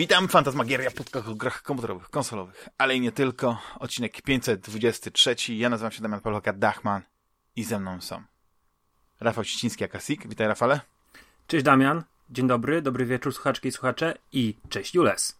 [0.00, 3.58] Witam, Fantasmagieria, podcast o grach komputerowych, konsolowych, ale i nie tylko.
[3.78, 5.36] Odcinek 523.
[5.48, 7.02] Ja nazywam się Damian Pawlaka Dachman
[7.56, 8.22] i ze mną są
[9.20, 10.28] Rafał Ściński, Akasik.
[10.28, 10.80] Witaj, Rafale.
[11.46, 12.04] Cześć, Damian.
[12.30, 14.14] Dzień dobry, dobry wieczór, słuchaczki i słuchacze.
[14.32, 15.38] I cześć, Jules.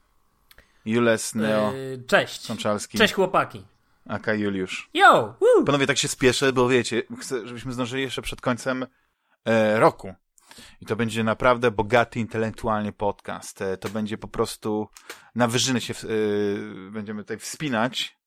[0.85, 2.41] Jules, Neo, Yy, cześć.
[2.41, 3.65] Sączalski, Cześć, chłopaki.
[4.09, 4.91] Aka Juliusz.
[4.95, 5.35] Yo!
[5.41, 5.65] Woo!
[5.67, 8.87] Panowie, tak się spieszę, bo wiecie, chcę, żebyśmy zdążyli jeszcze przed końcem
[9.45, 10.15] e, roku.
[10.81, 13.63] I to będzie naprawdę bogaty intelektualnie podcast.
[13.63, 14.89] E, to będzie po prostu
[15.35, 18.21] na wyżyny się e, będziemy tutaj wspinać.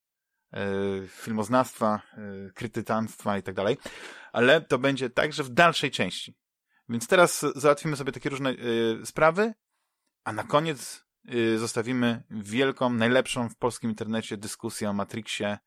[0.53, 3.77] E, filmoznawstwa, e, krytytanstwa i tak dalej.
[4.33, 6.37] Ale to będzie także w dalszej części.
[6.89, 8.53] Więc teraz załatwimy sobie takie różne
[9.05, 9.53] sprawy,
[10.23, 11.05] a na koniec
[11.57, 15.57] zostawimy wielką, najlepszą w polskim internecie dyskusję o Matrixie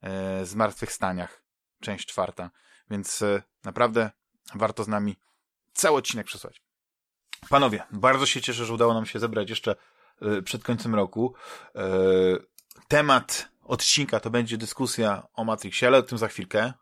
[0.00, 1.42] e, zmartwychwstaniach.
[1.80, 2.50] Część czwarta.
[2.90, 3.24] Więc
[3.64, 4.10] naprawdę
[4.54, 5.16] warto z nami
[5.72, 6.62] cały odcinek przesłać.
[7.50, 9.76] Panowie, bardzo się cieszę, że udało nam się zebrać jeszcze
[10.22, 11.34] e, przed końcem roku.
[11.74, 11.88] E,
[12.88, 16.72] temat odcinka to będzie dyskusja o Matrixie, ale o tym za chwilkę.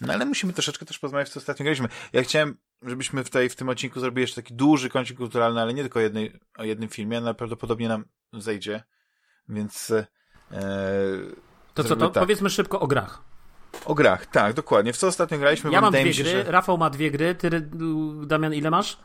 [0.00, 1.88] No ale musimy troszeczkę też porozmawiać, co ostatnio graliśmy.
[2.12, 5.82] Ja chciałem, żebyśmy tej, w tym odcinku zrobili jeszcze taki duży kącik kulturalny, ale nie
[5.82, 8.82] tylko jednej, o jednym filmie, ale prawdopodobnie nam zejdzie.
[9.48, 10.06] Więc e,
[11.74, 12.22] To co, to tak.
[12.22, 13.22] powiedzmy szybko o grach.
[13.84, 14.92] O grach, tak, dokładnie.
[14.92, 15.70] W co ostatnio graliśmy?
[15.72, 17.50] Ja mam dwie mi się, gry, że Rafał ma dwie gry, ty,
[18.26, 18.98] Damian, ile masz?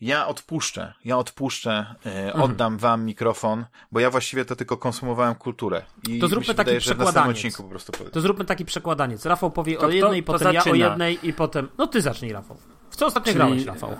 [0.00, 2.42] Ja odpuszczę, ja odpuszczę, Mhm.
[2.42, 5.82] oddam wam mikrofon, bo ja właściwie to tylko konsumowałem kulturę.
[6.08, 7.56] I To zróbmy taki wydaje, przekładaniec.
[7.56, 8.12] po prostu powiem.
[8.12, 9.26] To zróbmy taki przekładaniec.
[9.26, 11.68] Rafał powie To o jednej, to potem ja o jednej i potem...
[11.78, 12.56] No ty zacznij, Rafał.
[12.90, 13.96] W co ostatnio Czyli- grałeś, Rafał?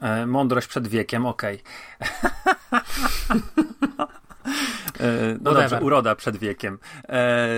[0.00, 1.62] E, mądrość przed wiekiem, okej.
[2.00, 2.06] E,
[5.40, 5.70] no Whatever.
[5.70, 6.78] dobrze, uroda przed wiekiem.
[7.08, 7.48] E,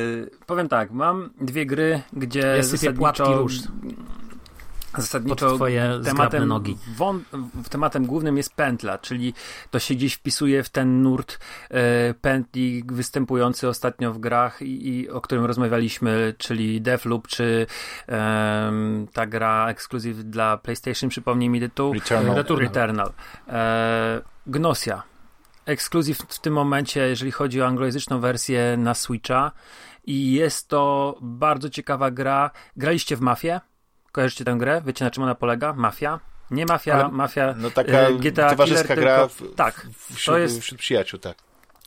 [0.46, 3.54] powiem tak, mam dwie gry, gdzie Ja płaczki róż
[4.98, 5.58] zasadniczo
[6.04, 6.76] tematem, nogi.
[6.98, 7.20] wą-
[7.54, 9.34] w- tematem głównym jest pętla, czyli
[9.70, 11.38] to się gdzieś wpisuje w ten nurt
[11.70, 17.66] e, pętli występujący ostatnio w grach i, i o którym rozmawialiśmy, czyli Deathloop, czy
[18.06, 21.92] em, ta gra ekskluzyw dla PlayStation, przypomnij mi tytuł.
[21.94, 22.44] Returnal.
[22.58, 23.12] Returnal.
[23.48, 25.02] E, Gnosia.
[25.66, 29.52] Ekskluzyw w tym momencie, jeżeli chodzi o anglojęzyczną wersję na Switcha.
[30.04, 32.50] I jest to bardzo ciekawa gra.
[32.76, 33.60] Graliście w Mafię?
[34.12, 34.82] Kojarzycie tę grę?
[34.86, 35.72] Wiecie na czym ona polega?
[35.72, 36.20] Mafia?
[36.50, 40.08] Nie Mafia, Ale- Mafia No taka e, GTA towarzyska Killer, gra tylko- w, tak, w,
[40.08, 41.36] to wśród, jest- wśród przyjaciół, tak.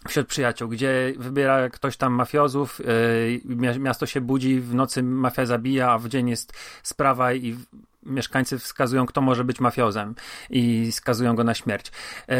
[0.07, 5.45] wśród przyjaciół, gdzie wybiera ktoś tam mafiozów, yy, mia- miasto się budzi, w nocy mafia
[5.45, 6.53] zabija, a w dzień jest
[6.83, 7.57] sprawa i
[8.03, 10.15] mieszkańcy wskazują, kto może być mafiozem
[10.49, 11.91] i skazują go na śmierć.
[12.27, 12.35] Yy,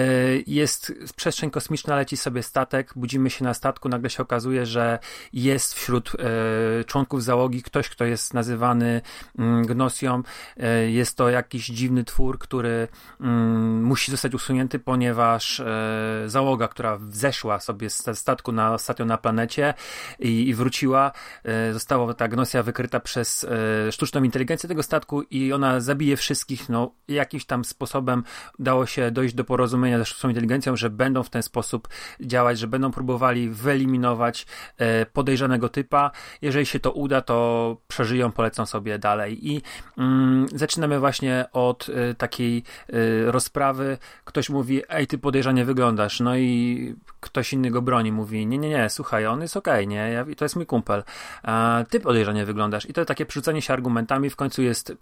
[0.47, 4.99] Jest przestrzeń kosmiczna, leci sobie statek, budzimy się na statku, nagle się okazuje, że
[5.33, 9.01] jest wśród yy, członków załogi ktoś, kto jest nazywany
[9.39, 10.23] mm, Gnosią.
[10.57, 12.87] Yy, Jest to jakiś dziwny twór, który
[13.21, 19.17] mm, musi zostać usunięty, ponieważ e, załoga, która zeszła sobie z statku na ostatnio na
[19.17, 19.73] planecie
[20.19, 21.11] i, wróciła,
[21.43, 26.69] e, została ta gnosja wykryta przez e, sztuczną inteligencję tego statku i ona zabije wszystkich.
[26.69, 28.23] No, jakimś tam sposobem
[28.59, 31.87] udało się dojść do porozumienia ze sztuczną inteligencją, że będą w ten sposób
[32.21, 34.45] działać, że będą próbowali wyeliminować
[34.77, 36.11] e, podejrzanego typa.
[36.41, 39.49] Jeżeli się to uda, to przeżyją, polecą sobie dalej.
[39.49, 39.61] I
[39.97, 43.97] mm, zaczynamy właśnie od e, takiej e, rozprawy.
[44.25, 46.19] Ktoś mówi, ej, ty podejrzanie wyglądasz.
[46.19, 49.95] No i ktoś inny go broni, mówi, nie, nie, nie, słuchaj, on jest okej, nie,
[49.95, 51.03] ja, to jest mój kumpel.
[51.43, 52.89] A ty podejrzanie wyglądasz.
[52.89, 54.93] I to takie przerzucanie się argumentami w końcu jest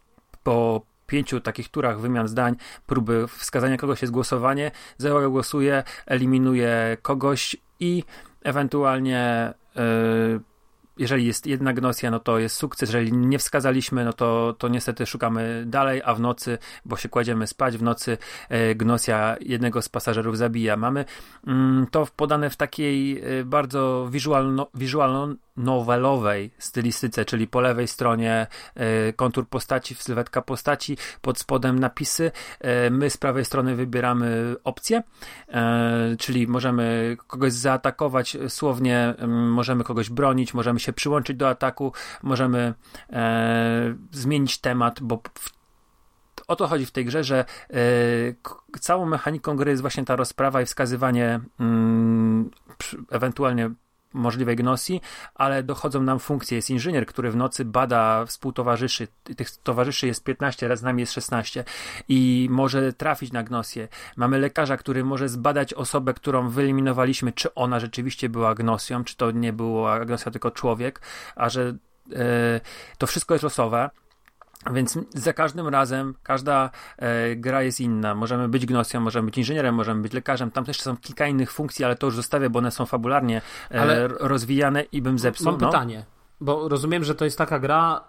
[0.43, 2.55] po pięciu takich turach wymian zdań,
[2.85, 8.03] próby wskazania kogoś jest głosowanie, załoga głosuje, eliminuje kogoś i
[8.43, 10.41] ewentualnie yy,
[10.99, 12.89] jeżeli jest jedna gnosja, no to jest sukces.
[12.89, 17.47] Jeżeli nie wskazaliśmy, no to, to niestety szukamy dalej, a w nocy, bo się kładziemy
[17.47, 18.17] spać, w nocy
[18.49, 20.77] e, gnosja jednego z pasażerów zabija.
[20.77, 21.05] Mamy
[21.47, 29.13] mm, to podane w takiej e, bardzo wizualno, wizualno-nowelowej stylistyce, czyli po lewej stronie e,
[29.13, 32.31] kontur postaci, sylwetka postaci, pod spodem napisy.
[32.91, 35.03] My z prawej strony wybieramy opcje,
[35.47, 41.93] e, czyli możemy kogoś zaatakować słownie, mm, możemy kogoś bronić, możemy się przyłączyć do ataku,
[42.23, 42.73] możemy
[43.09, 45.57] e, zmienić temat, bo w
[46.47, 47.75] o to chodzi w tej grze, że e,
[48.79, 52.49] całą mechaniką gry jest właśnie ta rozprawa i wskazywanie mm,
[53.11, 53.71] ewentualnie
[54.13, 55.01] możliwej gnosji,
[55.35, 56.55] ale dochodzą nam funkcje.
[56.55, 59.07] Jest inżynier, który w nocy bada współtowarzyszy.
[59.37, 61.63] Tych towarzyszy jest 15, raz z nami jest 16
[62.07, 63.87] i może trafić na gnosję.
[64.15, 69.31] Mamy lekarza, który może zbadać osobę, którą wyeliminowaliśmy, czy ona rzeczywiście była gnosją, czy to
[69.31, 71.01] nie była gnosja, tylko człowiek,
[71.35, 71.75] a że
[72.15, 72.61] e,
[72.97, 73.89] to wszystko jest losowe.
[74.73, 78.15] Więc za każdym razem każda e, gra jest inna.
[78.15, 80.51] Możemy być gnosją, możemy być inżynierem, możemy być lekarzem.
[80.51, 83.41] Tam też są kilka innych funkcji, ale to już zostawię, bo one są fabularnie
[83.71, 85.51] e, ale rozwijane i bym zepsuł.
[85.51, 85.67] Mam no.
[85.67, 86.05] pytanie,
[86.41, 88.05] bo rozumiem, że to jest taka gra,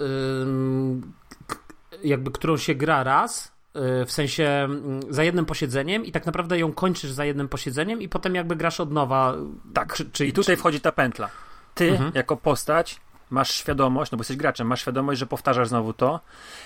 [2.05, 3.53] jakby którą się gra raz,
[4.03, 4.69] y, w sensie
[5.11, 8.81] za jednym posiedzeniem i tak naprawdę ją kończysz za jednym posiedzeniem i potem jakby grasz
[8.81, 9.35] od nowa.
[9.75, 10.61] Tak, czy, czyli tutaj czy...
[10.61, 11.29] wchodzi ta pętla.
[11.75, 12.13] Ty mhm.
[12.15, 16.21] jako postać masz świadomość, no bo jesteś graczem, masz świadomość, że powtarzasz znowu to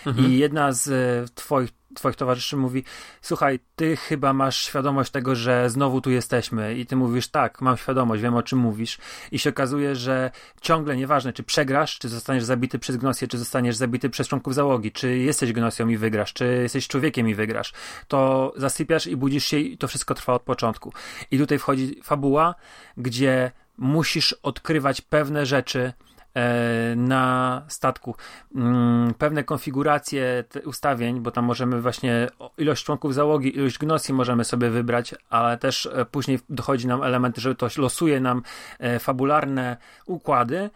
[0.07, 0.29] mhm.
[0.29, 2.85] i jedna z e, twoich, twoich towarzyszy mówi,
[3.21, 7.77] słuchaj, ty chyba masz świadomość tego, że znowu tu jesteśmy i ty mówisz, tak, mam
[7.77, 8.99] świadomość, wiem o czym mówisz
[9.33, 10.31] i się okazuje, że
[10.61, 14.93] ciągle nieważne, czy przegrasz, czy zostaniesz zabity przez Gnosję, czy zostaniesz zabity przez członków załogi,
[14.93, 17.73] czy jesteś Gnosją i wygrasz, czy jesteś człowiekiem i wygrasz,
[18.09, 20.93] to zasypiasz i budzisz się i to wszystko trwa od początku.
[21.31, 22.55] I tutaj wchodzi fabuła,
[22.97, 25.93] gdzie musisz odkrywać pewne rzeczy,
[26.97, 28.15] na statku.
[28.55, 34.71] Mm, pewne konfiguracje ustawień, bo tam możemy właśnie ilość członków załogi, ilość gnosji możemy sobie
[34.71, 38.43] wybrać, ale też e, później dochodzi nam element, że to losuje nam
[38.79, 39.77] e, fabularne
[40.07, 40.71] układy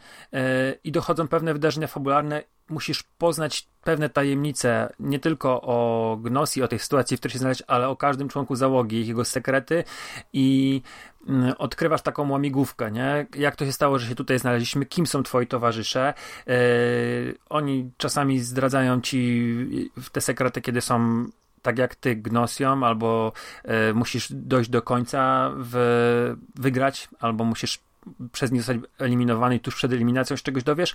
[0.85, 6.79] i dochodzą pewne wydarzenia fabularne musisz poznać pewne tajemnice, nie tylko o Gnosji, o tej
[6.79, 9.85] sytuacji, w której się znaleźć, ale o każdym członku załogi, jego sekrety
[10.33, 10.83] i
[11.29, 13.27] mm, odkrywasz taką łamigłówkę, nie?
[13.37, 16.15] Jak to się stało, że się tutaj znaleźliśmy, kim są twoi towarzysze.
[16.47, 16.55] Yy,
[17.49, 19.53] oni czasami zdradzają ci
[20.13, 21.27] te sekrety, kiedy są
[21.63, 23.33] tak jak ty Gnosją, albo
[23.65, 27.81] yy, musisz dojść do końca, w, wygrać, albo musisz
[28.33, 30.95] przez nie zostać eliminowany i tuż przed eliminacją z czegoś dowiesz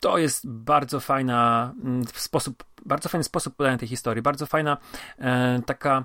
[0.00, 4.76] to jest bardzo fajna mm, sposób, bardzo fajny sposób podania tej historii, bardzo fajna
[5.18, 6.04] e, taka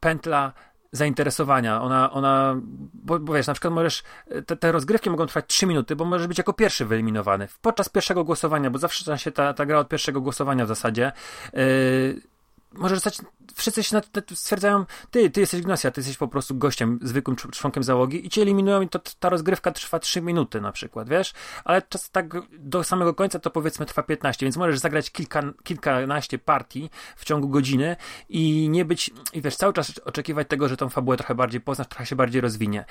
[0.00, 0.52] pętla
[0.92, 1.82] zainteresowania.
[1.82, 2.60] Ona, ona
[2.94, 4.02] bo, bo wiesz, na przykład możesz,
[4.46, 7.48] te, te rozgrywki mogą trwać 3 minuty, bo możesz być jako pierwszy wyeliminowany.
[7.62, 11.12] Podczas pierwszego głosowania, bo zawsze się ta, ta gra od pierwszego głosowania w zasadzie.
[11.52, 12.33] Yy,
[12.76, 13.18] możesz zostać,
[13.54, 14.00] wszyscy się
[14.34, 18.42] stwierdzają, ty, ty jesteś Gnosia, ty jesteś po prostu gościem, zwykłym członkiem załogi i cię
[18.42, 21.32] eliminują i to, ta rozgrywka trwa 3 minuty na przykład, wiesz?
[21.64, 26.38] Ale czas tak do samego końca to powiedzmy trwa 15, więc możesz zagrać kilka, kilkanaście
[26.38, 27.96] partii w ciągu godziny
[28.28, 31.88] i nie być, i wiesz, cały czas oczekiwać tego, że tą fabułę trochę bardziej poznasz,
[31.88, 32.84] trochę się bardziej rozwinie.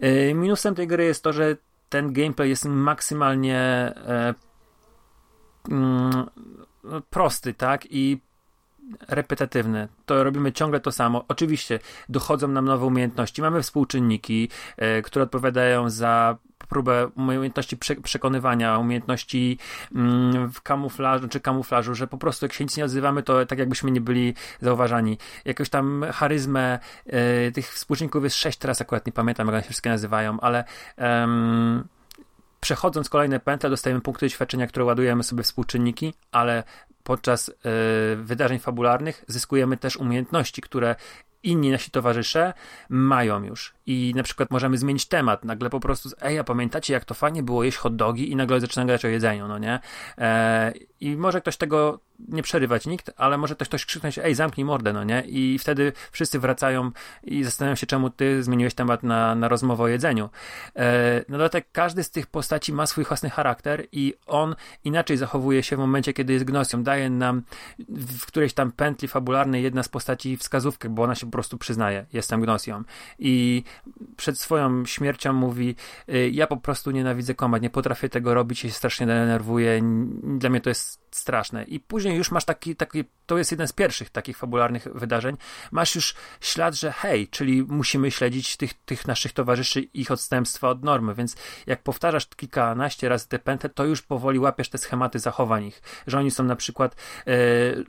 [0.00, 1.56] Yy, minusem tej gry jest to, że
[1.88, 4.34] ten gameplay jest maksymalnie e,
[5.70, 6.26] mm,
[7.10, 7.86] prosty, tak?
[7.90, 8.20] I
[9.08, 9.88] repetytywny.
[10.06, 11.24] To robimy ciągle to samo.
[11.28, 13.42] Oczywiście dochodzą nam nowe umiejętności.
[13.42, 16.36] Mamy współczynniki, e, które odpowiadają za
[16.68, 19.58] próbę umiejętności przekonywania, umiejętności
[19.94, 23.58] mm, w kamuflażu czy kamuflażu, że po prostu jak się nic nie odzywamy, to tak
[23.58, 25.18] jakbyśmy nie byli zauważani.
[25.44, 29.68] Jakoś tam charyzmę e, tych współczynników jest sześć teraz, akurat nie pamiętam, jak one się
[29.68, 30.64] wszystkie nazywają, ale
[32.60, 36.64] przechodząc kolejne pętle, dostajemy punkty doświadczenia, które ładujemy sobie współczynniki, ale
[37.08, 37.52] podczas y,
[38.16, 40.96] wydarzeń fabularnych zyskujemy też umiejętności, które
[41.42, 42.52] inni nasi towarzysze
[42.88, 43.74] mają już.
[43.88, 45.44] I na przykład możemy zmienić temat.
[45.44, 48.60] Nagle po prostu, ej, a pamiętacie, jak to fajnie było jeść hot dogi i nagle
[48.60, 49.80] zaczyna gadać o jedzeniu, no nie?
[50.18, 54.64] E, I może ktoś tego nie przerywać nikt, ale może ktoś, ktoś krzyknąć, ej, zamknij
[54.64, 55.20] mordę, no nie?
[55.26, 56.90] I wtedy wszyscy wracają
[57.22, 60.28] i zastanawiają się, czemu ty zmieniłeś temat na, na rozmowę o jedzeniu.
[60.76, 65.76] E, dodatek każdy z tych postaci ma swój własny charakter i on inaczej zachowuje się
[65.76, 66.82] w momencie, kiedy jest gnosją.
[66.82, 67.42] Daje nam
[67.88, 72.06] w którejś tam pętli fabularnej jedna z postaci wskazówkę, bo ona się po prostu przyznaje,
[72.12, 72.82] jestem gnosją.
[73.18, 73.62] I
[74.16, 75.76] przed swoją śmiercią mówi,
[76.08, 79.80] y, ja po prostu nienawidzę kombat, nie potrafię tego robić, się strasznie denerwuję,
[80.22, 81.64] dla mnie to jest straszne.
[81.64, 85.36] I później już masz taki, taki, to jest jeden z pierwszych takich fabularnych wydarzeń,
[85.70, 90.84] masz już ślad, że hej, czyli musimy śledzić tych, tych naszych towarzyszy, ich odstępstwa od
[90.84, 95.64] normy, więc jak powtarzasz kilkanaście razy te pętle, to już powoli łapiesz te schematy zachowań
[95.64, 97.32] ich, że oni są na przykład, e,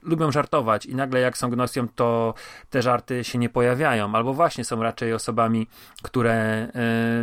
[0.03, 2.33] lubią żartować i nagle jak są gnosją, to
[2.69, 5.67] te żarty się nie pojawiają, albo właśnie są raczej osobami,
[6.01, 6.69] które e,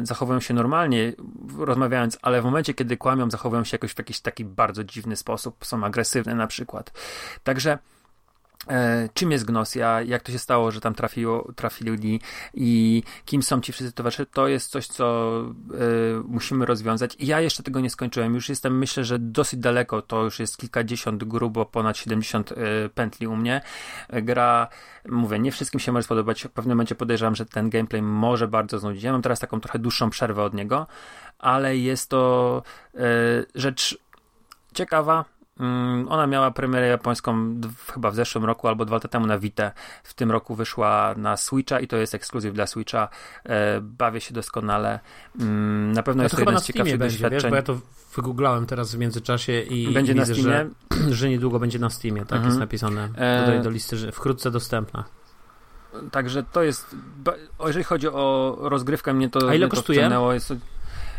[0.03, 1.13] zachowują się normalnie,
[1.59, 5.67] rozmawiając, ale w momencie, kiedy kłamią, zachowują się jakoś w jakiś taki bardzo dziwny sposób,
[5.67, 6.93] są agresywne na przykład.
[7.45, 7.79] Także
[9.15, 12.21] czym jest Gnosja, jak to się stało, że tam trafiło, trafili
[12.55, 17.17] i kim są ci wszyscy towarzysze, to jest coś, co e, musimy rozwiązać.
[17.19, 21.25] Ja jeszcze tego nie skończyłem, już jestem, myślę, że dosyć daleko, to już jest kilkadziesiąt,
[21.25, 22.55] grubo ponad 70 e,
[22.95, 23.61] pętli u mnie.
[24.13, 24.69] Gra,
[25.09, 28.79] mówię, nie wszystkim się może spodobać, w pewnym momencie podejrzewam, że ten gameplay może bardzo
[28.79, 29.03] znudzić.
[29.03, 30.87] Ja mam teraz taką trochę dłuższą przerwę od niego,
[31.39, 32.63] ale jest to
[33.55, 33.99] rzecz
[34.75, 35.25] ciekawa,
[36.09, 37.61] ona miała premierę japońską
[37.93, 39.73] chyba w zeszłym roku albo dwa lata temu na Vita.
[40.03, 43.09] W tym roku wyszła na Switcha i to jest ekskluzyw dla Switcha.
[43.45, 45.01] E, bawię się doskonale.
[45.41, 47.79] Mm, na pewno jest to to chyba jeden na Steamie będzie, wiesz, bo ja to
[48.17, 50.71] wygooglałem teraz w międzyczasie i Będzie i na widzę, Steamie.
[50.93, 52.47] Że, że niedługo będzie na Steamie, tak Mhm.
[52.47, 53.09] jest napisane.
[53.17, 55.05] E, Dodaj do listy, że wkrótce dostępna.
[56.11, 56.97] Także to jest.
[57.67, 59.51] Jeżeli chodzi o rozgrywkę, mnie to.
[59.51, 59.99] A ile kosztuje?
[59.99, 60.33] wciągnęło.
[60.33, 60.55] Jest,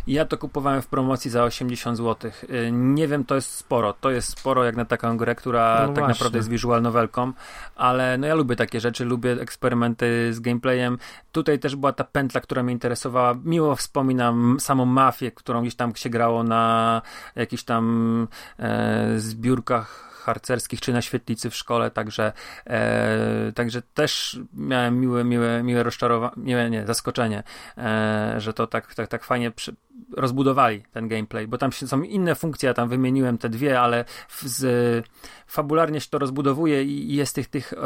[0.08, 2.32] ja to kupowałem w promocji za 80 zł.
[2.72, 3.94] Nie wiem, to jest sporo.
[3.94, 7.32] To jest sporo jak na taką grę, która No tak naprawdę jest visual novelką,
[7.76, 10.98] ale no ja lubię takie rzeczy, lubię eksperymenty z gameplayem.
[11.32, 13.36] Tutaj też była ta pętla, która mnie interesowała.
[13.44, 17.02] Miło wspominam samą mafię, którą gdzieś tam się grało na
[17.36, 18.28] jakichś tam
[18.60, 22.34] e, zbiórkach harcerskich czy na świetlicy w szkole, także,
[22.66, 27.44] e, także też miałem miłe, miłe, miłe rozczarowanie, miłe, nie, zaskoczenie,
[27.78, 29.76] e, że to tak, tak, tak fajnie przy,
[30.18, 34.06] rozbudowali ten gameplay, bo tam są inne funkcje, ja tam wymieniłem te dwie, ale
[34.40, 35.06] z,
[35.48, 37.78] fabularnie się to rozbudowuje i, jest tych, tych e,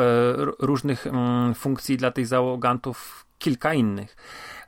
[0.60, 4.16] różnych mm, funkcji dla tych załogantów kilka innych.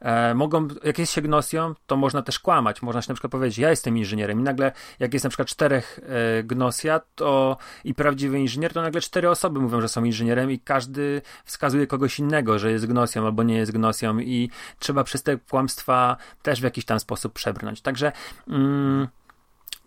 [0.01, 2.82] E, mogą, jak jest się gnosją, to można też kłamać.
[2.82, 6.00] Można się na przykład powiedzieć, ja jestem inżynierem i nagle, jak jest na przykład czterech
[6.39, 10.60] e, gnosja to i prawdziwy inżynier, to nagle cztery osoby mówią, że są inżynierem i
[10.60, 14.50] każdy wskazuje kogoś innego, że jest gnosją albo nie jest gnosją i
[14.80, 17.82] trzeba przez te kłamstwa też w jakiś tam sposób przebrnąć.
[17.82, 18.12] Także,
[18.48, 19.08] mm,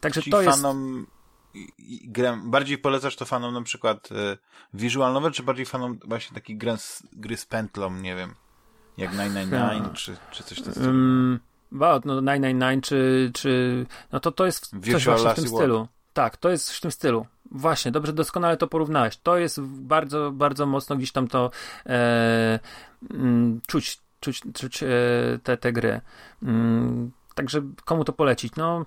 [0.00, 0.62] także Ci to jest...
[0.62, 1.06] fanom
[2.04, 4.36] grę, bardziej polecasz to fanom na przykład e,
[4.74, 8.34] visual novel, czy bardziej fanom właśnie takiej gry z, gry z pętlą, nie wiem,
[8.98, 10.86] jak 999, czy, czy coś takiego.
[10.86, 11.40] Um,
[11.72, 15.88] Wow, no 999 czy, czy no to to jest coś właśnie w tym stylu.
[16.12, 17.26] Tak, to jest w tym stylu.
[17.50, 19.16] Właśnie, dobrze, doskonale to porównałeś.
[19.16, 21.50] To jest bardzo, bardzo mocno gdzieś tam to
[21.86, 22.58] e,
[23.10, 24.88] mm, czuć, czuć, czuć e,
[25.42, 26.00] te, te gry.
[26.42, 28.56] Mm, także komu to polecić?
[28.56, 28.86] No,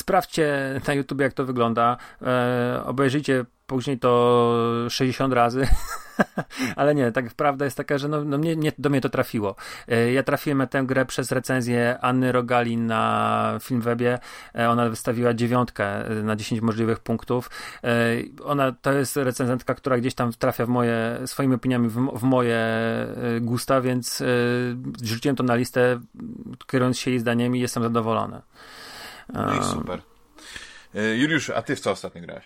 [0.00, 1.96] sprawdźcie na YouTube, jak to wygląda.
[2.22, 5.66] E, obejrzyjcie później to 60 razy.
[6.76, 9.56] Ale nie, tak prawda jest taka, że no, no mnie, nie, do mnie to trafiło.
[9.88, 14.18] E, Ja trafiłem na tę grę przez recenzję Anny Rogalin na Filmwebie.
[14.58, 17.50] E, Ona wystawiła dziewiątkę e, na 10 możliwych punktów.
[18.44, 22.66] Ona to jest recenzentka, która gdzieś tam trafia w moje, swoimi opiniami w, w moje
[23.40, 24.22] gusta, więc
[25.02, 26.00] rzuciłem to na listę,
[26.66, 28.40] kierując się jej zdaniem i jestem zadowolony.
[29.32, 30.02] No i super.
[30.94, 32.44] E, Juliusz, a ty w co ostatnio grałeś?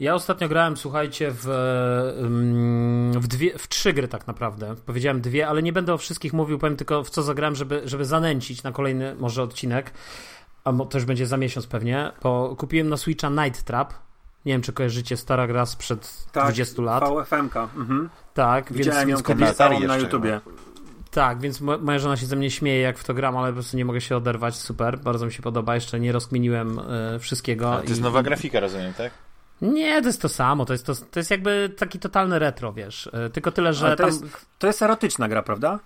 [0.00, 1.48] Ja ostatnio grałem, słuchajcie, w,
[2.18, 4.74] ym, w, dwie, w trzy gry tak naprawdę.
[4.86, 8.04] Powiedziałem dwie, ale nie będę o wszystkich mówił, powiem tylko w co zagrałem, żeby, żeby
[8.04, 9.92] zanęcić na kolejny może odcinek,
[10.64, 13.94] a to już będzie za miesiąc pewnie, bo kupiłem na Switcha Night Trap.
[14.46, 17.04] Nie wiem, czy kojarzycie, stara gra sprzed 20 lat.
[17.04, 17.68] VFM-ka.
[17.76, 18.08] Mhm.
[18.34, 19.96] Tak, więc, Widziałem ją więc kiedyś Atari całą na.
[19.96, 20.40] YouTubie.
[21.10, 23.54] Tak, więc mo- moja żona się ze mnie śmieje, jak w to gram, ale po
[23.54, 24.56] prostu nie mogę się oderwać.
[24.56, 25.74] Super, bardzo mi się podoba.
[25.74, 26.78] Jeszcze nie rozkminiłem
[27.14, 27.72] e, wszystkiego.
[27.72, 29.12] Ale to jest i- nowa grafika, rozumiem, tak?
[29.62, 30.64] Nie, to jest to samo.
[30.64, 33.10] To jest, to, to jest jakby taki totalny retro, wiesz.
[33.12, 34.12] E, Tylko tyle, że Ale to tam.
[34.12, 35.78] jest, to jest erotyczna gra, prawda?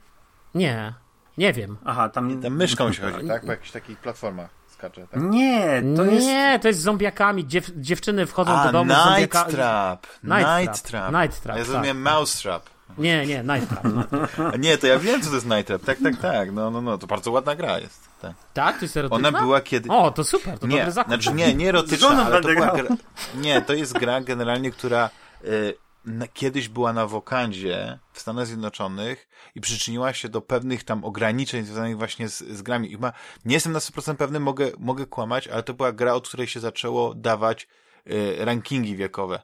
[0.54, 0.94] Nie,
[1.38, 1.76] nie wiem.
[1.84, 2.42] Aha, tam...
[2.42, 3.44] Tam myszką się chodzi, tak?
[3.44, 5.22] Po jakichś takich platformach skacze, tak?
[5.22, 6.26] Nie, to jest...
[6.26, 7.46] Nie, to jest z zombiakami.
[7.46, 9.52] Dziew, dziewczyny wchodzą A, do domu z Night zombiakami.
[9.52, 10.06] Trap.
[10.24, 11.10] Night Night Trap.
[11.10, 11.22] Trap.
[11.22, 11.70] Night Trap, Ja tak.
[11.70, 12.62] zrozumiałem Mouse Trap.
[12.98, 13.84] Nie, nie, Night Trap.
[14.64, 15.84] Nie, to ja wiem, co to jest Night Trap.
[15.84, 16.52] Tak, tak, tak.
[16.52, 16.98] No, no, no.
[16.98, 18.08] To bardzo ładna gra jest.
[18.20, 18.32] Tak.
[18.54, 19.28] tak, to jest erotyczna?
[19.28, 19.90] Ona była kiedy...
[19.90, 21.08] O, to super, to nie, dobry zakup.
[21.12, 22.96] znaczy nie, nie erotyczna, ale to była gra...
[23.34, 25.10] Nie, to jest gra generalnie, która
[25.44, 31.04] y, na, kiedyś była na wokandzie w Stanach Zjednoczonych i przyczyniła się do pewnych tam
[31.04, 32.88] ograniczeń związanych właśnie z, z grami.
[32.88, 33.12] I Chyba
[33.44, 36.60] nie jestem na 100% pewny, mogę, mogę kłamać, ale to była gra, od której się
[36.60, 37.68] zaczęło dawać
[38.10, 39.42] y, rankingi wiekowe,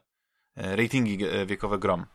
[0.57, 2.05] y, ratingi wiekowe grom.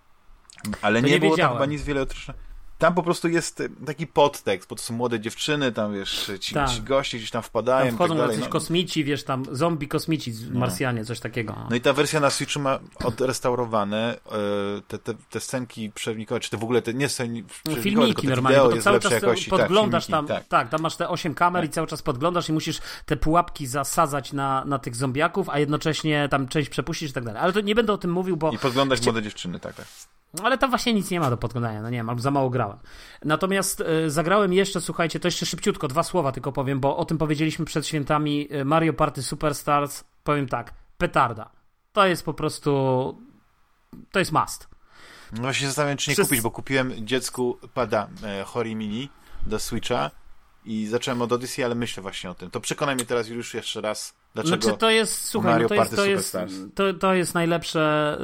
[0.83, 2.35] Ale To nie, nie było tam chyba nic wiele erotyczne.
[2.78, 6.71] Tam po prostu jest taki podtekst, bo to są młode dziewczyny, tam wiesz, ci, Tak.
[6.71, 8.38] ci goście gdzieś tam wpadają Tam wchodzą tak dalej.
[8.40, 8.47] No.
[8.49, 11.56] kosmici, wiesz, tam zombie kosmici, Marsjanie, coś takiego.
[11.71, 16.50] No i ta wersja na Switchu ma odrestaurowane e, te, te, te scenki przewnikowe, czy
[16.50, 19.50] te w ogóle te nie sceny No, filmiki normalnie, bo to cały czas jakości.
[19.50, 20.49] podglądasz tak, filmiki, tam, tak.
[20.49, 20.68] tak.
[20.68, 21.71] tam masz te 8 kamer Tak.
[21.71, 26.28] i cały czas podglądasz i musisz te pułapki zasadzać na, na tych zombiaków, a jednocześnie
[26.30, 27.42] tam część przepuścić i tak dalej.
[27.42, 29.87] Ale to nie będę o tym mówił, bo I podglądać Chcia- młode dziewczyny, tak, tak.
[30.42, 32.78] Ale tam właśnie nic nie ma do podglądania, no nie wiem, albo za mało grałem.
[33.24, 37.18] Natomiast e, zagrałem jeszcze, słuchajcie, to jeszcze szybciutko, dwa słowa tylko powiem, bo o tym
[37.18, 40.04] powiedzieliśmy przed świętami e, Mario Party Superstars.
[40.24, 41.50] Powiem tak, petarda.
[41.92, 42.70] To jest po prostu,
[44.10, 44.68] to jest must.
[45.32, 49.08] No właśnie zastanawiam, czy nie Wszyscy- kupić, bo kupiłem dziecku pada e, Hori Mini
[49.46, 50.10] do Switcha
[50.64, 52.50] i zacząłem od Odyssey, ale myślę właśnie o tym.
[52.50, 55.74] To przekonaj mnie teraz już jeszcze raz Dlaczego Znaczy to jest, słuchaj, Mario no to,
[55.74, 56.36] jest, Party to, jest,
[56.74, 58.18] to, to jest najlepsze.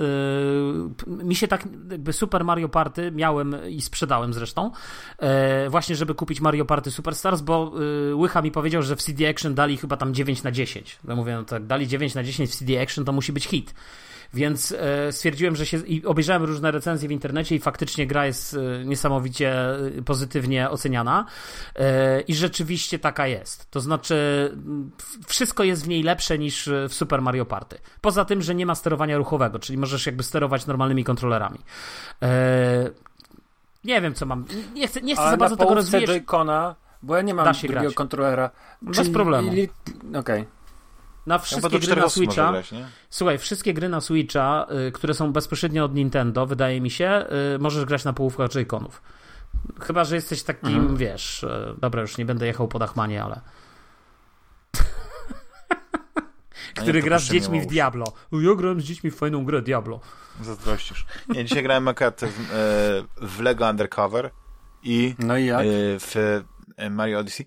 [1.07, 4.71] Yy, mi się tak, jakby Super Mario Party miałem i sprzedałem zresztą,
[5.21, 5.29] yy,
[5.71, 7.73] właśnie żeby kupić Mario Party Superstars, bo
[8.09, 10.99] yy, Łycha mi powiedział, że w CD Action dali chyba tam 9 na 10.
[11.09, 13.75] Ja mówię, no tak, dali 9 na 10 w CD Action, to musi być hit.
[14.35, 15.77] Więc e, stwierdziłem, że się.
[15.77, 19.55] I obejrzałem różne recenzje w internecie, i faktycznie gra jest e, niesamowicie
[19.99, 21.27] e, pozytywnie oceniana.
[22.29, 23.71] I rzeczywiście taka jest.
[23.71, 24.17] To znaczy,
[25.27, 27.79] wszystko jest w niej lepsze niż w Super Mario Party.
[28.01, 31.59] Poza tym, że nie ma sterowania ruchowego, czyli możesz jakby sterować normalnymi kontrolerami.
[33.85, 34.45] Nie wiem, co mam.
[34.75, 36.11] Nie chcę, nie chcę Ale za bardzo tego rozwijać.
[36.11, 37.95] Joy-Cona, bo ja nie mam drugiego grać.
[37.95, 38.51] kontrolera.
[38.83, 39.53] Bez problemu.
[39.53, 39.69] li-
[40.19, 40.45] Okej.
[41.27, 42.51] Na wszystkie gry na Switcha.
[42.53, 42.71] grać?
[43.11, 47.25] Słuchaj, wszystkie gry na Switcha, y, które są bezpośrednio od Nintendo, wydaje mi się,
[47.55, 48.91] y, możesz grać na połówkach Joy-Conów.
[49.81, 50.97] Chyba, że jesteś takim, Mhm.
[50.97, 53.41] wiesz, y, dobra, już nie będę jechał po Dachmanie, ale...
[56.75, 57.67] Który gra z dziećmi w.
[57.67, 58.05] Diablo.
[58.33, 60.01] Ja grałem z dziećmi w fajną grę Diablo.
[60.43, 61.07] Zazdrościsz.
[61.29, 64.31] Nie, dzisiaj grałem akurat w, e, w Lego Undercover
[64.83, 65.61] i No i jak?
[65.61, 65.65] e,
[65.99, 66.17] w
[66.77, 67.47] e, Mario Odyssey.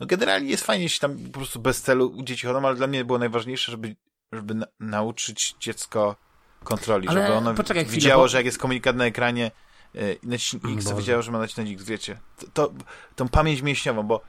[0.00, 3.04] No generalnie jest fajnie, jeśli tam po prostu bez celu dzieci chodzą, ale dla mnie
[3.04, 3.96] było najważniejsze, żeby,
[4.32, 6.16] żeby na, nauczyć dziecko
[6.64, 9.50] kontroli, Ale żeby ono poczekaj chwilę, widziało, bo- że jak jest komunikat na ekranie
[9.94, 12.18] e, naciśnij X, to wiedziało, że ma nacisnąć X, wiecie.
[12.38, 12.72] To, to,
[13.16, 14.20] tą pamięć mięśniową, bo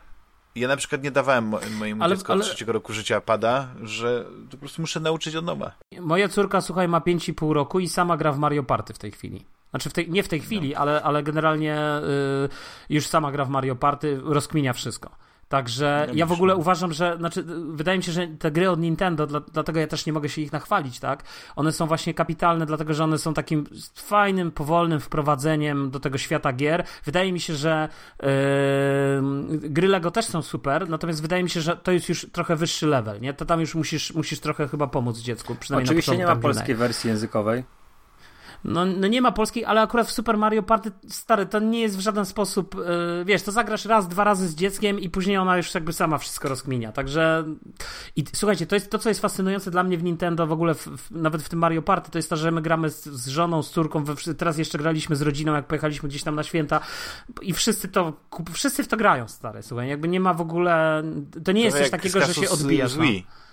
[0.55, 3.67] ja na przykład nie dawałem mo mojemu Ale- dziecku ale- od trzeciego roku życia pada,
[3.83, 5.71] że po prostu muszę nauczyć od nowa.
[6.01, 9.45] Moja córka, słuchaj, ma 5,5 roku i sama gra w Mario Party w tej chwili.
[9.69, 13.49] Znaczy, w tej, nie w tej chwili, ale, ale generalnie y, już sama gra w
[13.49, 15.09] Mario Party, rozkminia wszystko.
[15.49, 19.27] Także Ja w ogóle uważam, że, znaczy, wydaje mi się, że te gry od Nintendo,
[19.27, 21.23] dla, dlatego ja też nie mogę się ich nachwalić, tak?
[21.55, 26.53] One są właśnie kapitalne, dlatego że one są takim fajnym, powolnym wprowadzeniem do tego świata
[26.53, 26.83] gier.
[27.05, 27.89] Wydaje mi się, że
[28.23, 28.27] y,
[29.69, 32.87] gry Lego też są super, natomiast wydaje mi się, że to jest już trochę wyższy
[32.87, 33.33] level, nie?
[33.33, 36.43] To tam już musisz, musisz trochę chyba pomóc dziecku, przynajmniej Oczywiście na nie początku ma
[36.43, 37.63] tam, gdzie polskiej wersji językowej.
[38.67, 41.97] No, no nie ma polskiej, ale akurat w Super Mario Party, stary, to nie jest
[41.97, 45.57] w żaden sposób, yy, wiesz, to zagrasz raz, dwa razy z dzieckiem i później ona
[45.57, 47.45] już jakby sama wszystko rozkminia, także
[48.15, 50.87] i słuchajcie, to jest to, co jest fascynujące dla mnie w Nintendo w ogóle, w,
[50.87, 53.63] w, nawet w tym Mario Party, to jest to, że my gramy z, z żoną,
[53.63, 56.79] z córką, we, teraz jeszcze graliśmy z rodziną, jak pojechaliśmy gdzieś tam na święta
[57.41, 58.13] i wszyscy to,
[58.53, 61.03] wszyscy w to grają, stary, słuchaj, jakby nie ma w ogóle,
[61.43, 62.95] to nie jest Trochę coś takiego, że się odbijasz.
[62.95, 63.46] no.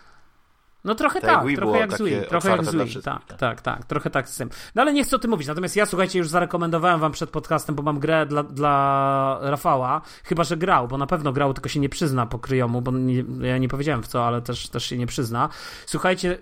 [0.85, 2.91] No trochę Tak tak, trochę jak z takie Wii, trochę jak otwarte z dla Wii,
[2.91, 3.39] wszystkich, tak, tak.
[3.39, 4.51] tak, tak, trochę tak z tym.
[4.75, 7.75] No ale nie chcę o tym mówić, natomiast ja, słuchajcie, już zarekomendowałem wam przed podcastem,
[7.75, 11.81] bo mam grę dla, dla Rafała, chyba, że grał, bo na pewno grał, tylko się
[11.81, 14.99] nie przyzna po kryjomu, bo nie, ja nie powiedziałem w co, ale też, też się
[14.99, 15.49] nie przyzna.
[15.87, 16.41] Słuchajcie, y,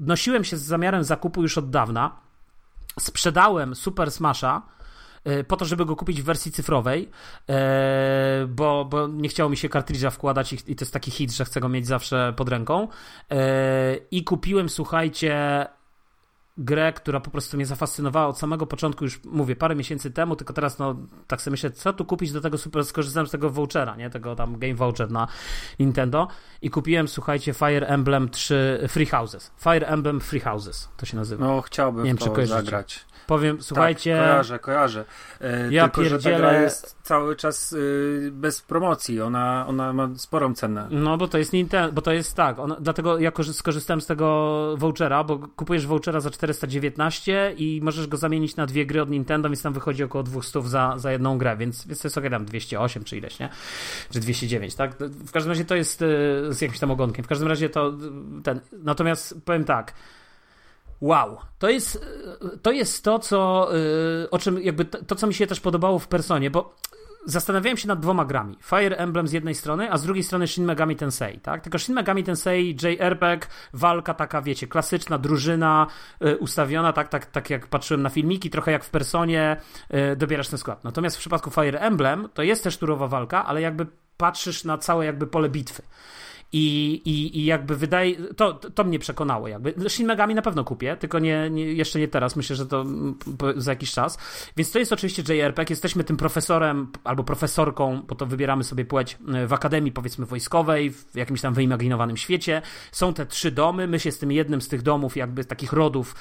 [0.00, 2.16] nosiłem się z zamiarem zakupu już od dawna,
[3.00, 4.62] sprzedałem Super Smasha,
[5.48, 7.10] po to, żeby go kupić w wersji cyfrowej,
[7.48, 11.32] e, bo, bo nie chciało mi się kartridża wkładać i, i to jest taki hit,
[11.32, 12.88] że chcę go mieć zawsze pod ręką.
[13.30, 15.66] E, I kupiłem, słuchajcie,
[16.56, 20.52] grę, która po prostu mnie zafascynowała od samego początku, już mówię, parę miesięcy temu, tylko
[20.52, 23.96] teraz no tak sobie myślę, co tu kupić do tego super, skorzystałem z tego vouchera,
[23.96, 25.28] nie, tego tam game voucher na
[25.78, 26.28] Nintendo
[26.62, 29.52] i kupiłem, słuchajcie, Fire Emblem 3 Free Houses.
[29.58, 31.46] Fire Emblem Free Houses to się nazywa.
[31.46, 32.56] No chciałbym Nie wiem, czy kojarzycie.
[32.56, 33.04] zagrać.
[33.26, 35.04] Powiem, słuchajcie, Tak, kojarzę, kojarzę.
[35.40, 39.20] E, Ja tylko, że ta pierdzielę- gra jest cały czas y, bez promocji.
[39.20, 40.88] Ona, ona ma sporą cenę.
[40.90, 44.06] No, bo to jest Nintendo, bo to jest tak, on, dlatego ja korzy- skorzystałem z
[44.06, 49.10] tego vouchera, bo kupujesz vouchera za 419 i możesz go zamienić na dwie gry od
[49.10, 52.30] Nintendo, więc tam wychodzi około 200 za, za jedną grę, więc, więc to jest okej,
[52.30, 53.48] tam 208 czy ileś, nie?
[54.10, 54.94] Czy 209, tak?
[55.00, 56.06] W każdym razie to jest y,
[56.50, 57.24] z jakimś tam ogonkiem.
[57.24, 57.92] W każdym razie to
[58.44, 59.92] ten, natomiast powiem tak,
[61.02, 62.06] Wow, to jest,
[62.62, 63.68] to jest to, co,
[64.24, 66.74] y, o czym jakby to, to, co mi się też podobało w Personie, bo
[67.26, 68.58] zastanawiałem się nad dwoma grami.
[68.62, 71.62] Fire Emblem z jednej strony, a z drugiej strony Shin Megami Tensei, tak?
[71.62, 75.86] Tylko Shin Megami Tensei, JRPG, walka taka, wiecie, klasyczna, drużyna
[76.26, 79.56] y, ustawiona, tak, tak, tak jak patrzyłem na filmiki, trochę jak w Personie
[80.12, 80.84] y, dobierasz ten skład.
[80.84, 83.86] Natomiast w przypadku Fire Emblem to jest też turowa walka, ale jakby
[84.16, 85.82] patrzysz na całe jakby pole bitwy.
[86.52, 89.74] I, i, I jakby wydaje, to, to mnie przekonało jakby.
[89.88, 92.84] Shin Megami na pewno kupię, tylko nie, nie, jeszcze nie teraz, myślę, że to
[93.56, 94.18] za jakiś czas.
[94.56, 99.18] Więc to jest oczywiście JRPG, jesteśmy tym profesorem albo profesorką, bo to wybieramy sobie płeć
[99.44, 102.62] y, w akademii powiedzmy wojskowej, w jakimś tam wyimaginowanym świecie.
[102.92, 106.14] Są te trzy domy, my się z tym jednym z tych domów, jakby takich rodów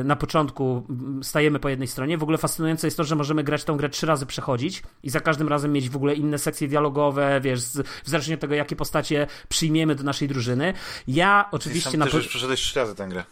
[0.00, 0.86] y, na początku
[1.22, 2.18] stajemy po jednej stronie.
[2.18, 5.20] W ogóle fascynujące jest to, że możemy grać tą grę trzy razy przechodzić i za
[5.20, 9.26] każdym razem mieć w ogóle inne sekcje dialogowe, wiesz, w zależności od tego, jakie postacie
[9.66, 10.74] przyjmiemy do naszej drużyny.
[11.08, 13.24] Ja oczywiście Sam na już przeszedłeś trzy razy tę grę.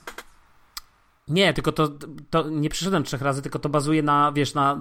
[1.28, 1.88] Nie, tylko to,
[2.30, 4.80] to nie przyszedłem trzech razy, tylko to bazuje na, wiesz, na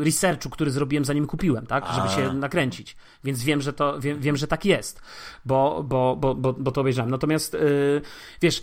[0.00, 1.84] y, researchu, który zrobiłem zanim kupiłem, tak?
[1.96, 2.96] Żeby się nakręcić.
[3.24, 5.02] Więc wiem, że to, wiem, wiem że tak jest,
[5.44, 7.10] bo, bo, bo, bo, bo to obejrzałem.
[7.10, 8.00] Natomiast, y,
[8.42, 8.62] wiesz,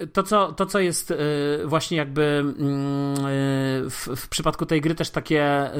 [0.00, 1.16] y, to co, to, co jest y,
[1.64, 2.56] właśnie jakby mm,
[3.26, 5.78] y, w, w przypadku tej gry też takie, y,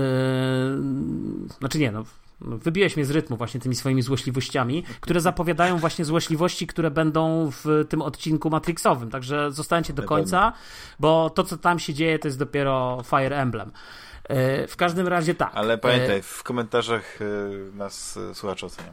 [1.58, 2.04] znaczy nie, no,
[2.44, 7.84] wybiłeś mnie z rytmu właśnie tymi swoimi złośliwościami, które zapowiadają właśnie złośliwości, które będą w
[7.88, 9.10] tym odcinku Matrixowym.
[9.10, 10.52] Także zostańcie do końca,
[11.00, 13.72] bo to, co tam się dzieje, to jest dopiero Fire Emblem.
[14.24, 15.50] E, w każdym razie tak.
[15.54, 17.24] Ale pamiętaj, w komentarzach e,
[17.76, 18.92] nas e, słuchacze ocenią.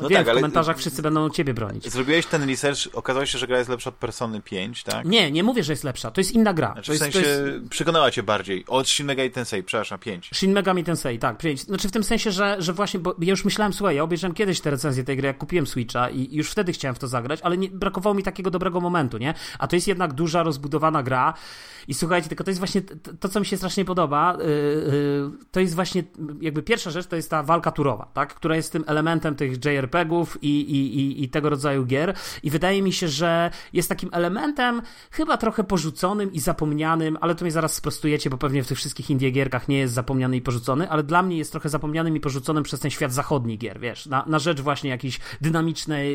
[0.00, 1.92] No Wiem, tak, w komentarzach wszyscy będą ciebie bronić.
[1.92, 5.06] Zrobiłeś ten research, okazało się, że gra jest lepsza od Persony 5, tak?
[5.06, 6.10] Nie, nie mówię, że jest lepsza.
[6.10, 6.72] To jest inna gra.
[6.72, 7.68] Znaczy, to jest, w sensie jest...
[7.68, 8.64] przekonała cię bardziej.
[8.68, 10.30] Od Shin Megami Tensei, przepraszam, 5.
[10.34, 11.38] Shin Megami Tensei, tak.
[11.38, 11.60] 5.
[11.60, 14.60] Znaczy w tym sensie, że, że właśnie, bo ja już myślałem, słuchaj, ja obejrzałem kiedyś
[14.60, 17.58] te recenzje tej gry, jak kupiłem Switcha i już wtedy chciałem w to zagrać, ale
[17.58, 19.34] nie, brakowało mi takiego dobrego momentu, nie?
[19.58, 21.34] A to jest jednak duża, rozbudowana gra
[21.88, 22.82] i słuchajcie, tylko to jest właśnie
[23.20, 26.04] to, co mi się strasznie podoba, yy, yy, to jest właśnie
[26.40, 28.34] jakby pierwsza rzecz, to jest ta walka turowa, tak?
[28.34, 32.14] Która jest tym elementem tych JRPG-ów i i, i, i tego rodzaju gier.
[32.42, 37.44] I wydaje mi się, że jest takim elementem chyba trochę porzuconym i zapomnianym, ale to
[37.44, 40.90] mnie zaraz sprostujecie, bo pewnie w tych wszystkich indie gierkach nie jest zapomniany i porzucony,
[40.90, 44.24] ale dla mnie jest trochę zapomnianym i porzuconym przez ten świat zachodni gier, wiesz, na,
[44.26, 45.20] na rzecz właśnie jakichś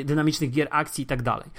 [0.06, 1.50] dynamicznych gier akcji i tak dalej.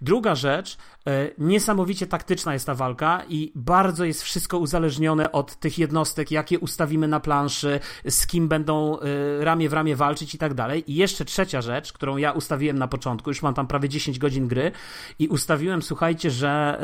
[0.00, 5.78] Druga rzecz, e, niesamowicie taktyczna jest ta walka i bardzo jest wszystko uzależnione od tych
[5.78, 10.54] jednostek, jakie ustawimy na planszy, z kim będą e, ramię w ramię walczyć i tak
[10.54, 10.92] dalej.
[10.92, 14.48] I jeszcze trzecia rzecz, którą ja ustawiłem na początku, już mam tam prawie 10 godzin
[14.48, 14.72] gry
[15.18, 16.80] i ustawiłem, słuchajcie, że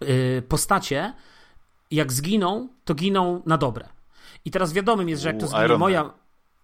[0.00, 1.14] yy, yy, postacie
[1.90, 3.88] jak zginą, to giną na dobre.
[4.44, 6.10] I teraz wiadomym jest, że jak to zginie moja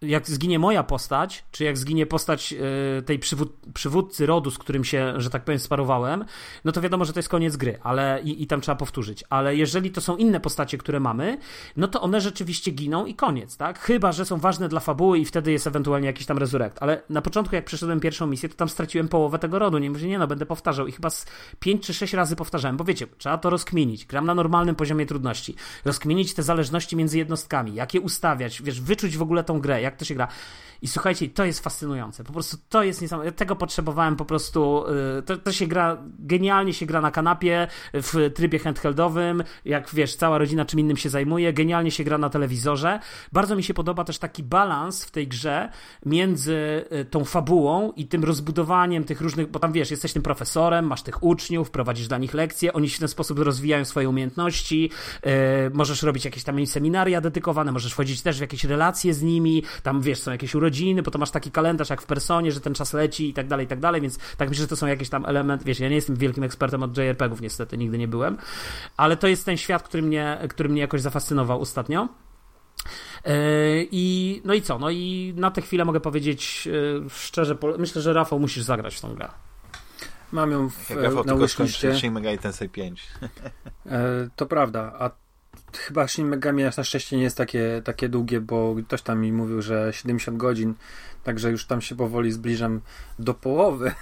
[0.02, 2.52] jak zginie moja postać, czy jak zginie postać
[2.98, 6.24] y, tej przywód, przywódcy rodu, z którym się, że tak powiem, sparowałem,
[6.64, 9.24] no to wiadomo, że to jest koniec gry, ale i, i, tam trzeba powtórzyć.
[9.30, 11.38] Ale jeżeli to są inne postacie, które mamy,
[11.76, 13.78] no to one rzeczywiście giną i koniec, tak?
[13.78, 16.78] Chyba, że są ważne dla fabuły i wtedy jest ewentualnie jakiś tam resurrekt.
[16.80, 19.78] Ale na początku, jak przeszedłem pierwszą misję, to tam straciłem połowę tego rodu.
[19.78, 21.26] Nie mówię, nie no, będę powtarzał i chyba z
[21.60, 24.06] 5 czy 6 razy powtarzałem, bo wiecie, trzeba to rozkminić.
[24.06, 25.54] Gram na normalnym poziomie trudności.
[25.84, 30.04] Rozkminić te zależności między jednostkami, jakie ustawiać, wiesz, wyczuć w ogóle tą grę, jak to
[30.04, 30.28] się gra.
[30.82, 32.24] I słuchajcie, to jest fascynujące.
[32.24, 33.36] Po prostu to jest niesamowite.
[33.36, 34.84] Tego potrzebowałem po prostu.
[35.18, 40.16] Y, to, to się gra, genialnie się gra na kanapie, w trybie handheldowym, jak wiesz,
[40.16, 41.52] cała rodzina czym innym się zajmuje.
[41.52, 43.00] Genialnie się gra na telewizorze.
[43.32, 45.68] Bardzo mi się podoba też taki balans w tej grze
[46.06, 50.86] między y, tą fabułą i tym rozbudowaniem tych różnych, bo tam wiesz, jesteś tym profesorem,
[50.86, 54.90] masz tych uczniów, prowadzisz dla nich lekcje, oni się w ten sposób rozwijają swoje umiejętności,
[55.24, 55.30] yy,
[55.72, 60.00] możesz robić jakieś tam seminaria dedykowane, możesz wchodzić też w jakieś relacje z nimi, tam
[60.00, 62.92] wiesz, są jakieś urodziny, bo to masz taki kalendarz jak w Personie, że ten czas
[62.92, 65.26] leci i tak dalej, i tak dalej, więc tak myślę, że to są jakieś tam
[65.26, 68.38] elementy, wiesz, ja nie jestem wielkim ekspertem od JRPG-ów, niestety, nigdy nie byłem,
[68.96, 72.08] ale to jest ten świat, który mnie, który mnie jakoś zafascynował ostatnio.
[73.24, 73.34] E,
[73.90, 74.78] I no i co?
[74.78, 76.68] No i na tę chwilę mogę powiedzieć
[77.06, 79.28] e, szczerze, myślę, że Rafał musisz zagrać w tą grę.
[80.32, 83.08] Mam ją w, Jak Rafał na tylko skończy Shin Megami Tensei 5.
[84.36, 85.10] To prawda, a
[85.76, 89.62] chyba Shin Megami na szczęście nie jest takie, takie długie, bo ktoś tam mi mówił,
[89.62, 90.74] że 70 godzin,
[91.24, 92.80] także już tam się powoli zbliżam
[93.18, 93.92] do połowy.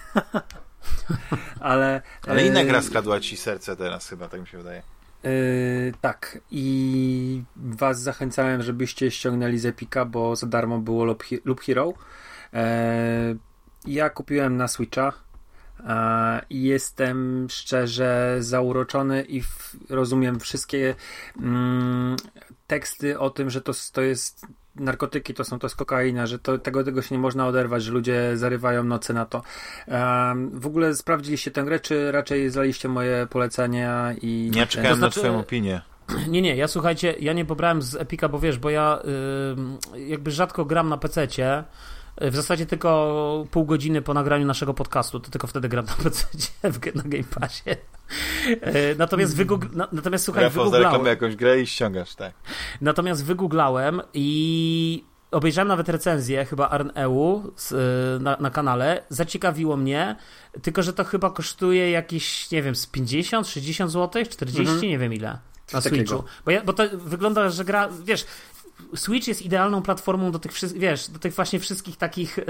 [1.61, 4.83] ale, ale inna e, gra skradła ci serce teraz chyba, tak mi się wydaje.
[5.25, 11.05] Yy, tak, i was zachęcałem, żebyście ściągnęli z Epika, bo za darmo było
[11.45, 11.95] Loop Hero.
[12.53, 12.61] Yy,
[13.87, 15.13] ja kupiłem na Switcha
[16.51, 19.43] jestem szczerze zauroczony i
[19.89, 20.95] rozumiem wszystkie
[21.41, 22.17] mm,
[22.67, 26.59] teksty o tym, że to, to jest narkotyki, to są to jest kokaina, że to,
[26.59, 29.43] tego, tego się nie można oderwać, że ludzie zarywają noce na to.
[29.89, 34.51] Um, w ogóle sprawdziliście tę grę, czy raczej zaliście moje polecenia i...
[34.55, 35.81] Nie czekałem to znaczy, na twoją opinię.
[36.29, 38.99] Nie, nie, ja słuchajcie, ja nie pobrałem z Epika, bo wiesz, bo ja
[39.97, 41.65] y, jakby rzadko gram na PC-cie,
[42.21, 46.27] w zasadzie tylko pół godziny po nagraniu naszego podcastu, to tylko wtedy gram na PC
[46.95, 47.71] na Game Passie.
[48.61, 49.67] E, natomiast, wygoogl...
[49.93, 51.07] natomiast słuchaj, Rafał wygooglałem...
[51.07, 52.33] jakąś grę i ściągasz, tak.
[52.81, 60.17] Natomiast wygooglałem i obejrzałem nawet recenzję chyba Arneu e, na, na kanale, zaciekawiło mnie,
[60.63, 64.81] tylko że to chyba kosztuje jakieś, nie wiem, z 50, 60 zł, 40, mhm.
[64.91, 65.39] nie wiem ile.
[65.73, 66.25] Na Switchu.
[66.45, 68.27] Bo, ja, bo to wygląda, że gra, wiesz,
[68.95, 72.45] Switch jest idealną platformą do tych, wiesz, do tych właśnie wszystkich takich y,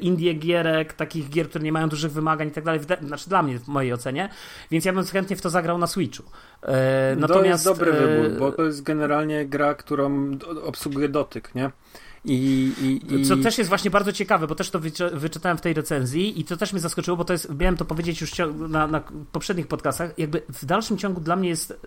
[0.00, 3.58] indie gierek, takich gier, które nie mają dużych wymagań i tak dalej, znaczy dla mnie
[3.58, 4.28] w mojej ocenie,
[4.70, 6.22] więc ja bym chętnie w to zagrał na Switchu.
[6.62, 11.54] E, natomiast, to jest dobry e, wybór, bo to jest generalnie gra, którą obsługuje dotyk,
[11.54, 11.70] nie?
[12.24, 13.24] I, i, i...
[13.24, 14.80] Co też jest właśnie bardzo ciekawe, bo też to
[15.12, 18.20] wyczytałem w tej recenzji i to też mnie zaskoczyło, bo to jest, miałem to powiedzieć
[18.20, 18.32] już
[18.68, 21.80] na, na poprzednich podcastach, jakby w dalszym ciągu dla mnie jest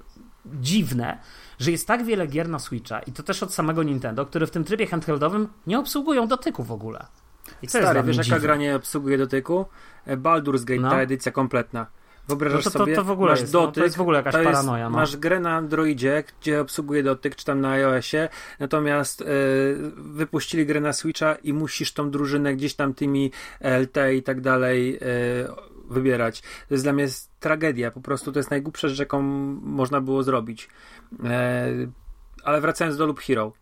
[0.45, 1.17] dziwne,
[1.60, 4.51] że jest tak wiele gier na Switcha i to też od samego Nintendo, które w
[4.51, 7.06] tym trybie handheldowym nie obsługują dotyku w ogóle.
[7.62, 9.65] I co Stary, wiesz jaka gra nie obsługuje dotyku?
[10.06, 10.89] E, Baldur's Gate, no.
[10.89, 11.88] ta edycja kompletna.
[12.27, 14.17] Wyobrażasz no to, to, to, w ogóle masz jest, dotyk, no, to jest w ogóle
[14.17, 14.89] jakaś jest, paranoja.
[14.89, 14.97] No.
[14.97, 18.29] Masz grę na Androidzie, gdzie obsługuje dotyk, czy tam na iOSie,
[18.60, 19.27] natomiast yy,
[19.97, 24.91] wypuścili grę na Switcha i musisz tą drużynę gdzieś tam tymi LT i tak dalej
[24.91, 26.41] yy, wybierać.
[26.41, 27.08] To jest dla mnie
[27.39, 29.21] tragedia, po prostu to jest najgłupsza rzecz, jaką
[29.62, 30.69] można było zrobić.
[31.12, 31.27] Yy,
[32.43, 33.53] ale wracając do Loop Hero.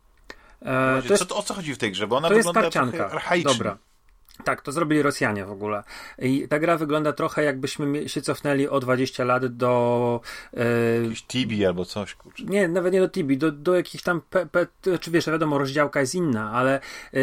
[0.62, 2.08] E, to jest, co, o co chodzi w tej grze?
[2.08, 3.10] Bo ona to wygląda jest karcianka.
[3.44, 3.78] Dobra.
[4.44, 5.84] Tak, to zrobili Rosjanie w ogóle.
[6.20, 10.22] I ta gra wygląda trochę jakbyśmy się cofnęli o 20 lat do...
[10.54, 11.04] E...
[11.04, 12.44] Jakiś Tibi albo coś, kurczę.
[12.44, 14.22] Nie, nawet nie do Tibi, do, do jakichś tam...
[14.22, 14.68] Pe, pe,
[15.00, 16.76] czy wiesz, wiadomo, rozdziałka jest inna, ale
[17.14, 17.20] e,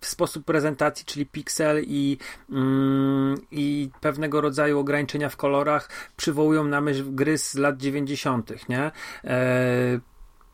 [0.00, 2.18] sposób prezentacji, czyli piksel i,
[2.50, 8.90] mm, i pewnego rodzaju ograniczenia w kolorach przywołują na myśl gry z lat 90., nie?
[9.24, 10.00] E,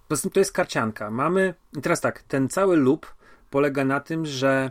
[0.09, 1.11] Poza tym to jest karcianka.
[1.11, 3.07] Mamy, i teraz tak, ten cały loop
[3.51, 4.71] polega na tym, że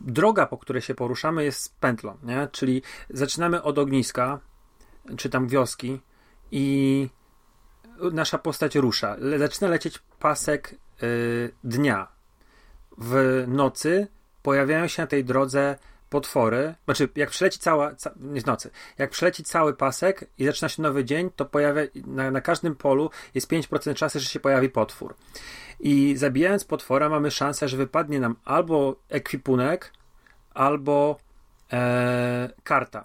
[0.00, 2.48] droga, po której się poruszamy, jest pętlą, nie?
[2.52, 4.40] Czyli zaczynamy od ogniska,
[5.16, 6.00] czy tam wioski
[6.50, 7.08] i
[8.12, 9.16] nasza postać rusza.
[9.18, 12.08] Le, zaczyna lecieć pasek y, dnia.
[12.98, 14.06] W nocy
[14.42, 15.78] pojawiają się na tej drodze
[16.10, 20.68] potwory, znaczy jak przeleci cała, ca, nie w nocy, jak przeleci cały pasek i zaczyna
[20.68, 24.68] się nowy dzień, to pojawia, na, na każdym polu jest 5% szansy, że się pojawi
[24.68, 25.14] potwór.
[25.82, 29.92] I zabijając potwora mamy szansę, że wypadnie nam albo ekwipunek,
[30.54, 31.18] albo
[31.72, 33.04] e, karta.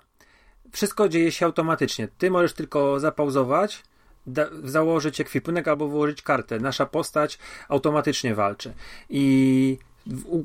[0.72, 2.08] Wszystko dzieje się automatycznie.
[2.18, 3.84] Ty możesz tylko zapauzować,
[4.28, 6.60] da, założyć ekwipunek albo wyłożyć kartę.
[6.60, 8.74] Nasza postać automatycznie walczy.
[9.10, 9.78] I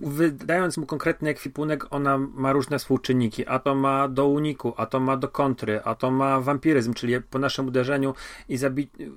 [0.02, 3.46] wydając mu konkretny ekwipunek, ona ma różne współczynniki.
[3.46, 7.20] A to ma do uniku, a to ma do kontry, a to ma wampiryzm, czyli
[7.20, 8.14] po naszym uderzeniu
[8.48, 8.58] i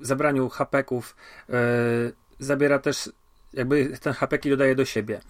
[0.01, 1.15] zabraniu hapeków
[1.49, 1.55] yy,
[2.39, 3.09] zabiera też,
[3.53, 5.21] jakby ten hapeki dodaje do siebie.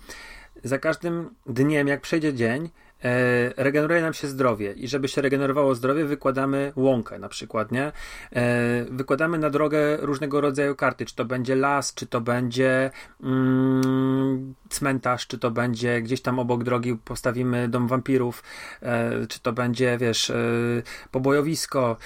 [0.64, 2.70] Za każdym dniem, jak przejdzie dzień,
[3.04, 7.92] e, regeneruje nam się zdrowie i żeby się regenerowało zdrowie, wykładamy łąkę na przykład, nie?
[8.36, 12.92] E, wykładamy na drogę różnego rodzaju karty, czy to będzie las, czy to będzie
[13.24, 18.44] mm, cmentarz, czy to będzie gdzieś tam obok drogi postawimy dom wampirów,
[18.82, 20.36] e, czy to będzie, wiesz, e,
[21.12, 21.98] pobojowisko,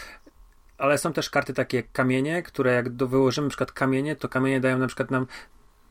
[0.79, 4.29] ale są też karty takie jak kamienie, które jak do, wyłożymy na przykład kamienie, to
[4.29, 5.27] kamienie dają na przykład nam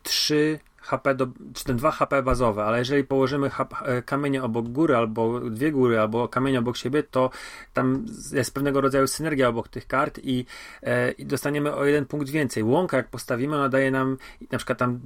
[0.02, 3.50] 3 HP, do, czy ten 2 HP bazowe, ale jeżeli położymy
[3.82, 7.30] e, kamienie obok góry, albo dwie góry, albo kamienie obok siebie, to
[7.72, 10.44] tam jest pewnego rodzaju synergia obok tych kart i,
[10.82, 12.62] e, i dostaniemy o jeden punkt więcej.
[12.62, 14.16] Łąka, jak postawimy, ona daje nam
[14.52, 15.00] na przykład tam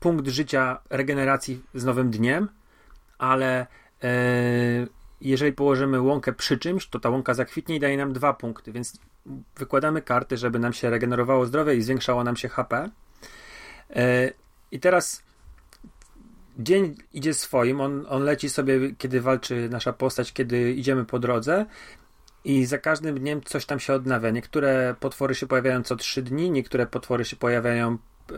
[0.00, 2.48] punkt życia regeneracji z nowym dniem,
[3.18, 3.66] ale
[4.02, 4.86] e,
[5.30, 8.98] jeżeli położymy łąkę przy czymś, to ta łąka zakwitnie i daje nam dwa punkty, więc
[9.56, 12.90] wykładamy karty, żeby nam się regenerowało zdrowie i zwiększało nam się HP.
[14.70, 15.22] I teraz
[16.58, 21.66] dzień idzie swoim, on, on leci sobie, kiedy walczy nasza postać, kiedy idziemy po drodze
[22.44, 24.30] i za każdym dniem coś tam się odnawia.
[24.30, 28.34] Niektóre potwory się pojawiają co trzy dni, niektóre potwory się pojawiają e,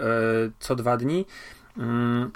[0.58, 1.26] co dwa dni.
[1.78, 2.30] Mm,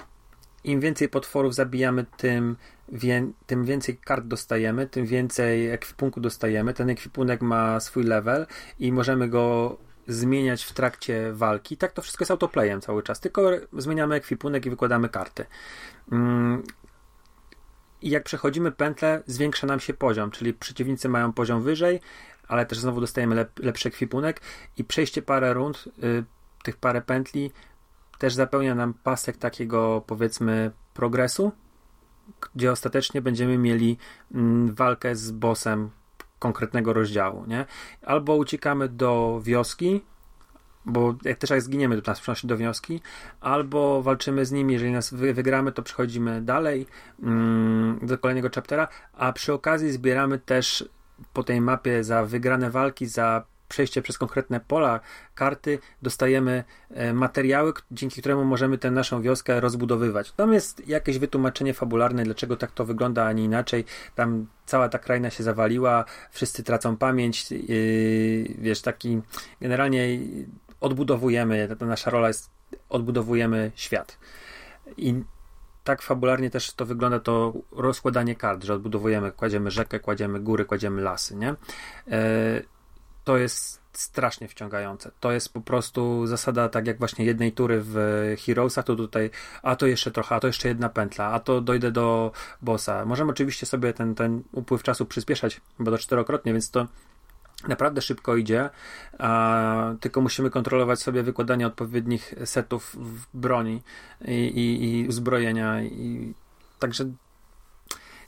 [0.63, 2.55] Im więcej potworów zabijamy, tym,
[2.91, 6.73] wie, tym więcej kart dostajemy, tym więcej ekwipunku dostajemy.
[6.73, 8.47] Ten ekwipunek ma swój level
[8.79, 11.77] i możemy go zmieniać w trakcie walki.
[11.77, 15.45] Tak to wszystko jest autoplayem cały czas, tylko zmieniamy ekwipunek i wykładamy karty.
[16.11, 16.63] Mm,
[18.01, 21.99] I jak przechodzimy pętlę, zwiększa nam się poziom, czyli przeciwnicy mają poziom wyżej,
[22.47, 24.41] ale też znowu dostajemy lep lepszy ekwipunek
[24.77, 26.23] i przejście parę rund, y,
[26.63, 27.51] tych parę pętli
[28.17, 31.51] też zapełnia nam pasek takiego powiedzmy progresu,
[32.55, 33.97] gdzie ostatecznie będziemy mieli
[34.33, 35.89] mm, walkę z bossem,
[36.39, 37.65] konkretnego rozdziału, nie?
[38.01, 40.01] Albo uciekamy do wioski,
[40.85, 43.01] bo jak też jak zginiemy, to nas przenosi do wioski,
[43.41, 46.87] albo walczymy z nimi, jeżeli nas wygramy, to przechodzimy dalej
[47.23, 50.89] mm, do kolejnego chaptera, a przy okazji zbieramy też
[51.33, 54.99] po tej mapie za wygrane walki, za przejście przez konkretne pola
[55.35, 60.31] karty, dostajemy e, materiały, dzięki któremu możemy tę naszą wioskę rozbudowywać.
[60.31, 63.85] Tam jest jakieś wytłumaczenie fabularne, dlaczego tak to wygląda, a nie inaczej.
[64.15, 67.57] Tam cała ta kraina się zawaliła, wszyscy tracą pamięć, yy,
[68.57, 69.21] wiesz, taki
[69.61, 70.19] generalnie
[70.81, 72.49] odbudowujemy, ta nasza rola jest
[72.89, 74.17] odbudowujemy świat.
[74.97, 75.23] I
[75.83, 81.01] tak fabularnie też to wygląda to rozkładanie kart, że odbudowujemy, kładziemy rzekę, kładziemy góry, kładziemy
[81.01, 81.55] lasy, nie?
[82.07, 82.15] Yy,
[83.29, 85.11] to jest strasznie wciągające.
[85.19, 87.95] To jest po prostu zasada, tak jak właśnie jednej tury w
[88.45, 89.29] Heroesach, to tutaj,
[89.63, 93.05] a to jeszcze trochę, a to jeszcze jedna pętla, a to dojdę do bossa.
[93.05, 96.87] Możemy oczywiście sobie ten, ten upływ czasu przyspieszać, bo to czterokrotnie, więc to
[97.67, 98.69] naprawdę szybko idzie,
[99.19, 102.95] a, tylko musimy kontrolować sobie wykładanie odpowiednich setów
[103.33, 103.81] broni
[104.25, 105.81] i, i, i uzbrojenia.
[105.81, 106.33] I,
[106.79, 107.05] także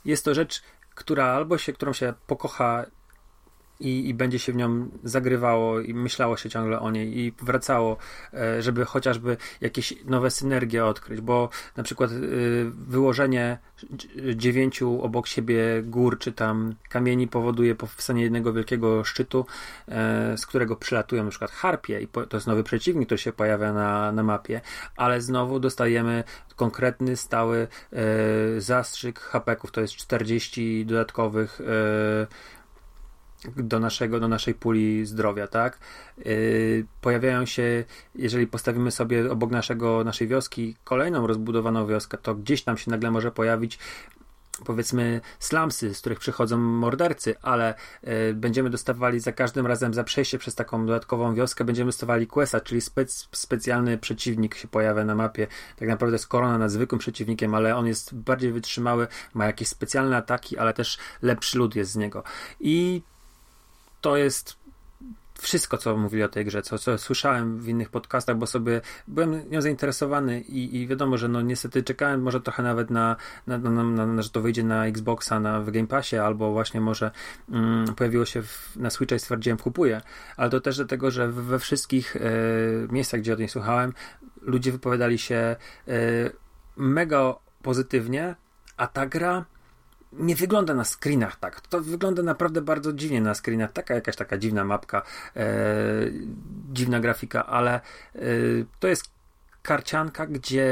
[0.04, 0.62] jest to rzecz,
[0.94, 2.84] która albo się, którą się pokocha
[3.82, 7.96] i, i będzie się w nią zagrywało i myślało się ciągle o niej i wracało,
[8.34, 12.14] e, żeby chociażby jakieś nowe synergie odkryć, bo na przykład e,
[12.70, 13.58] wyłożenie
[14.34, 19.46] dziewięciu obok siebie gór czy tam kamieni powoduje powstanie jednego wielkiego szczytu,
[19.88, 23.72] e, z którego przylatują na przykład harpie i to jest nowy przeciwnik, który się pojawia
[23.72, 24.60] na, na mapie,
[24.96, 26.24] ale znowu dostajemy
[26.56, 27.68] konkretny, stały
[28.58, 31.60] zastrzyk hapeków, to jest 40 dodatkowych
[33.56, 35.78] do, naszego, do naszej puli zdrowia, tak?
[36.18, 42.62] Yy, pojawiają się, jeżeli postawimy sobie obok naszego, naszej wioski kolejną rozbudowaną wioskę, to gdzieś
[42.62, 43.78] tam się nagle może pojawić
[44.64, 47.74] powiedzmy slumsy, z których przychodzą mordercy, ale
[48.30, 52.60] y, będziemy dostawali za każdym razem za przejście przez taką dodatkową wioskę, będziemy dostawali questa,
[52.60, 55.46] czyli spec, specjalny przeciwnik się pojawia na mapie.
[55.76, 60.16] Tak naprawdę jest korona nad zwykłym przeciwnikiem, ale on jest bardziej wytrzymały, ma jakieś specjalne
[60.16, 62.22] ataki, ale też lepszy lud jest z niego.
[62.60, 63.02] I
[64.02, 64.56] to jest
[65.40, 69.50] wszystko, co mówili o tej grze, co, co słyszałem w innych podcastach, bo sobie byłem
[69.50, 74.06] nią zainteresowany i, i wiadomo, że no niestety czekałem może trochę nawet na, na, na,
[74.06, 77.10] na, że to wyjdzie na Xboxa, na, w Game Passie, albo właśnie może
[77.50, 80.00] mm, pojawiło się w, na Switcha i stwierdziłem, kupuję.
[80.36, 82.20] Ale to też dlatego, że we wszystkich e,
[82.90, 83.92] miejscach, gdzie o tym słuchałem,
[84.42, 85.56] ludzie wypowiadali się e,
[86.76, 88.34] mega pozytywnie,
[88.76, 89.44] a ta gra
[90.12, 91.60] nie wygląda na screenach tak.
[91.60, 93.72] To wygląda naprawdę bardzo dziwnie na screenach.
[93.72, 95.02] Taka jakaś taka dziwna mapka,
[95.36, 95.46] e,
[96.72, 98.20] dziwna grafika, ale e,
[98.80, 99.10] to jest
[99.62, 100.66] karcianka, gdzie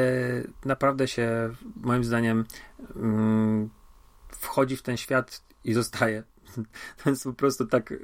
[0.65, 2.45] naprawdę się moim zdaniem
[2.97, 3.71] mm,
[4.29, 6.23] wchodzi w ten świat i zostaje.
[7.05, 7.95] To jest po prostu tak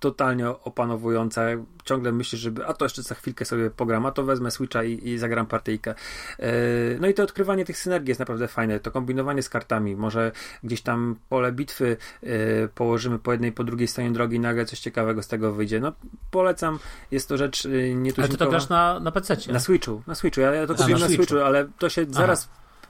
[0.00, 1.42] totalnie opanowująca.
[1.84, 5.08] Ciągle myślisz, żeby a to jeszcze za chwilkę sobie pogram, a to wezmę Switcha i,
[5.08, 5.94] i zagram partyjkę.
[6.38, 6.46] Yy,
[7.00, 8.80] no i to odkrywanie tych synergii jest naprawdę fajne.
[8.80, 9.96] To kombinowanie z kartami.
[9.96, 10.32] Może
[10.64, 14.80] gdzieś tam pole bitwy yy, położymy po jednej, po drugiej stronie drogi i nagle coś
[14.80, 15.80] ciekawego z tego wyjdzie.
[15.80, 15.92] No
[16.30, 16.78] polecam.
[17.10, 18.22] Jest to rzecz yy, nietuzinkowa.
[18.22, 19.36] Ale ty to grasz na, na PC?
[19.52, 20.02] Na Switchu.
[20.06, 20.40] Na Switchu.
[20.40, 22.36] Ja, ja to kupiłem na, na Switchu, ale to się Aha.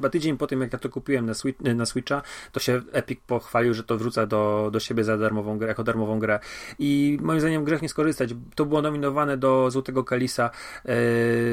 [0.01, 3.21] Chyba tydzień po tym, jak ja to kupiłem na, Switch, na Switcha, to się Epic
[3.27, 6.41] pochwalił, że to wrzuca do, do siebie za darmową grę, jako darmową grę.
[6.79, 8.35] I moim zdaniem grzech nie skorzystać.
[8.55, 10.51] To było nominowane do Złotego Kalisa
[10.85, 10.93] yy,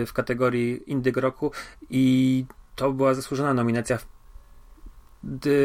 [0.05, 1.51] w kategorii Indyk Roku
[1.89, 3.97] i to była zasłużona nominacja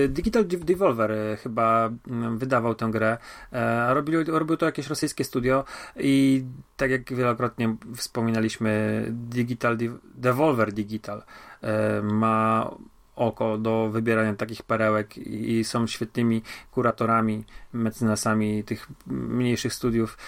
[0.08, 3.18] Digital Devolver e, chyba mm, wydawał tę grę.
[3.52, 5.64] E, robił, robił to jakieś rosyjskie studio
[5.96, 6.44] i
[6.76, 9.76] tak jak wielokrotnie wspominaliśmy, Digital
[10.14, 11.22] Devolver Digital
[11.62, 12.70] e, ma
[13.16, 20.18] oko do wybierania takich perełek i są świetnymi kuratorami, mecenasami tych mniejszych studiów.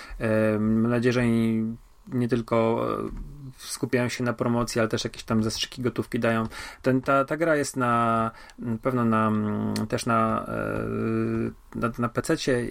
[0.60, 1.22] Mam nadzieję, że
[2.08, 2.86] nie tylko
[3.58, 6.46] skupiają się na promocji, ale też jakieś tam zastrzyki gotówki dają.
[6.82, 8.30] Ten, ta, ta gra jest na
[8.82, 9.32] pewno na,
[9.88, 12.68] też na, e, na, na PC-cie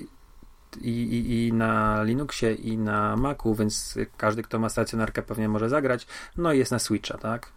[0.81, 5.69] i, i, i, na Linuxie i na Macu, więc każdy, kto ma stacjonarkę pewnie może
[5.69, 6.07] zagrać.
[6.37, 7.51] No i jest na Switcha, tak?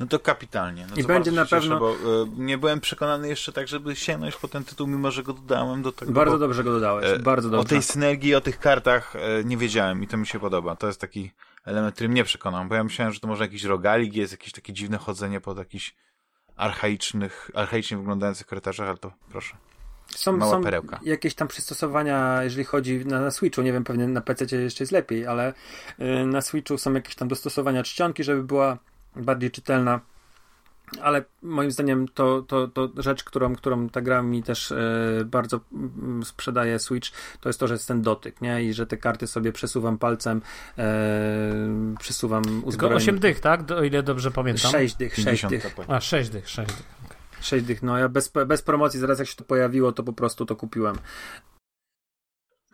[0.00, 0.86] No to kapitalnie.
[0.90, 1.78] No I będzie na cieszę, pewno.
[1.78, 1.96] Bo, y,
[2.36, 5.92] nie byłem przekonany jeszcze tak, żeby sięgnąć po ten tytuł, mimo że go dodałem do
[5.92, 6.12] tego.
[6.12, 7.06] Bardzo dobrze go dodałeś.
[7.06, 7.60] E, bardzo dobrze.
[7.60, 10.76] O tej synergii, o tych kartach e, nie wiedziałem i to mi się podoba.
[10.76, 11.30] To jest taki
[11.64, 14.72] element, który mnie przekonał, bo ja myślałem, że to może jakiś rogalik jest, jakieś takie
[14.72, 15.94] dziwne chodzenie po jakichś
[16.56, 19.56] archaicznych, archaicznie wyglądających korytarzach, ale to proszę.
[20.06, 21.00] Są, Mała są perełka.
[21.02, 24.92] jakieś tam przystosowania, jeżeli chodzi na, na Switchu, nie wiem, pewnie na PC jeszcze jest
[24.92, 25.54] lepiej, ale
[26.00, 28.78] y, na Switchu są jakieś tam dostosowania czcionki, żeby była
[29.16, 30.00] bardziej czytelna
[31.02, 34.76] ale moim zdaniem to, to, to rzecz, którą, którą ta gra mi też e,
[35.26, 38.64] bardzo mm, sprzedaje Switch, to jest to, że jest ten dotyk, nie?
[38.64, 40.42] I że te karty sobie przesuwam palcem,
[40.78, 42.72] e, przesuwam uzbrojenie.
[42.72, 43.70] Tylko 8 dych, tak?
[43.70, 44.70] O ile dobrze pamiętam.
[44.70, 45.66] 6 dych, 6 dych.
[45.88, 46.86] A, 6 dych, 6 dych.
[47.06, 47.18] Okay.
[47.40, 50.46] 6 dych, no ja bez, bez promocji, zaraz jak się to pojawiło, to po prostu
[50.46, 50.96] to kupiłem.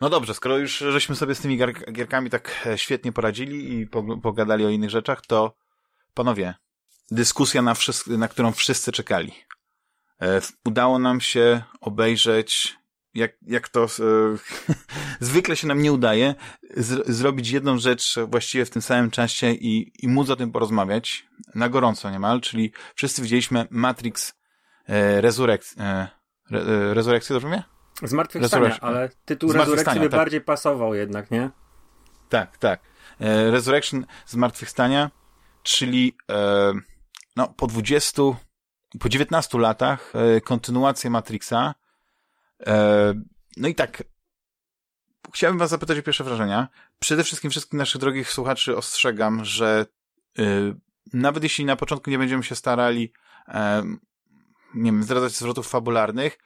[0.01, 1.57] No dobrze, skoro już żeśmy sobie z tymi
[1.91, 3.87] gierkami tak e, świetnie poradzili i
[4.21, 5.53] pogadali o innych rzeczach, to
[6.13, 6.53] panowie,
[7.11, 7.73] dyskusja, na,
[8.07, 9.33] na którą wszyscy czekali.
[10.21, 12.77] E, udało nam się obejrzeć,
[13.13, 13.87] jak, jak to e,
[15.19, 16.35] zwykle się nam nie udaje,
[16.77, 21.27] z, zrobić jedną rzecz właściwie w tym samym czasie i, i móc o tym porozmawiać
[21.55, 24.33] na gorąco niemal, czyli wszyscy widzieliśmy Matrix
[24.87, 26.07] e, Resurrect, e,
[26.51, 27.63] re, e, Resurrekcję, dobrze mówię?
[28.03, 30.19] Zmartwychwstania, ale tytuł Resurrection by tak.
[30.19, 31.49] bardziej pasował jednak, nie?
[32.29, 32.81] Tak, tak.
[33.19, 35.11] E, Resurrection Zmartwychwstania,
[35.63, 36.73] czyli e,
[37.35, 38.21] no, po 20,
[38.99, 41.75] po 19 latach e, kontynuację Matrixa.
[42.67, 43.13] E,
[43.57, 44.03] no i tak,
[45.33, 46.67] chciałbym was zapytać o pierwsze wrażenia.
[46.99, 49.85] Przede wszystkim wszystkich naszych drogich słuchaczy ostrzegam, że
[50.39, 50.43] e,
[51.13, 53.13] nawet jeśli na początku nie będziemy się starali
[53.47, 53.83] e,
[54.73, 56.37] nie wiem, zdradzać zwrotów fabularnych,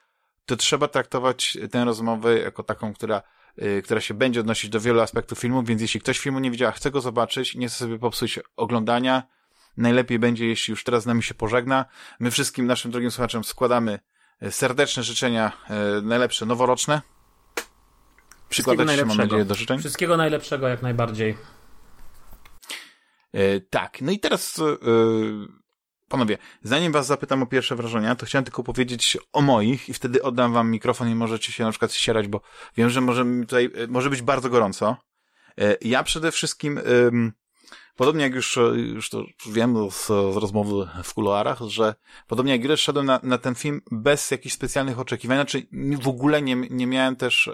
[0.45, 3.21] to trzeba traktować tę rozmowę jako taką, która,
[3.83, 6.71] która się będzie odnosić do wielu aspektów filmu, więc jeśli ktoś filmu nie widział, a
[6.71, 9.23] chce go zobaczyć, nie chce sobie popsuć oglądania,
[9.77, 11.85] najlepiej będzie, jeśli już teraz z nami się pożegna.
[12.19, 13.99] My wszystkim naszym drogim słuchaczom składamy
[14.41, 17.01] e, serdeczne życzenia, yy, najlepsze noworoczne.
[18.49, 19.79] Przykładać się, mam nadzieję, do życzeń.
[19.79, 21.37] Wszystkiego najlepszego, jak najbardziej.
[23.69, 24.61] Tak, no i teraz
[26.09, 30.23] Panowie, zanim was zapytam o pierwsze wrażenia, to chciałem tylko powiedzieć o moich i wtedy
[30.23, 32.41] oddam wam mikrofon i możecie się na przykład ścierać, bo
[32.77, 34.97] wiem, że może tutaj, e, może być bardzo gorąco.
[35.57, 36.79] E, ja przede wszystkim,
[37.95, 41.95] podobnie jak już, już to wiem z, z rozmowy w kuluarach, że
[42.27, 45.67] podobnie jak ile szedłem na, na ten film bez jakichś specjalnych oczekiwań, znaczy
[46.01, 47.49] w ogóle nie, nie miałem też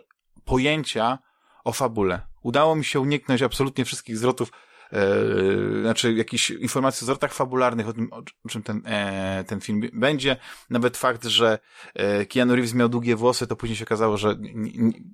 [0.45, 1.19] pojęcia
[1.63, 2.21] o fabule.
[2.43, 4.51] Udało mi się uniknąć absolutnie wszystkich zwrotów
[4.91, 8.09] e, znaczy jakichś informacji o zwrotach fabularnych, o tym,
[8.43, 10.37] o czym ten, e, ten film będzie.
[10.69, 11.59] Nawet fakt, że
[11.93, 14.35] e, Keanu Reeves miał długie włosy, to później się okazało, że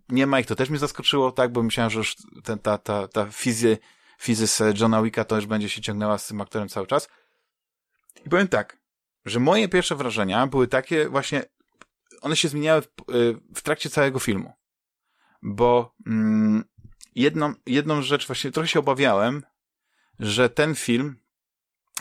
[0.09, 3.07] nie, ma ich, to też mnie zaskoczyło, tak, bo myślałem, że już ten, ta, ta,
[3.07, 3.77] ta fizy,
[4.19, 7.09] fizys Johna Wicka to już będzie się ciągnęła z tym aktorem cały czas.
[8.25, 8.77] I powiem tak,
[9.25, 11.43] że moje pierwsze wrażenia były takie właśnie,
[12.21, 12.91] one się zmieniały w, e,
[13.55, 14.53] w trakcie całego filmu.
[15.41, 16.63] Bo mm,
[17.15, 19.43] jedną, jedną rzecz właśnie trochę się obawiałem,
[20.19, 21.15] że ten film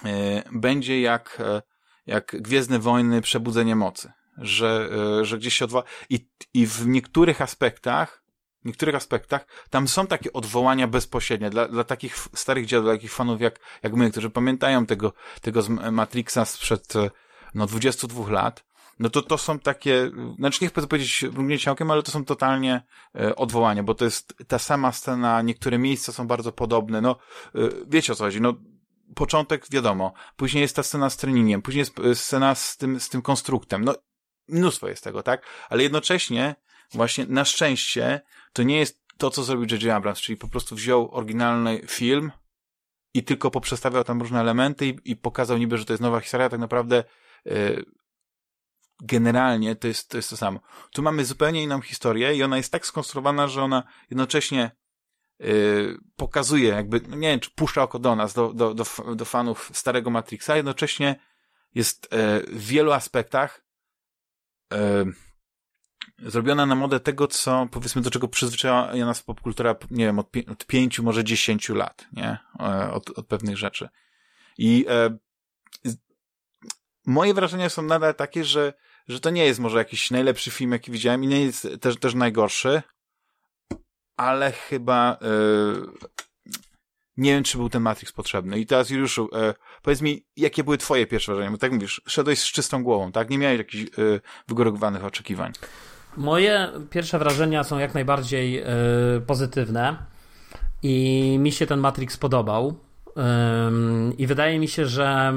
[0.05, 1.62] e, będzie jak, e,
[2.07, 4.12] jak Gwiezdne Wojny Przebudzenie Mocy.
[4.39, 4.89] Że,
[5.21, 5.85] e, że gdzieś się odwoła.
[6.11, 8.25] I, I w niektórych aspektach,
[8.62, 13.12] w niektórych aspektach, tam są takie odwołania bezpośrednie dla, dla takich starych dziadów, dla takich
[13.12, 16.93] fanów jak, jak my, którzy pamiętają tego, tego z Matrixa sprzed
[17.55, 18.64] no, 22 lat
[18.99, 22.83] no to to są takie, znaczy nie chcę powiedzieć mrugnięcie okiem, ale to są totalnie
[23.15, 27.17] e, odwołania, bo to jest ta sama scena, niektóre miejsca są bardzo podobne, no
[27.55, 28.55] e, wiecie o co chodzi, no
[29.15, 33.09] początek wiadomo, później jest ta scena z treningiem, później jest e, scena z tym, z
[33.09, 33.95] tym konstruktem, no
[34.49, 35.47] mnóstwo jest tego, tak?
[35.69, 36.55] Ale jednocześnie
[36.95, 38.21] właśnie na szczęście
[38.53, 39.97] to nie jest to, co zrobił J.J.
[39.97, 42.33] Abrams, czyli po prostu wziął oryginalny film
[43.15, 46.49] i tylko poprzestawiał tam różne elementy i, i pokazał niby, że to jest nowa historia,
[46.49, 47.05] tak naprawdę
[49.03, 50.61] generalnie to jest, to jest to samo.
[50.93, 54.71] Tu mamy zupełnie inną historię i ona jest tak skonstruowana, że ona jednocześnie
[55.39, 58.85] yy, pokazuje, jakby, no nie wiem, czy puszcza oko do nas, do, do, do,
[59.15, 61.17] do fanów starego Matrixa, jednocześnie
[61.75, 63.65] jest yy, w wielu aspektach
[64.73, 65.13] yy,
[66.19, 70.67] zrobiona na modę tego, co, powiedzmy, do czego przyzwyczaiła nas popkultura, nie wiem, od, od
[70.67, 72.39] pięciu, może dziesięciu lat, nie?
[72.61, 73.89] E, od, od pewnych rzeczy.
[74.59, 75.19] I e,
[77.07, 78.73] moje wrażenia są nadal takie, że,
[79.09, 82.15] że to nie jest może jakiś najlepszy film, jaki widziałem i nie jest też, też
[82.15, 82.83] najgorszy,
[84.17, 85.87] ale chyba yy,
[87.17, 88.59] nie wiem, czy był ten Matrix potrzebny.
[88.59, 91.51] I teraz Juliuszu, yy, powiedz mi, jakie były twoje pierwsze wrażenia?
[91.51, 93.31] Bo tak mówisz, szedłeś z czystą głową, tak?
[93.31, 95.53] Nie miałeś jakichś yy, wygórowanych oczekiwań.
[96.17, 98.65] Moje pierwsze wrażenia są jak najbardziej
[99.27, 99.97] pozytywne
[100.83, 102.81] i mi się ten Matrix podobał.
[104.19, 105.35] I wydaje mi się, że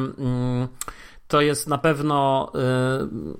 [1.29, 3.37] to jest na pewno y,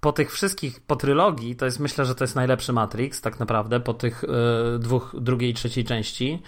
[0.00, 3.80] po tych wszystkich, po trylogii, to jest myślę, że to jest najlepszy Matrix tak naprawdę,
[3.80, 4.28] po tych y,
[4.78, 6.42] dwóch, drugiej i trzeciej części.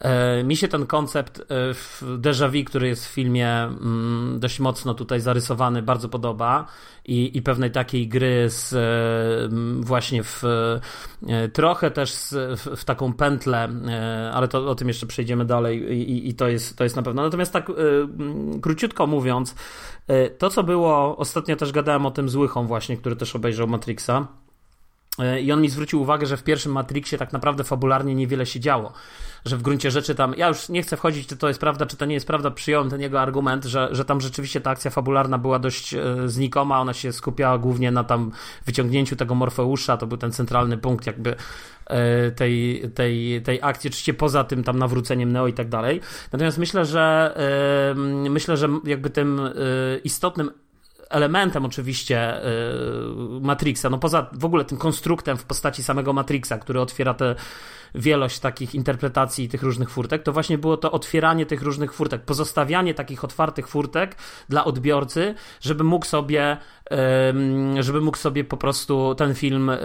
[0.00, 1.44] E, mi się ten koncept e,
[1.74, 6.66] w Déjà Vu, który jest w filmie mm, dość mocno tutaj zarysowany, bardzo podoba
[7.04, 9.48] i, i pewnej takiej gry z e,
[9.80, 10.42] właśnie w
[11.52, 12.12] trochę też
[12.56, 13.68] w, w, taką pętlę,
[14.32, 17.22] ale to o tym jeszcze przejdziemy dalej i, i to, jest, to jest na pewno.
[17.22, 17.72] Natomiast tak
[18.62, 19.54] króciutko mówiąc,
[20.38, 24.28] to co było, ostatnio też gadałem o tym z Łychą właśnie, który też obejrzał Matrixa
[25.42, 28.92] i on mi zwrócił uwagę, że w pierwszym Matrixie tak naprawdę fabularnie niewiele się działo
[29.44, 31.96] że w gruncie rzeczy tam, ja już nie chcę wchodzić, czy to jest prawda, czy
[31.96, 35.38] to nie jest prawda, przyjąłem ten jego argument, że, że tam rzeczywiście ta akcja fabularna
[35.38, 38.30] była dość e, znikoma, ona się skupiała głównie na tam
[38.66, 41.34] wyciągnięciu tego Morfeusza, to był ten centralny punkt jakby
[41.86, 46.00] e, tej, tej, tej akcji, oczywiście poza tym tam nawróceniem Neo i tak dalej.
[46.32, 47.34] Natomiast myślę, że
[47.90, 47.94] e,
[48.30, 49.40] myślę, że jakby tym
[50.04, 50.50] istotnym
[51.10, 52.40] elementem oczywiście
[53.40, 57.34] Matrixa, no poza w ogóle tym konstruktem w postaci samego Matrixa, który otwiera te
[57.94, 62.94] wielość takich interpretacji tych różnych furtek, to właśnie było to otwieranie tych różnych furtek, pozostawianie
[62.94, 64.16] takich otwartych furtek
[64.48, 66.56] dla odbiorcy, żeby mógł sobie
[67.80, 69.78] żeby mógł sobie po prostu ten film e,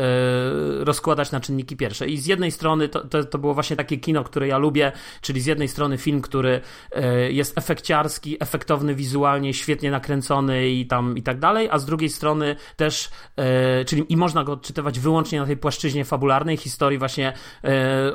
[0.80, 2.08] rozkładać na czynniki pierwsze.
[2.08, 4.92] I z jednej strony to, to, to było właśnie takie kino, które ja lubię,
[5.22, 11.18] czyli z jednej strony film, który e, jest efekciarski, efektowny wizualnie, świetnie nakręcony i tam
[11.18, 15.40] i tak dalej, a z drugiej strony też, e, czyli i można go odczytywać wyłącznie
[15.40, 17.34] na tej płaszczyźnie fabularnej historii właśnie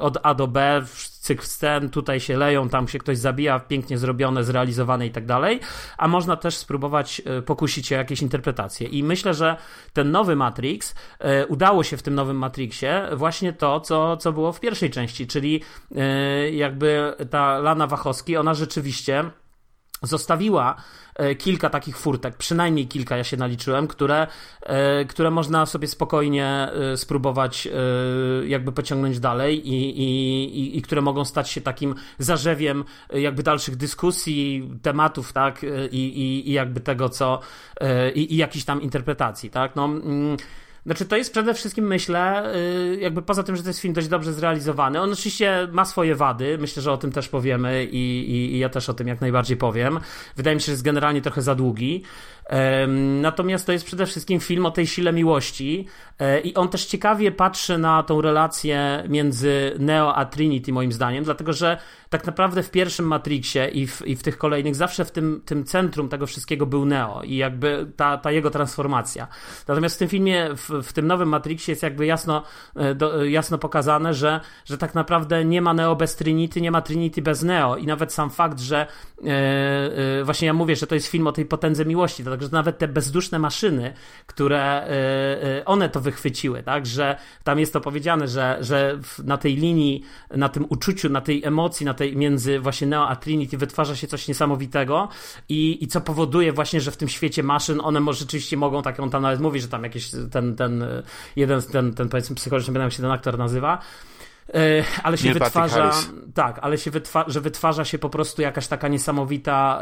[0.01, 0.83] od A do B,
[1.21, 5.61] cykl scen, tutaj się leją, tam się ktoś zabija, pięknie zrobione, zrealizowane i tak dalej,
[5.99, 8.89] a można też spróbować pokusić się o jakieś interpretacje.
[8.89, 9.57] I myślę, że
[9.93, 14.53] ten nowy Matrix, e, udało się w tym nowym Matrixie właśnie to, co, co było
[14.53, 15.63] w pierwszej części, czyli
[15.97, 19.31] e, jakby ta Lana Wachowski, ona rzeczywiście
[20.03, 21.08] zostawiła e,
[21.39, 24.27] kilka takich furtek, przynajmniej kilka ja się naliczyłem, które,
[24.63, 27.69] e, które można sobie spokojnie e, spróbować
[28.47, 34.71] jakby pociągnąć dalej i, i, i które mogą stać się takim zarzewiem jakby dalszych dyskusji,
[34.83, 37.41] tematów, tak, i, i, i jakby tego, co
[38.15, 40.37] i, i jakichś tam interpretacji, tak, no mm,
[40.89, 44.09] znaczy, to jest przede wszystkim, myślę, y, jakby poza tym, że to jest film dość
[44.09, 45.01] dobrze zrealizowany.
[45.01, 48.69] On oczywiście ma swoje wady, myślę, że o tym też powiemy i, i, i ja
[48.69, 50.01] też o tym jak najbardziej powiem.
[50.37, 52.03] Wydaje mi się, że jest generalnie trochę za długi.
[53.21, 55.87] Natomiast to jest przede wszystkim film o tej sile miłości
[56.19, 61.25] e, i on też ciekawie patrzy na tą relację między Neo a Trinity, moim zdaniem,
[61.25, 61.79] dlatego że
[62.11, 65.65] tak naprawdę w pierwszym Matrixie i w, i w tych kolejnych zawsze w tym, tym
[65.65, 69.29] centrum tego wszystkiego był Neo i jakby ta, ta jego transformacja.
[69.69, 72.43] Natomiast w tym filmie, w, w tym nowym Matrixie jest jakby jasno,
[72.77, 76.83] e, do, jasno pokazane, że, że tak naprawdę nie ma Neo bez Trinity, nie ma
[76.83, 78.87] Trinity bez Neo i nawet sam fakt, że
[79.25, 79.31] e,
[80.21, 82.79] e, właśnie ja mówię, że to jest film o tej potędze miłości, dlatego że nawet
[82.79, 83.95] te bezduszne maszyny,
[84.27, 84.89] które e,
[85.59, 90.03] e, one to wychwyciły, tak, że tam jest to powiedziane, że, że na tej linii,
[90.31, 94.07] na tym uczuciu, na tej emocji, na tej między właśnie Neo a Trinity wytwarza się
[94.07, 95.09] coś niesamowitego
[95.49, 99.01] i, i co powoduje właśnie, że w tym świecie maszyn one może rzeczywiście mogą, tak
[99.01, 100.85] on tam nawet mówi, że tam jakiś ten, ten
[101.37, 103.79] jeden, ten, ten powiedzmy psychologiczny, jak się ten aktor nazywa,
[105.03, 105.93] ale się wytwarza,
[106.35, 109.81] tak, ale się wytwa, że wytwarza się po prostu jakaś taka niesamowita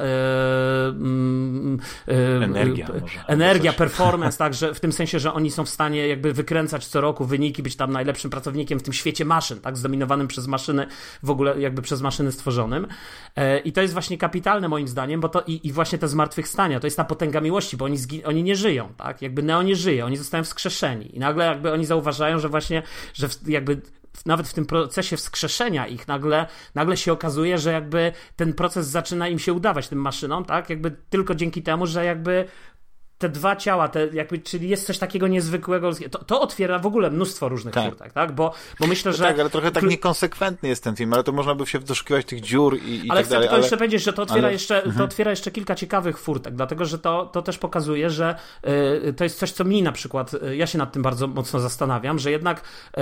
[2.07, 5.69] yy, yy, energia, może, energia performance, tak, że w tym sensie, że oni są w
[5.69, 9.77] stanie jakby wykręcać co roku wyniki, być tam najlepszym pracownikiem w tym świecie maszyn, tak,
[9.77, 10.87] zdominowanym przez maszyny,
[11.23, 12.87] w ogóle jakby przez maszyny stworzonym.
[13.37, 16.81] Yy, I to jest właśnie kapitalne moim zdaniem, bo to i, i właśnie te zmartwychwstania,
[16.81, 20.05] to jest ta potęga miłości, bo oni, oni nie żyją, tak, jakby Neo nie żyje,
[20.05, 21.17] oni zostają wskrzeszeni.
[21.17, 22.83] I nagle jakby oni zauważają, że właśnie,
[23.15, 23.81] że jakby
[24.27, 29.29] nawet w tym procesie wskrzeszenia ich nagle, nagle się okazuje, że jakby ten proces zaczyna
[29.29, 30.71] im się udawać, tym maszynom, tak?
[30.71, 32.49] Jakby tylko dzięki temu, że jakby
[33.19, 37.11] te dwa ciała, te jakby, czyli jest coś takiego niezwykłego, to, to otwiera w ogóle
[37.11, 37.85] mnóstwo różnych tak.
[37.85, 38.33] furtek, tak?
[38.33, 39.25] Bo, bo myślę, no że...
[39.25, 42.41] Tak, ale trochę tak niekonsekwentny jest ten film, ale to można by się doszukiwać tych
[42.41, 43.49] dziur i, i ale tak dalej.
[43.49, 44.53] Ale chcę jeszcze powiedzieć, że to otwiera, ale...
[44.53, 45.05] jeszcze, to mhm.
[45.05, 48.35] otwiera jeszcze kilka ciekawych furtek, dlatego, że to, to też pokazuje, że
[49.09, 51.61] y, to jest coś, co mi na przykład, y, ja się nad tym bardzo mocno
[51.61, 53.01] zastanawiam, że jednak y,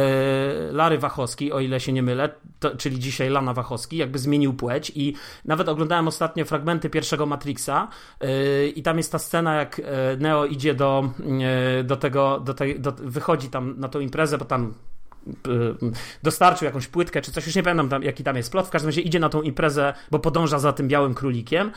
[0.73, 2.29] Lary Wachowski, o ile się nie mylę,
[2.61, 7.89] to, czyli dzisiaj Lana Wachowski, jakby zmienił płeć i nawet oglądałem ostatnio fragmenty pierwszego Matrixa
[8.75, 9.81] i tam jest ta scena, jak
[10.19, 11.11] Neo idzie do
[11.81, 14.75] e, do tego, do tej, do, wychodzi tam na tą imprezę, bo tam
[15.27, 15.91] e,
[16.23, 18.89] dostarczył jakąś płytkę czy coś, już nie pamiętam tam, jaki tam jest plot, w każdym
[18.89, 21.73] razie idzie na tą imprezę, bo podąża za tym białym królikiem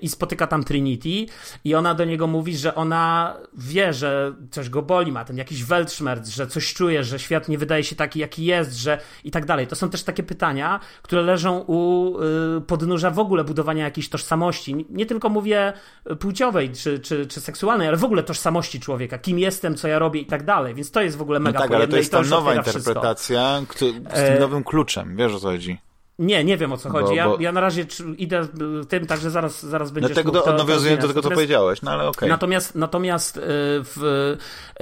[0.00, 1.32] i spotyka tam Trinity
[1.64, 5.64] i ona do niego mówi, że ona wie, że coś go boli, ma ten jakiś
[5.64, 9.46] Weltschmerz, że coś czuje, że świat nie wydaje się taki, jaki jest, że i tak
[9.46, 9.66] dalej.
[9.66, 12.12] To są też takie pytania, które leżą u
[12.56, 14.86] y, podnóża w ogóle budowania jakiejś tożsamości.
[14.90, 15.72] Nie tylko mówię
[16.18, 19.18] płciowej czy, czy, czy seksualnej, ale w ogóle tożsamości człowieka.
[19.18, 20.74] Kim jestem, co ja robię i tak dalej.
[20.74, 23.78] Więc to jest w ogóle mega no tak, ale to jest ta nowa interpretacja z
[23.78, 25.16] tym e, nowym kluczem.
[25.16, 25.87] Wiesz o co chodzi?
[26.18, 27.14] Nie, nie wiem o co chodzi.
[27.14, 27.36] Ja, bo...
[27.40, 28.46] ja na razie idę
[28.88, 32.10] tym, także zaraz, zaraz będziesz Dlatego do, nawiązuję do tego, co powiedziałeś, no ale okej.
[32.10, 32.28] Okay.
[32.28, 33.40] Natomiast, natomiast e,
[33.82, 34.26] w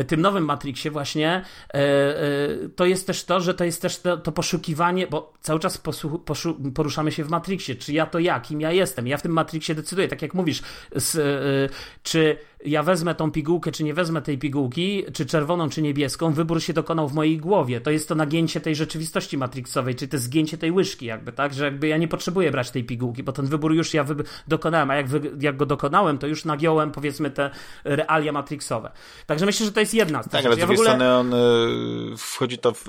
[0.07, 4.16] tym nowym Matrixie właśnie e, e, to jest też to, że to jest też to,
[4.16, 5.78] to poszukiwanie, bo cały czas
[6.24, 7.74] poszu, poruszamy się w Matrixie.
[7.74, 9.07] Czy ja to ja, kim ja jestem?
[9.07, 10.62] Ja w tym Matrixie decyduję, tak jak mówisz,
[10.95, 11.72] z,
[12.03, 16.62] czy ja wezmę tą pigułkę, czy nie wezmę tej pigułki, czy czerwoną, czy niebieską, wybór
[16.62, 17.80] się dokonał w mojej głowie.
[17.80, 21.54] To jest to nagięcie tej rzeczywistości matrixowej, czy to zgięcie tej łyżki, jakby, tak?
[21.54, 24.14] Że jakby ja nie potrzebuję brać tej pigułki, bo ten wybór już ja wy
[24.48, 27.50] dokonałem, a jak, wy jak go dokonałem, to już nagiąłem, powiedzmy, te
[27.84, 28.92] realia matrixowe.
[29.26, 30.90] Także myślę, że to jest jedna z tych Tak, ale z drugiej ogóle...
[30.90, 32.84] strony on y, wchodzi to w,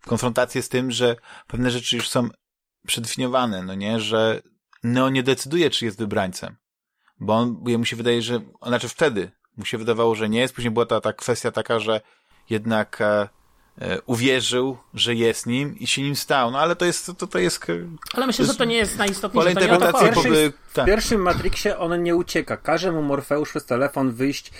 [0.00, 1.16] w konfrontację z tym, że
[1.46, 2.28] pewne rzeczy już są
[2.86, 4.00] przedefiniowane, no nie?
[4.00, 4.42] Że
[4.82, 6.56] Neo nie decyduje, czy jest wybrańcem
[7.20, 10.70] bo on, mu się wydaje, że, znaczy wtedy mu się wydawało, że nie jest, później
[10.70, 12.00] była ta, ta kwestia taka, że
[12.50, 13.28] jednak e,
[13.80, 16.50] e, uwierzył, że jest nim i się nim stał.
[16.50, 17.66] No ale to jest, to, to jest...
[18.14, 19.54] Ale myślę, to że to nie jest najistotniejsze.
[19.54, 20.84] Pola interpretacji to pierwszy- tak.
[20.84, 22.56] W pierwszym Matrixie on nie ucieka.
[22.56, 24.52] Każe mu Morfeusz przez telefon wyjść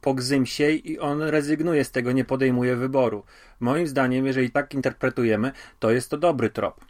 [0.00, 3.24] po Gzymsie i on rezygnuje z tego, nie podejmuje wyboru.
[3.60, 6.84] Moim zdaniem, jeżeli tak interpretujemy, to jest to dobry trop.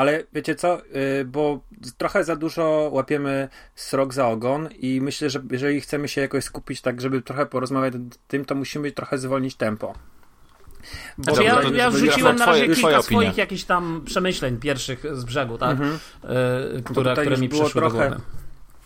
[0.00, 0.78] Ale wiecie co,
[1.18, 1.60] Yy, bo
[1.98, 6.80] trochę za dużo łapiemy srok za ogon i myślę, że jeżeli chcemy się jakoś skupić
[6.80, 7.98] tak, żeby trochę porozmawiać o
[8.28, 9.94] tym, to musimy trochę zwolnić tempo.
[11.18, 15.04] Bo Znaczy ja, ja wrzuciłem na twoje- razie twoja kilka swoich jakichś tam przemyśleń pierwszych
[15.16, 15.70] z brzegu, tak?
[15.70, 15.98] Mhm.
[16.78, 18.20] E, które, które mi przyszły do trochę- głowy.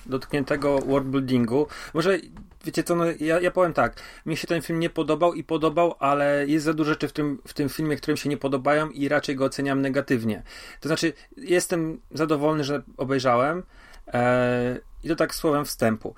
[0.06, 1.66] dotkniętego worldbuildingu.
[1.94, 2.18] Może,
[2.64, 5.94] wiecie co, no, ja, ja powiem tak, mi się ten film nie podobał i podobał,
[5.98, 8.90] ale jest za dużo rzeczy w tym, w tym filmie, które mi się nie podobają
[8.90, 10.42] i raczej go oceniam negatywnie.
[10.80, 13.62] To znaczy, jestem zadowolony, że obejrzałem
[14.08, 16.14] e, i to tak słowem wstępu.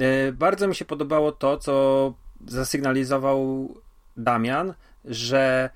[0.00, 2.14] E, bardzo mi się podobało to, co
[2.46, 3.68] zasygnalizował
[4.16, 4.74] Damian,
[5.04, 5.70] że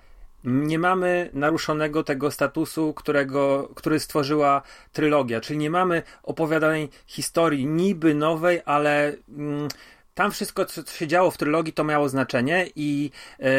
[0.45, 4.63] nie mamy naruszonego tego statusu, którego, który stworzyła
[4.93, 9.69] trylogia, czyli nie mamy opowiadanej historii niby nowej, ale mm,
[10.15, 13.11] tam wszystko, co, co się działo w trylogii, to miało znaczenie i
[13.41, 13.51] e,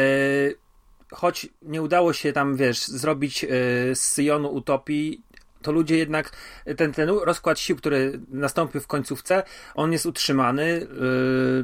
[1.12, 3.48] choć nie udało się tam, wiesz, zrobić e,
[3.94, 5.22] z Syjonu utopii,
[5.62, 6.36] to ludzie jednak,
[6.76, 9.42] ten, ten rozkład sił, który nastąpił w końcówce,
[9.74, 10.86] on jest utrzymany.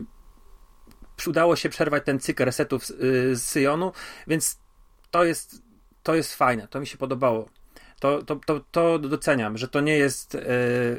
[0.06, 0.22] e,
[1.26, 2.92] udało się przerwać ten cykl resetów z,
[3.38, 3.92] z Syjonu,
[4.26, 4.58] więc
[5.10, 5.62] to jest,
[6.02, 7.48] to jest fajne, to mi się podobało.
[8.02, 10.38] To, to, to, to doceniam, że to nie jest e,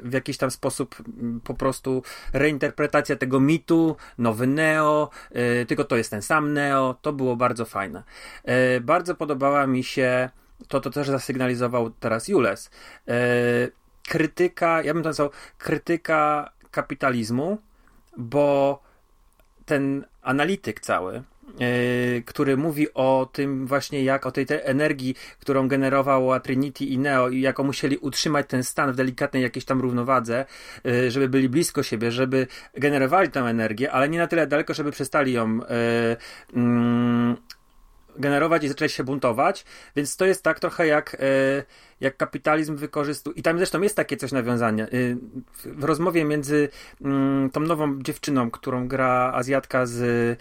[0.03, 5.95] w jakiś tam sposób m, po prostu reinterpretacja tego mitu, nowy Neo, e, tylko to
[5.95, 6.95] jest ten sam Neo.
[7.01, 8.03] To było bardzo fajne.
[8.43, 10.29] E, bardzo podobała mi się,
[10.67, 12.69] to, to też zasygnalizował teraz Jules,
[14.07, 17.57] krytyka, ja bym to nazwał krytyka kapitalizmu,
[18.17, 18.79] bo
[19.65, 21.23] ten analityk cały,
[22.25, 27.29] który mówi o tym właśnie jak o tej, tej energii, którą generowała Trinity i Neo
[27.29, 30.45] i jak musieli utrzymać ten stan w delikatnej jakiejś tam równowadze,
[30.83, 34.91] yy, żeby byli blisko siebie, żeby generowali tę energię, ale nie na tyle daleko, żeby
[34.91, 35.63] przestali ją yy,
[36.53, 37.37] mm,
[38.17, 41.17] generować i zaczęli się buntować, więc to jest tak trochę jak, e,
[42.01, 43.35] jak kapitalizm wykorzystuje.
[43.35, 44.87] I tam zresztą jest takie coś nawiązanie.
[44.93, 45.17] Y,
[45.65, 46.69] w- rozmowie między
[47.01, 50.35] mm, tą nową dziewczyną, którą gra Azjatka z, e,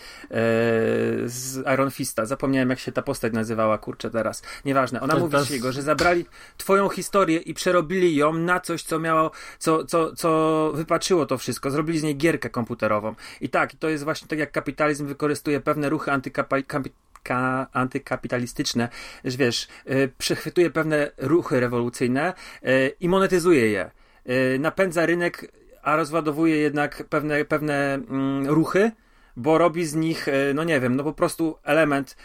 [1.28, 2.26] z Iron Fista.
[2.26, 4.42] Zapomniałem, jak się ta postać nazywała, kurczę, teraz.
[4.64, 5.00] Nieważne.
[5.00, 8.98] Ona To- mówi to jego, że zabrali twoją historię i przerobili ją na coś, co
[8.98, 11.70] miało, co, co, co wypaczyło to wszystko.
[11.70, 13.14] Zrobili z niej gierkę komputerową.
[13.40, 18.88] I tak, to jest właśnie tak, jak kapitalizm wykorzystuje pewne ruchy antykapitalizmu ka- antykapitalistyczne,
[19.24, 22.34] że wiesz, y, przechwytuje pewne ruchy rewolucyjne
[22.66, 23.90] y, i monetyzuje je.
[24.28, 25.52] Y, napędza rynek,
[25.82, 28.90] a rozładowuje jednak pewne, pewne mm, ruchy,
[29.36, 32.16] bo robi z nich, no nie wiem, no po prostu element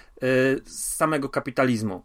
[0.66, 2.04] samego kapitalizmu.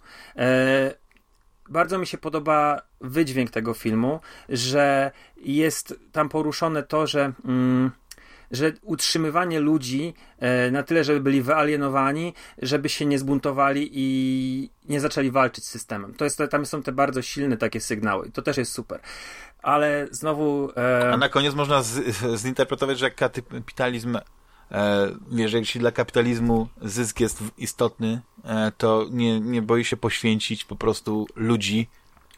[1.68, 7.32] Bardzo mi się podoba wydźwięk tego filmu, że jest tam poruszone to, że.
[7.44, 7.90] Mm,
[8.52, 15.00] że utrzymywanie ludzi e, na tyle, żeby byli wyalienowani, żeby się nie zbuntowali i nie
[15.00, 16.14] zaczęli walczyć z systemem.
[16.14, 18.30] To jest, tam są te bardzo silne takie sygnały.
[18.30, 19.00] To też jest super.
[19.62, 20.70] Ale znowu.
[20.76, 22.00] E, A na koniec można z,
[22.42, 24.18] zinterpretować, że kapitalizm,
[24.70, 30.64] e, wiesz, jeśli dla kapitalizmu zysk jest istotny, e, to nie, nie boi się poświęcić
[30.64, 31.88] po prostu ludzi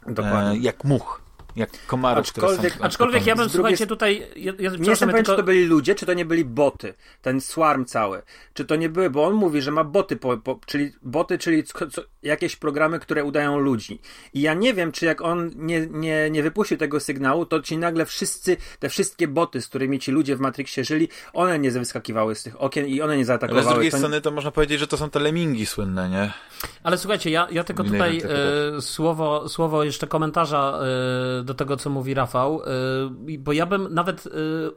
[0.07, 0.59] dokładnie.
[0.59, 1.21] jak much,
[1.57, 2.85] jak które Aczkolwiek- są...
[2.85, 4.27] Aczkolwiek ja bym, słuchajcie, tutaj...
[4.37, 5.33] Ja, ja, Nie jestem pewien, tylko...
[5.37, 6.95] czy to byli ludzie, czy to nie byli boty.
[7.23, 8.23] Ten swarm cały.
[8.55, 11.65] Czy to nie były, bo on mówi, że ma boty, po, po, czyli boty, czyli
[11.65, 14.01] co, co, jakieś programy, które udają ludzi.
[14.35, 17.79] I ja nie wiem, czy jak on nie, nie, nie wypuścił tego sygnału, to ci
[17.79, 22.35] nagle wszyscy, te wszystkie boty, z którymi ci ludzie w Matrixie żyli, one nie wyskakiwały
[22.35, 23.67] z tych okien i one nie Ale zaatakowały.
[23.67, 26.33] z drugiej To- strony to można powiedzieć, że to są te lemingi słynne, nie?
[26.83, 28.23] Ale słuchajcie, ja, ja tylko tutaj
[28.77, 30.79] e, słowo, słowo jeszcze komentarza
[31.41, 32.61] e, do tego, co mówi Rafał,
[33.26, 34.24] i- bo ja bym nawet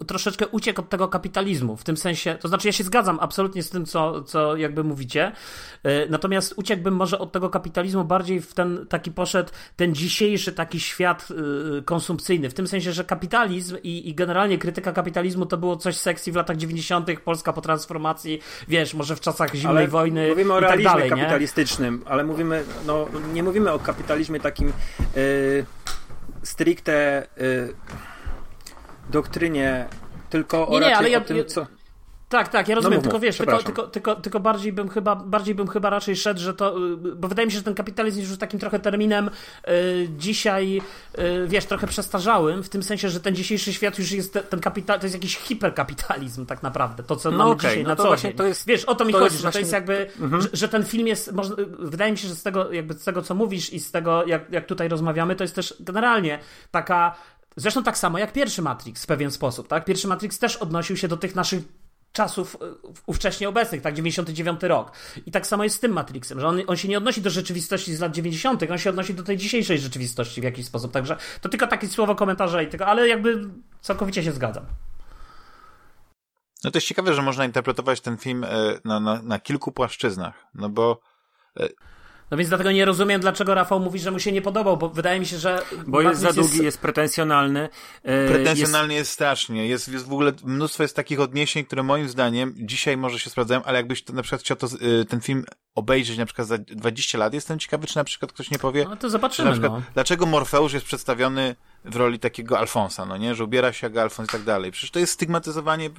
[0.01, 3.63] e, troszeczkę uciekł od tego kapitalizmu, w tym sensie, to znaczy ja się zgadzam absolutnie
[3.63, 5.31] z tym, co, co jakby mówicie,
[5.83, 10.79] e, natomiast uciekłbym może od tego kapitalizmu bardziej w ten taki poszedł, ten dzisiejszy taki
[10.79, 11.27] świat
[11.85, 16.31] konsumpcyjny, w tym sensie, że kapitalizm i, i generalnie krytyka kapitalizmu to było coś sexy
[16.31, 20.59] w latach 90., Polska po transformacji, wiesz, może w czasach zimnej ale wojny Mówimy o
[20.59, 21.17] i tak dalej, nie?
[21.17, 24.73] kapitalistycznym, ale mówimy, no, nie mówimy o kapitalizmie takim
[25.17, 25.65] y,
[26.47, 27.73] stricte y,
[29.09, 29.85] doktrynie,
[30.29, 31.67] tylko o Nie, raczej ja- o tym, co...
[32.29, 35.55] Tak, tak, ja rozumiem, no, tylko wiesz, tylko, tylko, tylko, tylko, bardziej bym chyba bardziej
[35.55, 38.29] bym chyba raczej szedł, że to, y, bo wydaje mi się, że ten kapitalizm jest
[38.29, 39.29] już takim trochę terminem
[39.67, 40.81] y, dzisiaj,
[41.19, 44.99] y, wiesz, trochę przestarzałym, w tym sensie, że ten dzisiejszy świat już jest ten kapital,
[44.99, 48.15] to jest jakiś hiperkapitalizm tak naprawdę, to co no mamy okay, dzisiaj no na co
[48.15, 48.33] dzień.
[48.39, 49.51] Jest, wiesz, o to mi to chodzi, że właśnie...
[49.51, 50.41] to jest jakby, mhm.
[50.41, 53.21] że, że, ten film jest, może, wydaje mi się, że z tego, jakby z tego,
[53.21, 56.39] co mówisz i z tego, jak, jak tutaj rozmawiamy, to jest też generalnie
[56.71, 57.15] taka
[57.59, 59.85] Zresztą tak samo jak pierwszy Matrix w pewien sposób, tak?
[59.85, 61.63] Pierwszy Matrix też odnosił się do tych naszych
[62.17, 62.65] czasów e,
[63.05, 64.91] ówcześnie obecnych, tak, 99 rok.
[65.25, 67.95] I tak samo jest z tym Matrixem, że on, on się nie odnosi do rzeczywistości
[67.95, 70.91] z lat 90., on się odnosi do tej dzisiejszej rzeczywistości w jakiś sposób.
[70.91, 73.49] Także to tylko takie słowo komentarza i tego, ale jakby
[73.81, 74.65] całkowicie się zgadzam.
[76.63, 78.49] No to jest ciekawe, że można interpretować ten film e,
[78.85, 80.99] na, na, na kilku płaszczyznach, no bo
[81.59, 81.67] e,
[82.31, 85.19] no więc dlatego nie rozumiem, dlaczego Rafał mówi, że mu się nie podobał, bo wydaje
[85.19, 85.61] mi się, że.
[85.87, 87.69] Bo jest za długi, jest, jest pretensjonalny.
[88.03, 89.01] Yy, pretensjonalny jest...
[89.01, 89.67] jest strasznie.
[89.67, 93.63] Jest, jest w ogóle mnóstwo jest takich odniesień, które moim zdaniem dzisiaj może się sprawdzają,
[93.63, 97.17] ale jakbyś to, na przykład chciał to, yy, ten film obejrzeć na przykład za 20
[97.17, 98.85] lat, jestem ciekawy, czy na przykład ktoś nie powie.
[98.89, 99.51] No to zobaczymy.
[99.51, 99.81] Przykład, no.
[99.93, 101.55] Dlaczego Morfeusz jest przedstawiony
[101.85, 103.35] w roli takiego Alfonsa, no nie?
[103.35, 104.71] Że ubiera się jak Alfons i tak dalej.
[104.71, 105.89] Przecież to jest stygmatyzowanie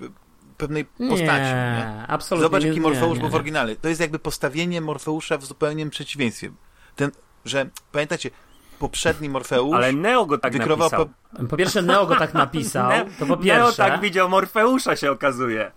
[0.59, 1.29] pewnej postaci.
[1.29, 2.07] Nie, nie?
[2.09, 2.47] absolutnie.
[2.47, 3.77] Zobacz, jaki Morfeusz był w oryginale.
[3.77, 6.51] To jest jakby postawienie Morfeusza w zupełnym przeciwieństwie
[6.99, 7.11] ten,
[7.45, 8.31] że pamiętacie,
[8.79, 9.75] poprzedni Morfeusz.
[9.75, 11.07] Ale Neo go tak napisał.
[11.37, 11.45] Po...
[11.45, 12.91] po pierwsze, Neo go tak napisał.
[13.19, 13.59] To po pierwsze.
[13.59, 15.71] Neo tak widział Morfeusza, się okazuje.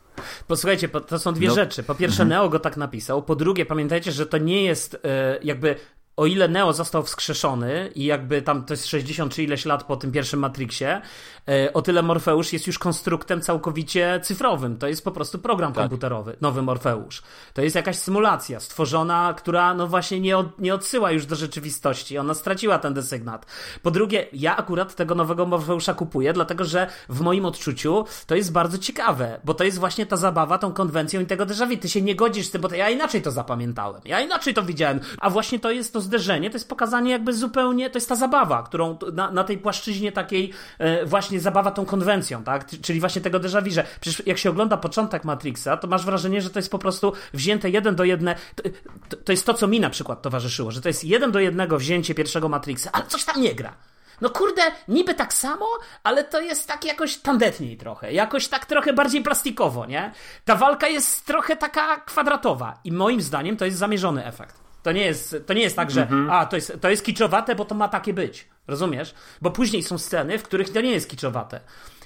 [0.48, 1.56] Posłuchajcie, to są dwie no.
[1.56, 1.84] rzeczy.
[1.84, 2.26] Po pierwsze.
[2.26, 3.24] Neo go tak napisał.
[3.24, 5.76] Po drugie, pamiętajcie, że to nie jest e, jakby
[6.22, 9.98] o ile Neo został wskrzeszony i jakby tam to jest 60 czy ileś lat po
[9.98, 11.02] tym pierwszym Matrixie,
[11.50, 14.78] e, o tyle Morfeusz jest już konstruktem całkowicie cyfrowym.
[14.78, 15.84] To jest po prostu program tak.
[15.84, 17.24] komputerowy, nowy Morfeusz.
[17.54, 22.18] To jest jakaś symulacja stworzona, która no właśnie nie, od, nie odsyła już do rzeczywistości.
[22.18, 23.46] Ona straciła ten desygnat.
[23.82, 28.52] Po drugie, ja akurat tego nowego Morfeusza kupuję, dlatego że w moim odczuciu to jest
[28.52, 31.78] bardzo ciekawe, bo to jest właśnie ta zabawa tą konwencją i tego déjà vu.
[31.78, 34.02] Ty się nie godzisz z tym, bo ja inaczej to zapamiętałem.
[34.06, 35.00] Ja inaczej to widziałem.
[35.18, 38.64] A właśnie to jest to zderzenie, to jest pokazanie jakby zupełnie, to jest ta zabawa,
[38.64, 42.66] którą na, na tej płaszczyźnie takiej e, właśnie zabawa tą konwencją, tak?
[42.82, 46.42] Czyli właśnie tego déjà vu, że przecież jak się ogląda początek Matrixa, to masz wrażenie,
[46.42, 48.40] że to jest po prostu wzięte jeden do jednego.
[48.56, 48.64] To,
[49.10, 51.78] to, to jest to, co mi na przykład towarzyszyło, że to jest jeden do jednego
[51.78, 53.74] wzięcie pierwszego Matrixa, ale coś tam nie gra.
[54.22, 55.66] No kurde, niby tak samo,
[56.04, 60.12] ale to jest tak jakoś tandetniej trochę, jakoś tak trochę bardziej plastikowo, nie?
[60.46, 64.71] Ta walka jest trochę taka kwadratowa i moim zdaniem to jest zamierzony efekt.
[64.84, 66.30] To nie jest, to nie jest tak, że mhm.
[66.30, 68.48] a, to jest, to jest kiczowate, bo to ma takie być.
[68.68, 69.14] Rozumiesz?
[69.42, 71.60] Bo później są sceny, w których to nie jest kiczowate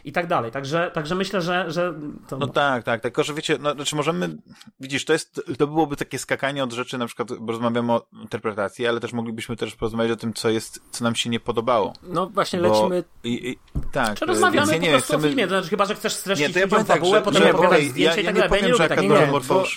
[0.06, 0.52] i tak dalej.
[0.52, 1.72] Także, także myślę, że.
[1.72, 1.94] że
[2.28, 2.38] to...
[2.38, 3.02] No tak, tak.
[3.02, 4.38] Tylko, że wiecie, no, znaczy możemy.
[4.80, 8.88] Widzisz, to jest, to byłoby takie skakanie od rzeczy, na przykład, bo rozmawiamy o interpretacji,
[8.88, 11.94] ale też moglibyśmy też porozmawiać o tym, co jest, co nam się nie podobało.
[12.04, 12.68] No właśnie, bo...
[12.68, 13.04] lecimy.
[13.24, 13.58] I, i,
[13.92, 14.20] tak.
[14.20, 15.28] Czy rozmawiamy ja po prostu chcemy...
[15.28, 17.80] o filmie, to znaczy, chyba, że chcesz streścić nie, to ja tak, fabułę, potem opowiadać
[17.80, 18.62] okay, zdjęcia ja, i tak dalej.
[18.62, 19.16] Ja nie lubię takiego.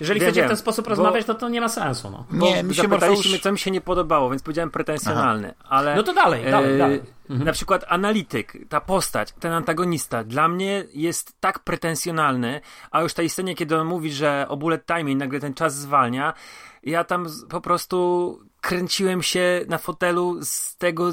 [0.00, 2.10] Jeżeli chcecie w ten sposób rozmawiać, to to nie ma sensu.
[2.10, 2.24] No.
[2.32, 5.96] Nie, mi się zapytaliśmy, co mi się nie podobało, więc powiedziałem pretensjonalny, ale...
[5.96, 7.17] No to dalej, dalej, dalej.
[7.30, 7.44] Mhm.
[7.44, 12.60] Na przykład analityk, ta postać, ten antagonista, dla mnie jest tak pretensjonalny,
[12.90, 16.34] a już tej scenie, kiedy on mówi, że o bullet time nagle ten czas zwalnia,
[16.82, 21.10] ja tam po prostu kręciłem się na fotelu z tego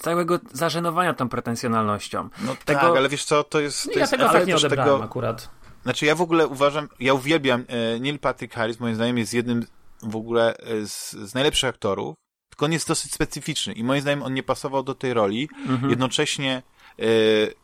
[0.00, 2.28] całego zażenowania tą pretensjonalnością.
[2.44, 2.80] No tego...
[2.80, 3.84] tak, ale wiesz co, to jest...
[3.84, 5.04] To ja jest tego tak nie odebrałem tego...
[5.04, 5.50] akurat.
[5.82, 9.66] Znaczy ja w ogóle uważam, ja uwielbiam, e, Neil Patrick Harris moim zdaniem jest jednym
[10.02, 12.16] w ogóle e, z, z najlepszych aktorów,
[12.54, 15.48] tylko on jest dosyć specyficzny i moim zdaniem on nie pasował do tej roli.
[15.66, 15.90] Mhm.
[15.90, 16.62] Jednocześnie
[16.98, 17.02] e,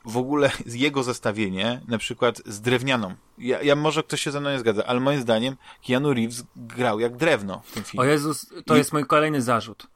[0.04, 3.14] w ogóle jego zestawienie, na przykład z drewnianą.
[3.38, 7.00] Ja, ja może ktoś się ze mną nie zgadza, ale moim zdaniem Keanu Reeves grał
[7.00, 8.06] jak drewno w tym filmie.
[8.06, 8.78] O Jezus, to I...
[8.78, 9.86] jest mój kolejny zarzut.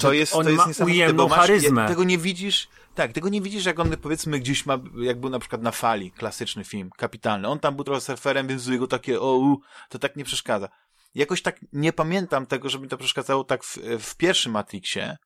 [0.00, 1.88] To jest, on to jest niesamowite, bo masz, charyzmę.
[1.88, 5.38] tego nie widzisz, tak, tego nie widzisz, jak on powiedzmy gdzieś ma, jak był na
[5.38, 7.48] przykład na fali, klasyczny film, kapitalny.
[7.48, 9.56] On tam był trochę surferem, więc jego takie, o,
[9.88, 10.68] to tak nie przeszkadza
[11.14, 15.16] jakoś tak nie pamiętam tego, żeby to przeszkadzało tak w, w pierwszym Matrixie,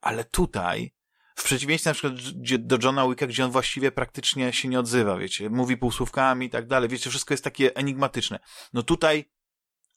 [0.00, 0.94] ale tutaj,
[1.36, 2.14] w przeciwieństwie na przykład
[2.58, 6.66] do Johna Wicka, gdzie on właściwie praktycznie się nie odzywa, wiecie, mówi półsłówkami i tak
[6.66, 8.38] dalej, wiecie, wszystko jest takie enigmatyczne.
[8.72, 9.24] No tutaj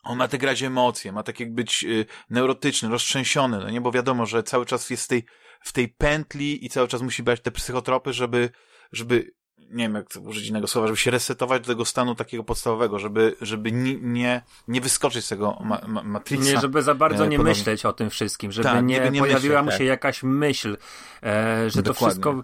[0.04, 3.92] on ma te grać emocje, ma tak jak być y, neurotyczny, roztrzęsiony, no nie, bo
[3.92, 5.26] wiadomo, że cały czas jest w tej,
[5.62, 8.50] w tej pętli i cały czas musi brać te psychotropy, żeby,
[8.92, 9.32] żeby
[9.72, 13.36] nie wiem jak użyć innego słowa, żeby się resetować do tego stanu takiego podstawowego, żeby,
[13.42, 16.52] żeby nie, nie, nie wyskoczyć z tego ma, ma, Matrixa.
[16.52, 19.64] Nie, żeby za bardzo e, nie myśleć o tym wszystkim, żeby tak, nie, nie pojawiła
[19.64, 19.88] mu się tak.
[19.88, 20.78] jakaś myśl,
[21.24, 21.84] e, że Dokładnie.
[21.84, 22.44] to wszystko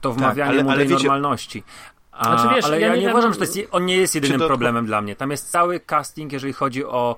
[0.00, 1.64] to wmawianie tak, ale, mu ale tej wiecie, normalności.
[2.12, 4.14] A, znaczy, wiesz, ale ja, ja nie, nie uważam, że to jest, on nie jest
[4.14, 4.46] jedynym to...
[4.46, 5.16] problemem dla mnie.
[5.16, 7.16] Tam jest cały casting, jeżeli chodzi o.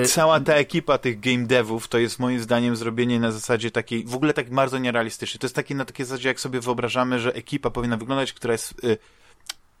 [0.00, 0.06] Yy...
[0.06, 4.14] Cała ta ekipa tych game devów to jest moim zdaniem zrobienie na zasadzie takiej, w
[4.14, 5.38] ogóle tak bardzo nierealistycznej.
[5.38, 8.84] To jest takie na takiej zasadzie, jak sobie wyobrażamy, że ekipa powinna wyglądać, która jest.
[8.84, 8.98] Yy,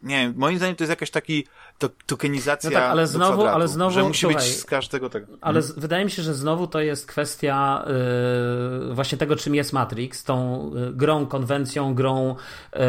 [0.02, 1.46] nie moim zdaniem to jest jakaś taki
[1.78, 5.10] to, tokenizacja no tak, ale znowu, kwadratu, ale znowu, że musi słuchaj, być z każdego
[5.10, 5.26] tego.
[5.40, 7.84] Ale z, wydaje mi się, że znowu to jest kwestia
[8.88, 12.28] yy, właśnie tego, czym jest Matrix, tą yy, grą, konwencją, grą
[12.72, 12.80] yy,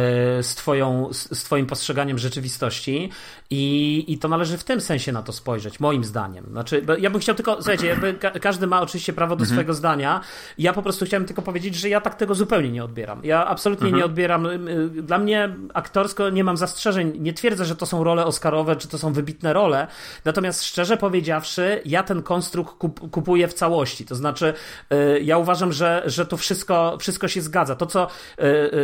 [0.44, 3.10] z, twoją, z, twoim postrzeganiem rzeczywistości
[3.50, 6.46] i, i to należy w tym sensie na to spojrzeć, moim zdaniem.
[6.52, 9.56] Znaczy, ja bym chciał tylko, słuchajcie, ka każdy ma oczywiście prawo do mhm.
[9.56, 10.22] swojego zdania,
[10.58, 13.22] ja po prostu chciałem tylko powiedzieć, że ja tak tego zupełnie nie odbieram.
[13.24, 14.00] Ja absolutnie mhm.
[14.00, 18.26] nie odbieram, y, dla mnie aktorsko nie mam zastrzeżeń, nie twierdzę, że to są role
[18.26, 19.88] oscarowe, czy to są wybitne role,
[20.26, 24.54] natomiast szczerze powiedziawszy, ja ten konstrukt kup kupuję w całości, to znaczy
[24.94, 27.76] y, ja uważam, że, że to wszystko, wszystko się zgadza.
[27.76, 28.08] To co,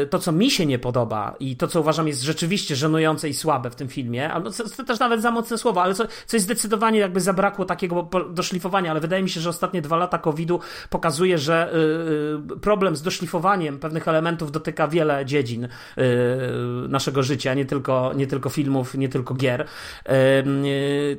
[0.04, 3.34] y, to, co mi się nie podoba i to, co uważam jest rzeczywiście żenujące i
[3.34, 4.32] słabe w tym filmie,
[4.78, 9.00] to też nawet za mocne słowa, ale co, coś zdecydowanie jakby zabrakło takiego doszlifowania, ale
[9.00, 10.60] wydaje mi się, że ostatnie dwa lata COVID-u
[10.90, 11.74] pokazuje, że
[12.62, 15.68] problem z doszlifowaniem pewnych elementów dotyka wiele dziedzin
[16.90, 19.68] naszego życia, nie tylko, nie tylko filmów, nie tylko gier,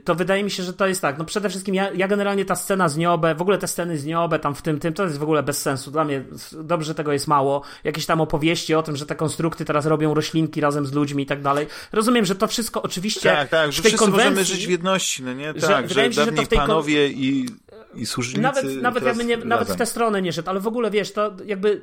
[0.04, 1.18] to wydaje mi się, że to jest tak.
[1.18, 4.04] No przede wszystkim ja, ja generalnie ta scena z Niobę, w ogóle te sceny z
[4.04, 5.90] Niobę tam w tym, tym, to jest w ogóle bez sensu.
[5.90, 7.62] Dla mnie dobrze tego jest mało.
[7.84, 11.26] Jakieś tam opowieści o tym, że te konstrukty teraz robią roślinki razem z ludźmi i
[11.26, 11.66] tak dalej.
[11.92, 15.22] Rozumiem, że to wszystko oczywiście tak, tak, że w tej konwencji, możemy żyć w jedności,
[15.22, 15.54] no nie?
[15.54, 17.48] Tak, że, że, że, że to w tej panowie i,
[17.94, 18.40] i służnicy...
[18.40, 21.32] Nawet, nawet, jakby nie, nawet w tę stronę nie szedł, ale w ogóle wiesz, to
[21.46, 21.82] jakby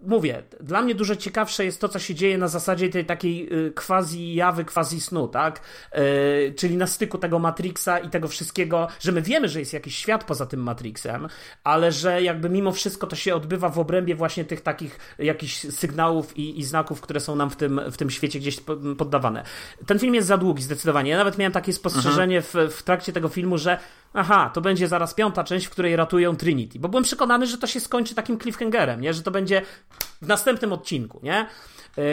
[0.00, 3.72] mówię, dla mnie dużo ciekawsze jest to, co się dzieje na zasadzie tej takiej y,
[3.72, 5.60] quasi jawy, quasi snu, tak?
[5.94, 9.96] Yy, czyli na styku tego Matrixa i tego wszystkiego, że my wiemy, że jest jakiś
[9.96, 11.28] świat poza tym Matrixem,
[11.64, 16.36] ale że jakby mimo wszystko to się odbywa w obrębie właśnie tych takich jakichś sygnałów
[16.36, 18.60] i, i znaków, które są nam w tym, w tym świecie gdzieś
[18.98, 19.44] poddawane.
[19.86, 21.10] Ten film jest za długi, zdecydowanie.
[21.10, 22.68] Ja nawet miałem takie spostrzeżenie mhm.
[22.68, 23.78] w, w trakcie tego filmu, że
[24.14, 26.78] aha, to będzie zaraz piąta część, w której ratują Trinity.
[26.78, 29.14] Bo byłem przekonany, że to się skończy takim cliffhangerem, nie?
[29.14, 29.62] Że to będzie
[30.22, 31.46] w następnym odcinku, nie?
[31.98, 32.04] Yy,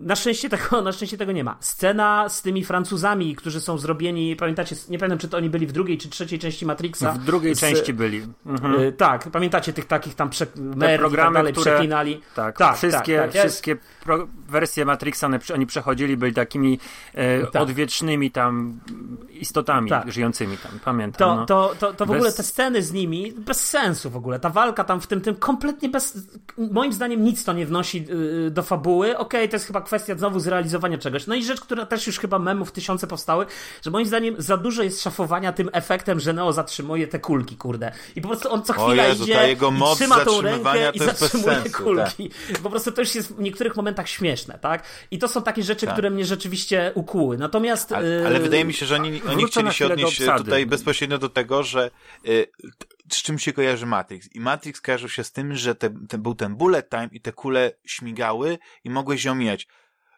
[0.00, 1.56] na szczęście, tego, na szczęście tego nie ma.
[1.60, 5.72] Scena z tymi Francuzami, którzy są zrobieni, pamiętacie, nie pamiętam czy to oni byli w
[5.72, 7.12] drugiej czy trzeciej części Matrixa.
[7.12, 8.22] W drugiej z, części byli.
[8.46, 8.80] Mhm.
[8.80, 10.46] Yy, tak, pamiętacie tych takich tam prze,
[10.80, 12.20] Te programy, tak które, przeklinali.
[12.34, 13.40] Tak, tak wszystkie, tak, tak.
[13.40, 16.78] wszystkie pro, wersje Matrixa one, oni przechodzili, byli takimi
[17.14, 17.62] e, tak.
[17.62, 18.80] odwiecznymi tam
[19.30, 20.12] istotami tak.
[20.12, 21.18] żyjącymi tam, pamiętam.
[21.20, 21.46] To, no.
[21.46, 22.16] to, to, to w bez...
[22.16, 24.40] ogóle te sceny z nimi, bez sensu w ogóle.
[24.40, 26.18] Ta walka tam w tym, tym kompletnie bez...
[26.58, 28.06] Moim zdaniem nic to nie wnosi
[28.46, 29.18] y, do fabuły.
[29.18, 31.26] Okej, okay, to jest chyba kwestia znowu zrealizowania czegoś.
[31.26, 33.46] No i rzecz, która też już chyba memów tysiące powstały,
[33.82, 37.92] że moim zdaniem za dużo jest szafowania tym efektem, że Neo zatrzymuje te kulki, kurde.
[38.16, 41.62] I po prostu on co chwila Jezu, idzie jego i trzyma tą rękę i zatrzymuje
[41.62, 42.30] sensu, kulki.
[42.52, 42.62] Tak.
[42.62, 44.82] Po prostu to już jest w niektórych momentach śmieszne, tak?
[45.10, 45.94] I to są takie rzeczy, tak.
[45.94, 47.38] które mnie rzeczywiście ukuły.
[47.38, 47.92] Natomiast...
[47.92, 51.62] Ale, ale wydaje mi się, że oni, oni chcieli się odnieść tutaj bezpośrednio do tego,
[51.62, 51.90] że
[52.28, 52.46] y,
[53.12, 54.28] z czym się kojarzy Matrix.
[54.34, 57.32] I Matrix kojarzył się z tym, że te, te, był ten bullet time i te
[57.32, 59.68] kule śmigały i mogłeś ją mijać.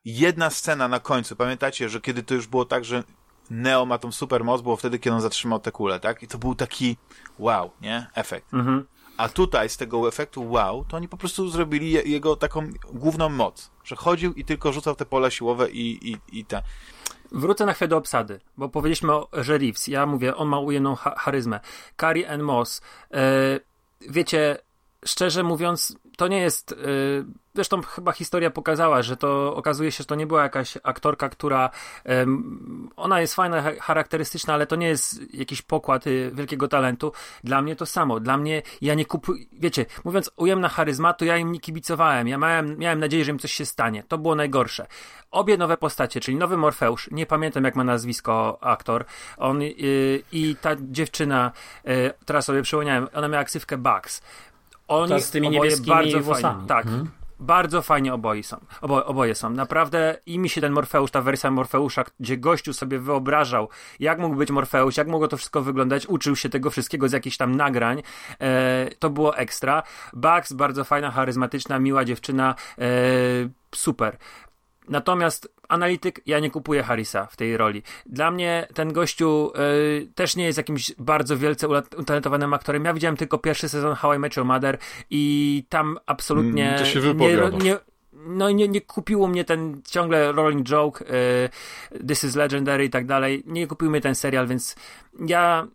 [0.04, 3.02] Jedna scena na końcu, pamiętacie, że kiedy to już było tak, że
[3.50, 6.22] Neo ma tą super moc, było wtedy, kiedy on zatrzymał te kule, tak?
[6.22, 6.96] I to był taki
[7.38, 8.06] wow, nie?
[8.14, 8.54] Efekt.
[8.54, 8.86] Mhm.
[9.16, 13.70] A tutaj z tego efektu wow, to oni po prostu zrobili jego taką główną moc,
[13.84, 16.62] że chodził i tylko rzucał te pola siłowe i, i, i te.
[17.34, 19.88] Wrócę na chwilę do obsady, bo powiedzieliśmy o, Reeves.
[19.88, 21.60] Ja mówię, on ma ujemną charyzmę.
[22.00, 22.82] Carrie Ann Moss.
[23.10, 23.18] Yy,
[24.10, 24.58] wiecie,
[25.04, 26.70] szczerze mówiąc, to nie jest.
[26.70, 27.24] Yy,
[27.54, 31.70] zresztą chyba historia pokazała, że to okazuje się, że to nie była jakaś aktorka, która.
[32.04, 32.26] Yy,
[32.96, 37.12] ona jest fajna, charakterystyczna, ale to nie jest jakiś pokład y, wielkiego talentu.
[37.44, 38.20] Dla mnie to samo.
[38.20, 39.44] Dla mnie ja nie kupuję.
[39.52, 42.28] Wiecie, mówiąc ujemna charyzma, to ja im nie kibicowałem.
[42.28, 44.04] Ja miałem, miałem nadzieję, że im coś się stanie.
[44.08, 44.86] To było najgorsze.
[45.30, 49.04] Obie nowe postacie, czyli nowy Morfeusz, nie pamiętam jak ma nazwisko aktor,
[49.36, 51.52] on yy, i ta dziewczyna,
[51.84, 54.22] yy, teraz sobie przypomniałem, ona miała ksywkę Bugs
[54.98, 56.54] oni z tymi niebieskimi bardzo włosami.
[56.54, 56.84] Fajnie, tak.
[56.84, 57.10] Hmm?
[57.42, 58.56] Bardzo fajnie oboje są.
[58.80, 59.50] Obo, oboje są.
[59.50, 63.68] Naprawdę i mi się ten Morfeusz, ta wersja Morfeusza, gdzie gościu sobie wyobrażał,
[64.00, 67.36] jak mógł być Morfeusz, jak mogło to wszystko wyglądać, uczył się tego wszystkiego z jakichś
[67.36, 68.02] tam nagrań.
[68.40, 69.82] E, to było ekstra.
[70.12, 72.54] Bugs, bardzo fajna, charyzmatyczna, miła dziewczyna.
[72.78, 72.84] E,
[73.74, 74.18] super.
[74.88, 77.82] Natomiast analityk, ja nie kupuję Harrisa w tej roli.
[78.06, 79.52] Dla mnie ten gościu
[80.00, 81.68] y, też nie jest jakimś bardzo wielce
[81.98, 82.84] utalentowanym aktorem.
[82.84, 84.78] Ja widziałem tylko pierwszy sezon How I Met Your Mother
[85.10, 87.76] i tam absolutnie mm, to się nie, nie,
[88.12, 93.06] no nie, nie kupiło mnie ten ciągle rolling joke, y, This is Legendary i tak
[93.06, 93.42] dalej.
[93.46, 94.76] Nie kupił mnie ten serial, więc
[95.26, 95.66] ja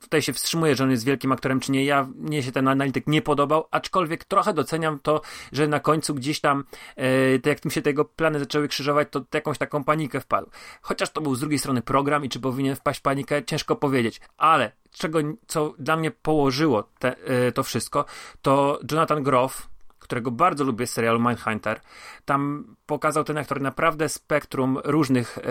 [0.00, 1.84] tutaj się wstrzymuję, że on jest wielkim aktorem, czy nie.
[1.84, 5.20] Ja, mnie się ten analityk nie podobał, aczkolwiek trochę doceniam to,
[5.52, 6.64] że na końcu gdzieś tam,
[6.96, 10.50] e, to jak mi się tego plany zaczęły krzyżować, to jakąś taką panikę wpadł.
[10.82, 14.20] Chociaż to był z drugiej strony program i czy powinien wpaść panikę, ciężko powiedzieć.
[14.36, 18.04] Ale czego, co dla mnie położyło te, e, to wszystko,
[18.42, 19.68] to Jonathan Groff,
[20.06, 21.80] którego bardzo lubię z serialu Mindhunter,
[22.24, 25.42] tam pokazał ten aktor naprawdę spektrum różnych e,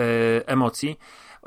[0.48, 0.98] emocji.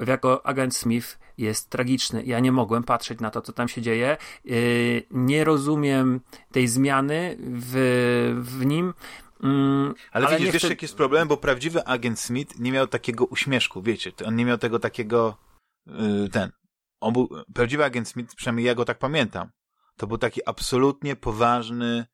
[0.08, 2.24] Jako agent Smith jest tragiczny.
[2.24, 4.18] Ja nie mogłem patrzeć na to, co tam się dzieje.
[4.46, 4.52] E,
[5.12, 7.74] nie rozumiem tej zmiany w,
[8.42, 8.94] w nim.
[9.44, 10.70] Mm, ale, ale widzisz, wiesz, chcę...
[10.70, 11.28] jaki jest problem?
[11.28, 15.38] Bo prawdziwy agent Smith nie miał takiego uśmieszku, wiecie, on nie miał tego takiego,
[15.88, 16.52] yy, ten,
[17.02, 19.50] on był, prawdziwy agent Smith, przynajmniej ja go tak pamiętam,
[19.98, 22.06] to był taki absolutnie poważny,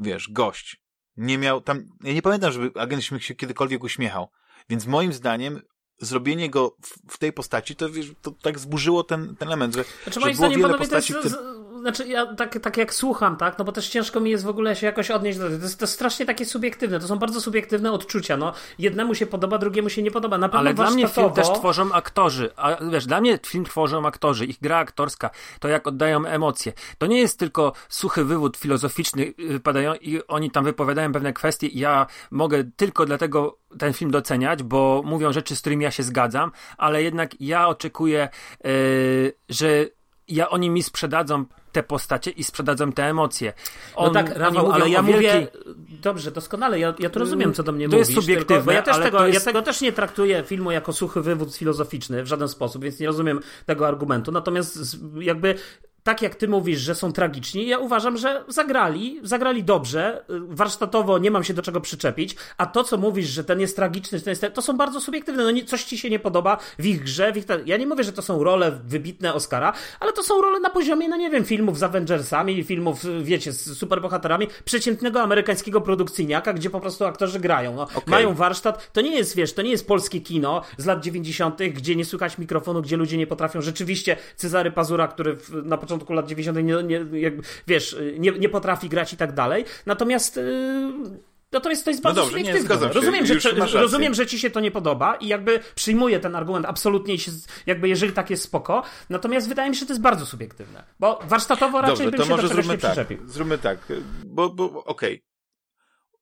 [0.00, 0.82] wiesz, gość.
[1.16, 4.28] Nie miał tam, ja nie pamiętam, żeby agent Smith się kiedykolwiek uśmiechał.
[4.68, 5.62] Więc moim zdaniem
[5.98, 9.84] zrobienie go w, w tej postaci, to wiesz, to tak zburzyło ten, ten element, że,
[10.02, 11.52] znaczy, że moim było zdaniem, wiele postaci, jest, które
[11.82, 14.76] znaczy ja tak, tak jak słucham, tak, no bo też ciężko mi jest w ogóle
[14.76, 15.56] się jakoś odnieść do tego.
[15.56, 18.52] To jest, to jest strasznie takie subiektywne, to są bardzo subiektywne odczucia, no.
[18.78, 20.38] Jednemu się podoba, drugiemu się nie podoba.
[20.38, 24.06] Na pewno Ale dla mnie film też tworzą aktorzy, a wiesz, dla mnie film tworzą
[24.06, 25.30] aktorzy, ich gra aktorska,
[25.60, 26.72] to jak oddają emocje.
[26.98, 31.78] To nie jest tylko suchy wywód filozoficzny wypadają i oni tam wypowiadają pewne kwestie i
[31.78, 36.52] ja mogę tylko dlatego ten film doceniać, bo mówią rzeczy, z którymi ja się zgadzam,
[36.78, 38.28] ale jednak ja oczekuję,
[38.64, 39.86] yy, że
[40.28, 43.52] ja, oni mi sprzedadzą te postacie i sprzedadzą te emocje.
[43.94, 45.48] On, no tak, Rafał, ale ja mówię,
[45.88, 48.06] dobrze, doskonale, ja, ja to rozumiem, co do mnie to mówisz.
[48.06, 49.38] To jest subiektywne, tylko, ja, też tego, jest...
[49.38, 53.06] ja tego też nie traktuję filmu jako suchy wywód filozoficzny w żaden sposób, więc nie
[53.06, 54.32] rozumiem tego argumentu.
[54.32, 55.54] Natomiast jakby
[56.02, 61.30] tak jak ty mówisz, że są tragiczni, ja uważam, że zagrali, zagrali dobrze, warsztatowo nie
[61.30, 64.46] mam się do czego przyczepić, a to, co mówisz, że ten jest tragiczny, ten jest,
[64.54, 67.36] to są bardzo subiektywne, no nie, coś ci się nie podoba w ich grze, w
[67.36, 70.70] ich, ja nie mówię, że to są role wybitne Oscara, ale to są role na
[70.70, 76.70] poziomie, no nie wiem, filmów z Avengersami, filmów, wiecie, z superbohaterami, przeciętnego amerykańskiego produkcyjniaka, gdzie
[76.70, 78.02] po prostu aktorzy grają, no, okay.
[78.06, 81.96] mają warsztat, to nie jest, wiesz, to nie jest polskie kino z lat 90., gdzie
[81.96, 86.26] nie słychać mikrofonu, gdzie ludzie nie potrafią, rzeczywiście Cezary Pazura, który na początku początku lat
[86.26, 86.58] 90.
[86.58, 89.64] nie, nie, jakby, wiesz, nie, nie potrafi grać i tak dalej.
[89.86, 91.32] Natomiast yy...
[91.52, 92.86] Natomiast to jest bardzo no dobrze, subiektywne.
[92.86, 96.66] Nie, rozumiem, że, rozumiem, że ci się to nie podoba i jakby przyjmuję ten argument
[96.66, 97.32] absolutnie się,
[97.66, 98.82] jakby jeżeli tak jest spoko.
[99.10, 100.84] Natomiast wydaje mi się, że to jest bardzo subiektywne.
[101.00, 103.78] Bo warsztatowo raczej dobrze, bym to się może do zróbmy tak, Zróbmy tak,
[104.26, 105.14] bo, bo okej.
[105.14, 105.20] Okay.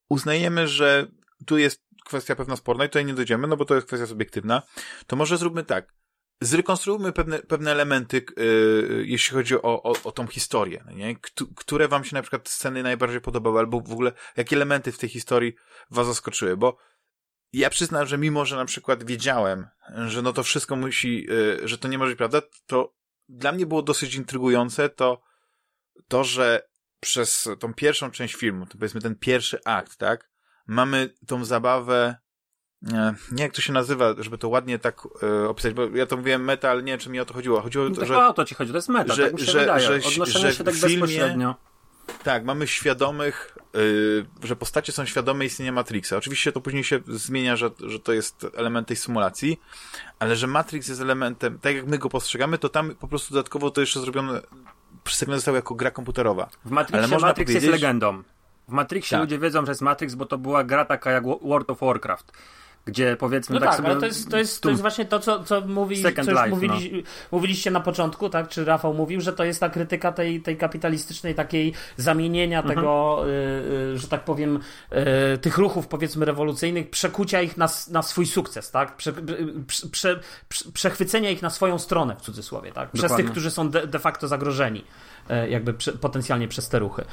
[0.09, 1.07] Uznajemy, że
[1.47, 4.63] tu jest kwestia pewna sporna i tutaj nie dojdziemy, no bo to jest kwestia subiektywna.
[5.07, 5.93] To może zróbmy tak
[6.41, 11.17] zrekonstruujmy pewne, pewne elementy, yy, jeśli chodzi o, o, o tą historię, no nie?
[11.57, 15.09] które wam się na przykład sceny najbardziej podobały, albo w ogóle jakie elementy w tej
[15.09, 15.55] historii
[15.91, 16.79] was zaskoczyły, bo
[17.53, 19.67] ja przyznam, że mimo, że na przykład wiedziałem,
[20.07, 22.95] że no to wszystko musi, yy, że to nie może być prawda, to
[23.29, 25.23] dla mnie było dosyć intrygujące to,
[26.09, 26.69] to, że
[27.01, 30.31] przez tą pierwszą część filmu, to powiedzmy ten pierwszy akt, tak,
[30.67, 32.17] mamy tą zabawę
[32.83, 36.17] nie, nie jak to się nazywa, żeby to ładnie tak e, opisać, bo ja to
[36.17, 37.61] mówiłem meta, ale nie wiem, czy mi o to chodziło.
[37.61, 38.27] Chodziło no to, że...
[38.27, 39.87] o to ci chodzi, to jest meta, że, tak mi się że, wydaje.
[39.87, 41.55] Że, Odnoszenie że się tak filmie, bezpośrednio.
[42.23, 46.17] Tak, mamy świadomych, yy, że postacie są świadome istnienia Matrixa.
[46.17, 49.61] Oczywiście to później się zmienia, że, że to jest element tej symulacji,
[50.19, 53.71] ale że Matrix jest elementem, tak jak my go postrzegamy, to tam po prostu dodatkowo
[53.71, 54.41] to jeszcze zrobione,
[55.05, 56.49] przedstawione zostało jako gra komputerowa.
[56.65, 58.23] W Matrixie ale Matrix jest legendą.
[58.69, 59.21] W Matrixie tak.
[59.21, 62.33] ludzie wiedzą, że jest Matrix, bo to była gra taka jak World of Warcraft
[62.85, 63.89] gdzie powiedzmy no tak, tak sobie...
[63.89, 66.49] ale to jest, to jest, to jest właśnie to, co, co, mówi, co już life,
[66.49, 67.03] mówili, no.
[67.33, 71.35] mówiliście na początku, tak, czy Rafał mówił, że to jest ta krytyka tej, tej kapitalistycznej
[71.35, 72.77] takiej zamienienia mhm.
[72.77, 73.31] tego, y,
[73.95, 74.61] y, że tak powiem,
[75.35, 79.13] y, tych ruchów powiedzmy rewolucyjnych, przekucia ich na, na swój sukces, tak, prze,
[79.93, 83.25] prze, prze, przechwycenia ich na swoją stronę w cudzysłowie, tak, przez Dokładnie.
[83.25, 84.85] tych, którzy są de, de facto zagrożeni
[85.49, 87.05] jakby potencjalnie przez te ruchy.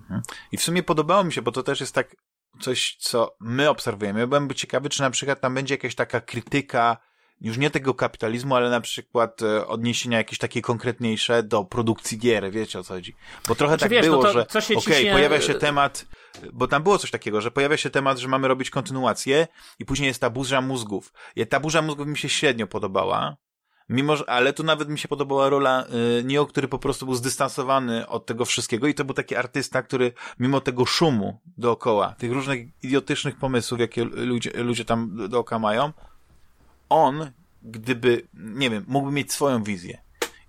[0.00, 0.22] Mhm.
[0.52, 2.16] I w sumie podobało mi się, bo to też jest tak
[2.60, 4.20] coś, co my obserwujemy.
[4.20, 6.96] Ja byłem ciekawy, czy na przykład tam będzie jakaś taka krytyka
[7.40, 12.50] już nie tego kapitalizmu, ale na przykład e, odniesienia jakieś takie konkretniejsze do produkcji gier,
[12.50, 13.14] wiecie o co chodzi.
[13.48, 15.12] Bo trochę znaczy, tak wiesz, było, no że okej, okay, ciśnie...
[15.12, 16.06] pojawia się temat,
[16.52, 19.46] bo tam było coś takiego, że pojawia się temat, że mamy robić kontynuację
[19.78, 21.12] i później jest ta burza mózgów.
[21.36, 23.36] I ta burza mózgów mi się średnio podobała,
[23.88, 25.84] Mimo, że, ale tu nawet mi się podobała rola
[26.20, 29.82] y, Neo, który po prostu był zdystansowany od tego wszystkiego i to był taki artysta,
[29.82, 35.92] który mimo tego szumu dookoła, tych różnych idiotycznych pomysłów, jakie ludzie, ludzie tam dookoła mają,
[36.88, 37.30] on,
[37.62, 40.05] gdyby, nie wiem, mógłby mieć swoją wizję.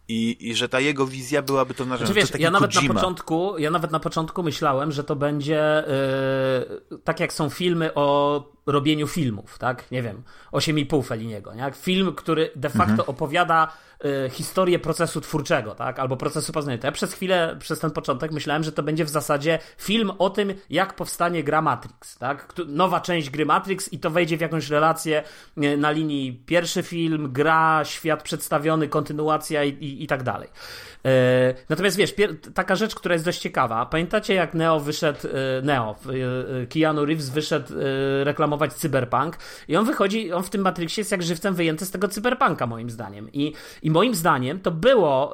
[0.09, 3.57] I, I że ta jego wizja byłaby to na znaczy, wiesz, ja nawet na początku,
[3.57, 5.83] ja nawet na początku myślałem, że to będzie
[6.91, 9.91] yy, tak jak są filmy o robieniu filmów, tak?
[9.91, 11.71] Nie wiem, 8,5 Feliniego, nie?
[11.71, 13.09] Film, który de facto mhm.
[13.09, 13.73] opowiada
[14.31, 15.99] historię procesu twórczego, tak?
[15.99, 16.77] Albo procesu poznania.
[16.77, 20.29] To ja przez chwilę, przez ten początek myślałem, że to będzie w zasadzie film o
[20.29, 22.53] tym, jak powstanie gra Matrix, tak?
[22.67, 25.23] Nowa część gry Matrix i to wejdzie w jakąś relację
[25.63, 30.49] y, na linii pierwszy film, gra, świat przedstawiony, kontynuacja i, i, i tak dalej.
[31.05, 32.13] E, natomiast wiesz,
[32.53, 33.85] taka rzecz, która jest dość ciekawa.
[33.85, 35.19] Pamiętacie, jak Neo wyszedł,
[35.63, 35.95] Neo,
[36.69, 37.73] Keanu Reeves wyszedł
[38.23, 39.37] reklamować cyberpunk
[39.67, 42.89] i on wychodzi, on w tym Matrixie jest jak żywcem wyjęty z tego cyberpunka, moim
[42.89, 43.29] zdaniem.
[43.33, 45.33] I, i moim zdaniem to było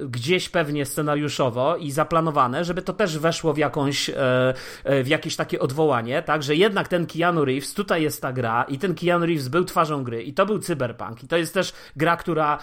[0.00, 4.10] gdzieś pewnie scenariuszowo i zaplanowane, żeby to też weszło w jakąś,
[4.84, 8.78] w jakieś takie odwołanie, tak, że jednak ten Keanu Reeves, tutaj jest ta gra i
[8.78, 12.16] ten Keanu Reeves był twarzą gry i to był cyberpunk i to jest też gra,
[12.16, 12.58] która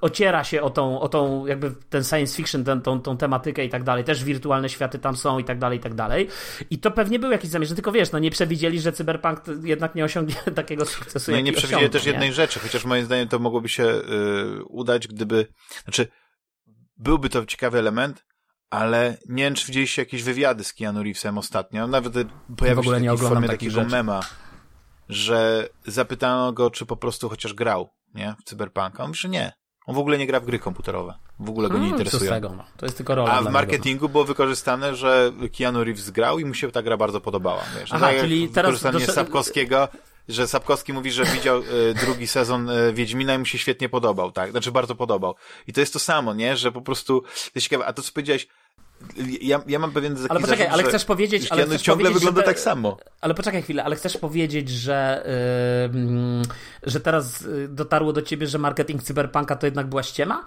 [0.00, 3.68] ociera się o tą, o tą jakby ten science fiction, ten, tą, tą tematykę i
[3.68, 6.28] tak dalej, też wirtualne światy tam są i tak dalej, i tak dalej.
[6.70, 10.04] I to pewnie był jakiś zamierz, tylko wiesz, no nie przewidzieli, że Cyberpunk jednak nie
[10.04, 11.30] osiągnie takiego sukcesu.
[11.32, 12.12] No i nie przewidzieli też nie?
[12.12, 15.46] jednej rzeczy, chociaż moim zdaniem to mogłoby się y, udać, gdyby,
[15.84, 16.08] znaczy
[16.96, 18.24] byłby to ciekawy element,
[18.70, 22.14] ale nie wiem, czy widzieliście jakieś wywiady z Keanu Reevesem ostatnio, nawet
[22.56, 23.90] pojawił się taki w formie takiego rzeczy.
[23.90, 24.20] mema,
[25.08, 29.02] że zapytano go, czy po prostu chociaż grał, nie, w Cyberpunka.
[29.02, 29.52] On mówi, że nie.
[29.86, 31.14] On w ogóle nie gra w gry komputerowe.
[31.38, 32.40] W ogóle go nie hmm, interesuje.
[32.40, 32.64] No.
[32.76, 33.32] To jest tylko rola.
[33.32, 37.20] A w marketingu było wykorzystane, że Keanu Reeves grał i mu się ta gra bardzo
[37.20, 37.62] podobała.
[37.78, 38.70] Wiesz, Aha, tak czyli teraz...
[38.70, 39.12] Wykorzystanie do...
[39.12, 39.88] Sapkowskiego,
[40.28, 44.32] że Sapkowski mówi, że widział e, drugi sezon e, Wiedźmina i mu się świetnie podobał,
[44.32, 44.50] tak?
[44.50, 45.34] Znaczy bardzo podobał.
[45.66, 46.56] I to jest to samo, nie?
[46.56, 47.86] Że po prostu, to jest ciekawe.
[47.86, 48.48] A to, co powiedziałeś,
[49.40, 51.46] ja, ja mam pewien taki Ale poczekaj, zarzut, ale chcesz powiedzieć...
[51.50, 52.46] Ale chcesz ciągle powiedzieć, wygląda te...
[52.46, 52.96] tak samo.
[53.20, 55.24] Ale poczekaj chwilę, ale chcesz powiedzieć, że,
[55.94, 56.42] yy,
[56.82, 60.44] że teraz y, dotarło do ciebie, że marketing cyberpunka to jednak była ściema?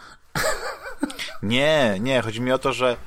[1.43, 2.21] Nie, nie.
[2.21, 2.97] Chodzi mi o to, że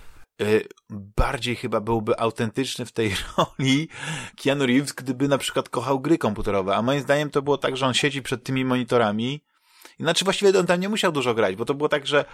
[0.91, 3.89] bardziej chyba byłby autentyczny w tej roli
[4.37, 6.77] Keanu Reeves, gdyby na przykład kochał gry komputerowe.
[6.77, 9.43] A moim zdaniem to było tak, że on siedzi przed tymi monitorami
[10.01, 12.25] znaczy właściwie on tam nie musiał dużo grać, bo to było tak, że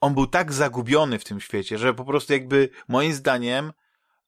[0.00, 3.72] on był tak zagubiony w tym świecie, że po prostu jakby moim zdaniem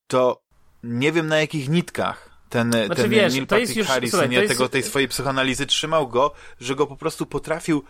[0.07, 0.43] to
[0.83, 4.37] nie wiem na jakich nitkach ten, znaczy, ten wiesz, Neil Patrick już, Harris słuchaj, nie,
[4.37, 4.53] jest...
[4.53, 7.85] tego, tej swojej psychoanalizy trzymał go, że go po prostu potrafił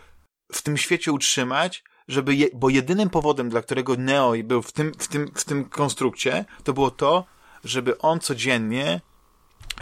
[0.51, 4.91] w tym świecie utrzymać, żeby je, bo jedynym powodem, dla którego Neo był w tym,
[4.97, 7.25] w tym, w tym konstrukcie, to było to,
[7.63, 9.01] żeby on codziennie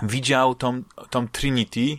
[0.04, 1.98] widział tą, tą Trinity,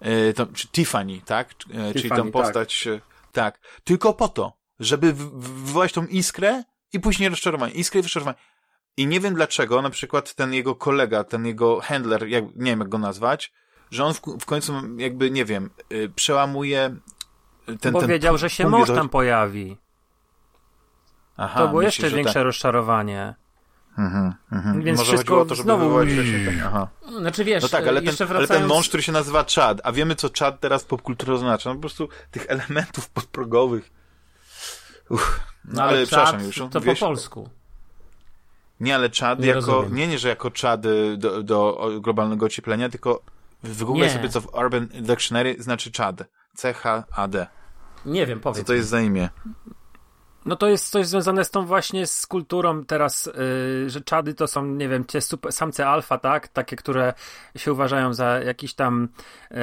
[0.00, 1.54] e, tą, czy Tiffany, tak?
[1.54, 2.32] Tiffany, Czyli tą tak.
[2.32, 3.02] postać, tak.
[3.32, 3.80] tak.
[3.84, 7.72] Tylko po to, żeby wywołać tą iskrę i później rozczarowanie.
[7.72, 8.38] Iskrę i rozczarowanie.
[8.96, 12.78] I nie wiem dlaczego, na przykład ten jego kolega, ten jego handler, jak, nie wiem
[12.78, 13.52] jak go nazwać,
[13.90, 15.70] że on w, w końcu jakby, nie wiem,
[16.14, 16.96] przełamuje
[17.80, 17.92] ten...
[17.92, 19.76] Bo ten wiedział, że się mąż tam pojawi.
[21.36, 22.44] Aha, to było myślisz, jeszcze większe tak.
[22.44, 23.34] rozczarowanie.
[23.98, 24.82] Mhm, mhm.
[24.82, 25.84] Więc Może wszystko o to, żeby znowu...
[25.84, 26.08] wywołać
[26.46, 26.88] tak, aha.
[27.18, 28.50] Znaczy wiesz, no tak, ale ten, wracając...
[28.50, 31.74] ale ten mąż, który się nazywa Chad, a wiemy co Chad teraz popkulturowo oznacza, no
[31.74, 33.90] po prostu tych elementów podprogowych
[35.10, 36.62] Uff, no, ale, ale przepraszam już.
[36.70, 37.48] To wiesz, po polsku.
[38.80, 40.80] Nie, ale czad nie jako, nie, nie, że jako czad
[41.16, 43.22] do, do globalnego ocieplenia, tylko
[43.62, 46.22] wygooglaj sobie co w Urban Dictionary znaczy czad.
[46.54, 47.46] C-H-A-D.
[48.06, 48.58] Nie wiem, powiedz.
[48.58, 49.28] Co to jest za imię?
[50.46, 54.46] No to jest coś związane z tą właśnie z kulturą teraz, yy, że czady to
[54.46, 56.48] są, nie wiem, te super, samce alfa, tak?
[56.48, 57.14] Takie, które
[57.56, 59.08] się uważają za jakiś tam
[59.50, 59.56] yy,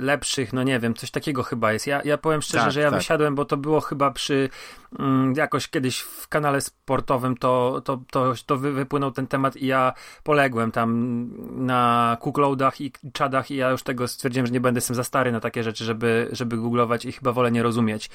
[0.00, 1.86] lepszych, no nie wiem, coś takiego chyba jest.
[1.86, 2.98] Ja, ja powiem szczerze, tak, że ja tak.
[2.98, 4.48] wysiadłem, bo to było chyba przy
[5.36, 9.92] jakoś kiedyś w kanale sportowym to, to, to, to wypłynął ten temat i ja
[10.22, 11.30] poległem tam
[11.66, 15.32] na cookloadach i czadach i ja już tego stwierdziłem, że nie będę jestem za stary
[15.32, 18.10] na takie rzeczy, żeby, żeby googlować i chyba wolę nie rozumieć.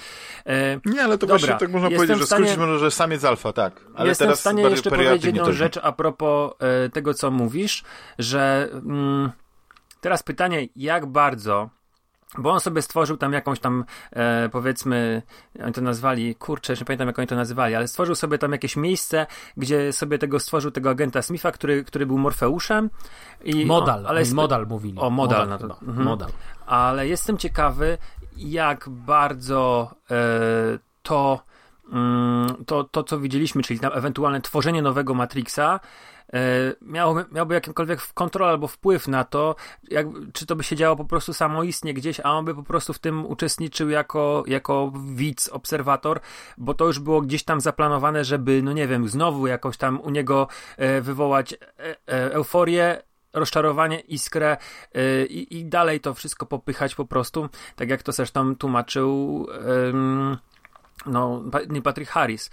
[0.45, 3.11] E, nie, ale to Dobra, właśnie tak można powiedzieć, że stanie, skrócić może, że sam
[3.11, 3.81] jest alfa, tak.
[3.95, 7.83] Ale jestem teraz w stanie jeszcze powiedzieć jedną rzecz a propos e, tego, co mówisz,
[8.19, 9.31] że mm,
[10.01, 11.69] teraz pytanie, jak bardzo
[12.37, 15.21] bo on sobie stworzył tam jakąś tam, e, powiedzmy,
[15.63, 18.75] oni to nazwali, kurczę, nie pamiętam jak oni to nazywali, ale stworzył sobie tam jakieś
[18.75, 19.27] miejsce,
[19.57, 22.89] gdzie sobie tego stworzył tego agenta Smitha, który, który był Morfeuszem.
[23.43, 24.99] I, modal, o, ale modal mówili.
[24.99, 25.47] O, modal.
[25.47, 26.05] modal, no to, mhm.
[26.05, 26.29] modal.
[26.65, 27.97] Ale jestem ciekawy,
[28.37, 30.15] jak bardzo e,
[31.03, 31.39] to,
[31.91, 35.79] mm, to, to, co widzieliśmy, czyli tam ewentualne tworzenie nowego Matrixa,
[36.81, 39.55] miał, miałby jakimkolwiek kontrolę albo wpływ na to,
[39.89, 42.93] jak, czy to by się działo po prostu samoistnie gdzieś, a on by po prostu
[42.93, 46.19] w tym uczestniczył jako, jako widz, obserwator,
[46.57, 50.09] bo to już było gdzieś tam zaplanowane, żeby, no nie wiem, znowu jakoś tam u
[50.09, 53.01] niego e, wywołać e, euforię,
[53.33, 54.57] rozczarowanie, iskrę
[55.29, 59.47] i, i dalej to wszystko popychać po prostu, tak jak to zresztą tłumaczył
[61.05, 62.49] no, nie Patrick Harris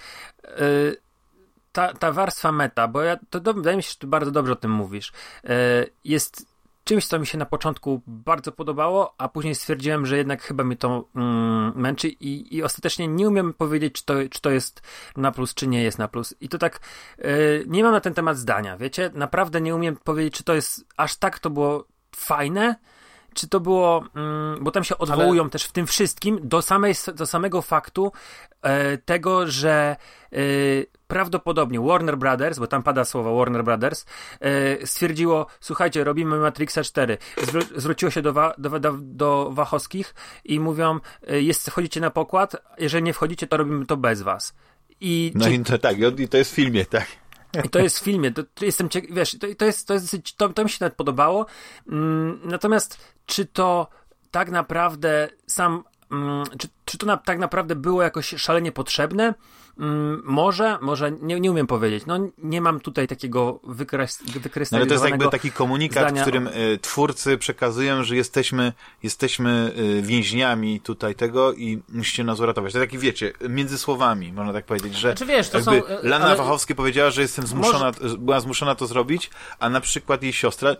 [1.78, 4.52] ta, ta warstwa meta, bo ja, to, to wydaje mi się, że ty bardzo dobrze
[4.52, 5.12] o tym mówisz,
[5.44, 6.46] e, jest
[6.84, 10.76] czymś, co mi się na początku bardzo podobało, a później stwierdziłem, że jednak chyba mi
[10.76, 14.82] to mm, męczy i, i ostatecznie nie umiem powiedzieć, czy to, czy to jest
[15.16, 16.34] na plus, czy nie jest na plus.
[16.40, 16.80] I to tak,
[17.18, 19.10] yy, nie mam na ten temat zdania, wiecie?
[19.14, 21.84] Naprawdę nie umiem powiedzieć, czy to jest aż tak to było
[22.16, 22.76] fajne,
[23.38, 25.50] czy to było, mm, bo tam się odwołują Ale...
[25.50, 28.12] też w tym wszystkim do, samej, do samego faktu
[28.62, 29.96] e, tego, że
[30.32, 30.36] e,
[31.06, 34.04] prawdopodobnie Warner Brothers, bo tam pada słowo Warner Brothers,
[34.40, 37.18] e, stwierdziło, słuchajcie, robimy Matrixa 4.
[37.42, 40.98] Zwró zwróciło się do, wa do, do, do Wachowskich i mówią,
[41.28, 44.54] e, jest, wchodzicie na pokład, jeżeli nie wchodzicie, to robimy to bez was.
[45.00, 45.54] I no czy...
[45.54, 47.06] i to tak, i to jest w filmie, tak.
[47.64, 50.36] I to jest w filmie, to, to jestem ciekaw, wiesz, to, to, jest, to, jest,
[50.36, 51.46] to, to mi się nawet podobało.
[51.88, 52.98] Mm, natomiast
[53.28, 53.88] czy to
[54.30, 59.34] tak naprawdę sam, mm, czy, czy to na, tak naprawdę było jakoś szalenie potrzebne?
[59.78, 62.06] Mm, może, może, nie, nie umiem powiedzieć.
[62.06, 66.20] No, nie mam tutaj takiego wykres, wykrystalizowanego no, Ale to jest jakby taki komunikat, zdania.
[66.20, 68.72] w którym y, twórcy przekazują, że jesteśmy,
[69.02, 72.72] jesteśmy y, więźniami tutaj tego i musicie nas uratować.
[72.72, 76.26] To taki, wiecie, między słowami, można tak powiedzieć, że znaczy, wiesz, to są, y, Lana
[76.26, 76.36] ale...
[76.36, 78.18] Wachowski powiedziała, że jestem zmuszona, może...
[78.18, 80.76] była zmuszona to zrobić, a na przykład jej siostra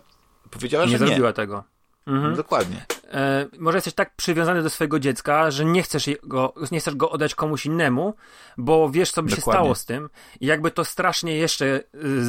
[0.51, 1.07] powiedziała, nie że nie.
[1.07, 1.63] zrobiła tego.
[2.07, 2.35] Mhm.
[2.35, 2.85] Dokładnie.
[3.11, 7.11] E, może jesteś tak przywiązany do swojego dziecka, że nie chcesz, go, nie chcesz go
[7.11, 8.13] oddać komuś innemu,
[8.57, 9.53] bo wiesz, co by Dokładnie.
[9.53, 10.09] się stało z tym
[10.39, 11.83] i jakby to strasznie jeszcze y,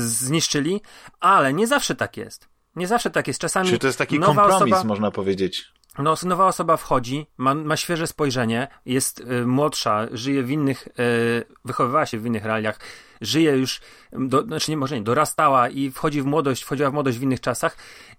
[0.07, 0.81] zniszczyli,
[1.21, 2.49] ale nie zawsze tak jest.
[2.77, 3.41] Nie zawsze tak jest.
[3.41, 3.67] Czasami.
[3.67, 5.73] Czyli to jest taki kompromis, osoba, można powiedzieć.
[5.99, 11.45] No, nowa osoba wchodzi, ma, ma świeże spojrzenie, jest y, młodsza, żyje w innych, y,
[11.65, 12.79] wychowywała się w innych realiach,
[13.21, 13.81] żyje już,
[14.13, 17.41] do, znaczy nie, może nie, dorastała i wchodzi w młodość, wchodziła w młodość w innych
[17.41, 17.77] czasach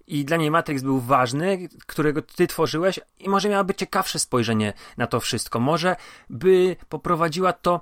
[0.08, 5.08] i dla niej Matrix był ważny, którego ty tworzyłeś i może miałaby ciekawsze spojrzenie na
[5.08, 5.60] to wszystko.
[5.60, 5.96] Może
[6.30, 7.82] by poprowadziła to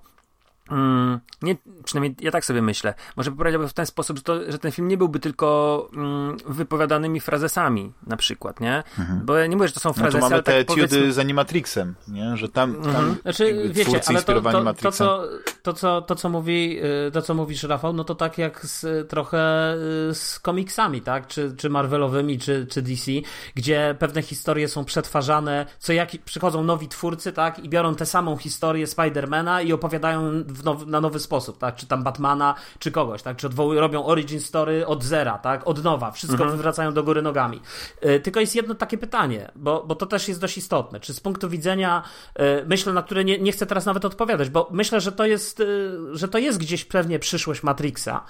[0.71, 2.93] Mm, nie, przynajmniej ja tak sobie myślę.
[3.15, 7.19] Może poprawiłby w ten sposób, że, to, że ten film nie byłby tylko mm, wypowiadanymi
[7.19, 8.83] frazesami, na przykład, nie?
[8.99, 9.25] Mhm.
[9.25, 11.13] Bo ja nie mówię, że to są frazesy, no to mamy te tak etiudy powiedzmy...
[11.13, 12.37] z Animatrixem, nie?
[12.37, 13.15] Że tam, tam mhm.
[13.21, 15.23] znaczy, wiecie, ale to, to, to, co,
[15.63, 19.09] to, co, to, co mówi, y, to, co mówisz, Rafał, no to tak jak z,
[19.09, 19.73] trochę
[20.09, 21.27] y, z komiksami, tak?
[21.27, 23.11] Czy, czy Marvelowymi, czy, czy DC,
[23.55, 27.59] gdzie pewne historie są przetwarzane, co jak przychodzą nowi twórcy, tak?
[27.59, 31.75] I biorą tę samą historię Spidermana i opowiadają now, na nowy sposób, tak?
[31.75, 33.37] Czy tam Batmana, czy kogoś, tak?
[33.37, 35.67] Czy odwołują, robią origin story od zera, tak?
[35.67, 36.51] Od nowa, wszystko mhm.
[36.51, 37.61] wywracają do góry nogami.
[38.01, 40.99] Yy, tylko jest jedno takie pytanie, bo, bo to też jest dość istotne.
[40.99, 42.03] Czy z punktu widzenia,
[42.39, 45.59] yy, myślę, na które nie, nie chcę teraz nawet odpowiadać, bo myślę, że to jest,
[45.59, 48.23] yy, że to jest gdzieś pewnie przyszłość Matrixa.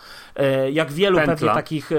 [0.72, 1.36] jak wielu pętla.
[1.36, 1.92] pewnie takich,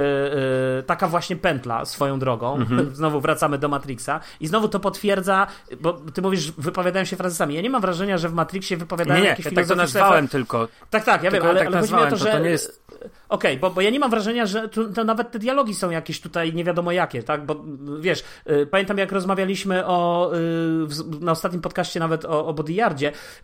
[0.87, 2.57] taka właśnie pętla swoją drogą.
[2.57, 2.95] Mhm.
[3.01, 5.47] Znowu wracamy do Matrixa i znowu to potwierdza,
[5.81, 7.55] bo ty mówisz, wypowiadają się frazesami.
[7.55, 10.20] Ja nie mam wrażenia, że w Matrixie wypowiadają nie, nie, jakieś ja tak to nazwałem
[10.29, 10.69] tylko.
[10.91, 12.33] Tak, tak, ja tylko wiem, ale, tak ale chodzi mi o to, że...
[12.33, 12.83] To nie jest
[13.31, 15.91] Okej, okay, bo, bo ja nie mam wrażenia, że tu, to nawet te dialogi są
[15.91, 17.47] jakieś tutaj nie wiadomo jakie, tak?
[17.47, 17.65] Bo
[18.01, 22.55] wiesz, y, pamiętam jak rozmawialiśmy o, y, na ostatnim podcaście nawet o, o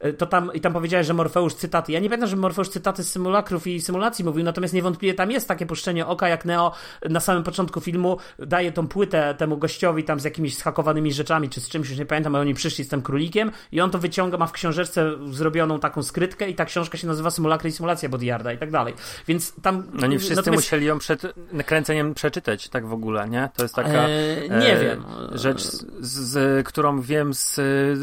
[0.04, 1.92] y, to tam i tam powiedziałeś, że Morfeusz cytaty.
[1.92, 5.48] Ja nie pamiętam, że Morfeusz cytaty z symulakrów i symulacji mówił, natomiast niewątpliwie tam jest
[5.48, 6.72] takie puszczenie oka, jak Neo
[7.10, 11.60] na samym początku filmu daje tą płytę temu gościowi tam z jakimiś schakowanymi rzeczami, czy
[11.60, 14.38] z czymś, już nie pamiętam, ale oni przyszli z tym królikiem i on to wyciąga,
[14.38, 18.52] ma w książeczce zrobioną taką skrytkę i ta książka się nazywa Symulakry i Symulacja Bodyarda
[18.52, 18.94] i tak dalej.
[19.28, 19.75] Więc tam...
[19.92, 20.64] No nie wszyscy natomiast...
[20.64, 21.22] musieli ją przed
[21.52, 23.48] nakręceniem przeczytać, tak w ogóle, nie?
[23.56, 25.04] To jest taka eee, nie e, wiem.
[25.32, 27.54] rzecz, z, z, którą wiem z,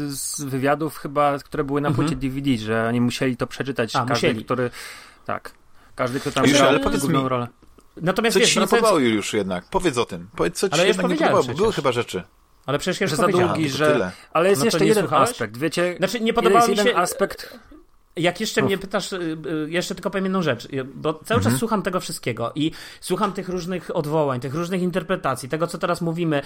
[0.08, 2.08] z wywiadów chyba, które były na mhm.
[2.08, 4.44] płycie DVD, że oni musieli to przeczytać, A, każdy, musieli.
[4.44, 4.70] który...
[5.26, 5.52] Tak.
[5.94, 7.48] Każdy, kto tam Już, ale powiedz mi, rolę.
[7.96, 9.64] Natomiast co wiesz, ci się nie podobało już jednak?
[9.70, 10.28] Powiedz o tym.
[10.36, 12.22] Powiedz, co ci ale się jednak nie podobało, bo były chyba rzeczy.
[12.66, 14.12] Ale przecież już że za długi, że...
[14.32, 15.30] Ale jest no jeszcze jeden słuchałeś?
[15.30, 15.94] aspekt, wiecie?
[15.98, 16.96] Znaczy, nie podobał mi się...
[16.96, 17.58] aspekt...
[18.16, 18.66] Jak jeszcze Uf.
[18.66, 19.16] mnie pytasz, y,
[19.66, 21.42] y, jeszcze tylko powiem jedną rzecz, y, bo cały mhm.
[21.42, 26.00] czas słucham tego wszystkiego i słucham tych różnych odwołań, tych różnych interpretacji, tego co teraz
[26.00, 26.42] mówimy,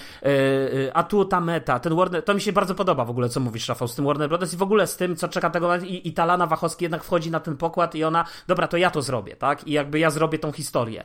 [0.94, 3.68] a tu ta meta, ten Warner, to mi się bardzo podoba w ogóle, co mówisz
[3.68, 6.12] Rafał, z tym Warner Brothers i w ogóle z tym, co czeka tego i, i
[6.12, 9.36] ta Lana Wachowski jednak wchodzi na ten pokład i ona, dobra, to ja to zrobię,
[9.36, 9.66] tak?
[9.66, 11.04] I jakby ja zrobię tą historię.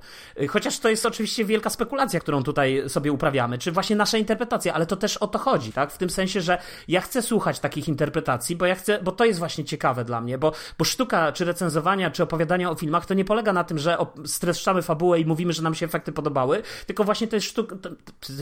[0.49, 4.85] Chociaż to jest oczywiście wielka spekulacja, którą tutaj sobie uprawiamy, czy właśnie nasza interpretacja, ale
[4.85, 5.91] to też o to chodzi, tak?
[5.91, 6.57] W tym sensie, że
[6.87, 10.37] ja chcę słuchać takich interpretacji, bo ja chcę, bo to jest właśnie ciekawe dla mnie,
[10.37, 13.97] bo bo sztuka czy recenzowania, czy opowiadania o filmach to nie polega na tym, że
[14.25, 17.75] streszczamy fabułę i mówimy, że nam się efekty podobały, tylko właśnie to jest sztuka,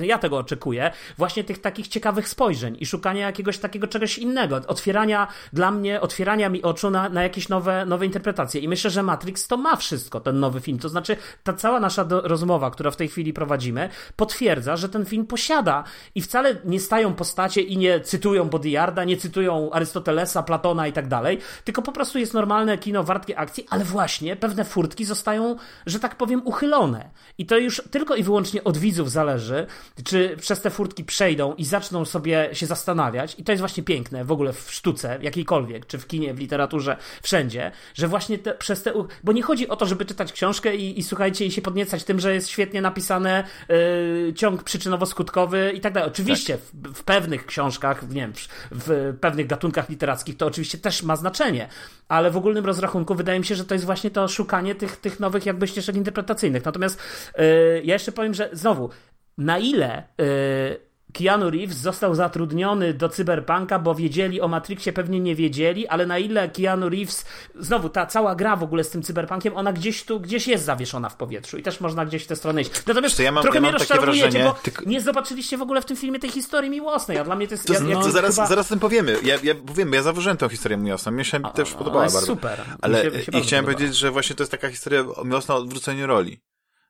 [0.02, 5.28] ja tego oczekuję, właśnie tych takich ciekawych spojrzeń i szukania jakiegoś takiego czegoś innego, otwierania
[5.54, 8.62] dla mnie, otwierania mi oczu na, na jakieś nowe, nowe interpretacje.
[8.62, 10.80] I myślę, że Matrix to ma wszystko, ten nowy film.
[10.80, 15.06] To znaczy, ta cała nasza do, rozmowa, która w tej chwili prowadzimy, potwierdza, że ten
[15.06, 15.84] film posiada
[16.16, 21.08] i wcale nie stają postacie i nie cytują Bodyarda, nie cytują Arystotelesa, Platona i tak
[21.08, 25.56] dalej, tylko po prostu prostu jest normalne kino wartkie akcji, ale właśnie pewne furtki zostają,
[25.86, 27.10] że tak powiem, uchylone.
[27.38, 29.68] I to już tylko i wyłącznie od widzów zależy,
[30.04, 33.36] czy przez te furtki przejdą i zaczną sobie się zastanawiać.
[33.40, 36.98] I to jest właśnie piękne w ogóle w sztuce, jakiejkolwiek, czy w kinie, w literaturze,
[37.24, 38.94] wszędzie, że właśnie te, przez te.
[39.24, 42.20] Bo nie chodzi o to, żeby czytać książkę i, i słuchajcie, i się podniecać tym,
[42.20, 46.10] że jest świetnie napisane yy, ciąg przyczynowo-skutkowy i tak dalej.
[46.10, 46.92] Oczywiście tak.
[46.92, 51.16] w, w, pewnych książkach, nie wiem, w, w pewnych gatunkach literackich to oczywiście też ma
[51.16, 51.70] znaczenie,
[52.08, 55.20] ale w ogólnym rozrachunku wydaje mi się, że to jest właśnie to szukanie tych, tych
[55.20, 56.66] nowych jakby ścieżek interpretacyjnych.
[56.66, 57.00] Natomiast
[57.38, 57.44] yy,
[57.84, 58.90] ja jeszcze powiem, że znowu,
[59.38, 65.36] na ile yy, Keanu Reeves został zatrudniony do Cyberpunka, bo wiedzieli o Matrixie, pewnie nie
[65.36, 67.26] wiedzieli, ale na ile Keanu Reeves,
[67.56, 71.10] znowu ta cała gra w ogóle z tym Cyberpunkiem, ona gdzieś tu, gdzieś jest zawieszona
[71.10, 72.72] w powietrzu i też można gdzieś w tę stronę iść.
[72.86, 74.86] Natomiast ja mam, trochę ja mnie rozczarowujecie, bo tylko...
[74.86, 77.68] nie zobaczyliście w ogóle w tym filmie tej historii miłosnej, a dla mnie to jest...
[77.68, 78.48] To, ja, no, to zaraz, chyba...
[78.48, 79.18] zaraz tym powiemy.
[79.24, 82.22] Ja, ja powiem, ja zauważyłem tę historię miłosną, mnie się a, też podobała bardzo.
[82.22, 82.60] super.
[82.82, 83.78] Ale mi się, mi się i chciałem podoba.
[83.78, 86.42] powiedzieć, że właśnie to jest taka historia miłosna o odwróceniu roli.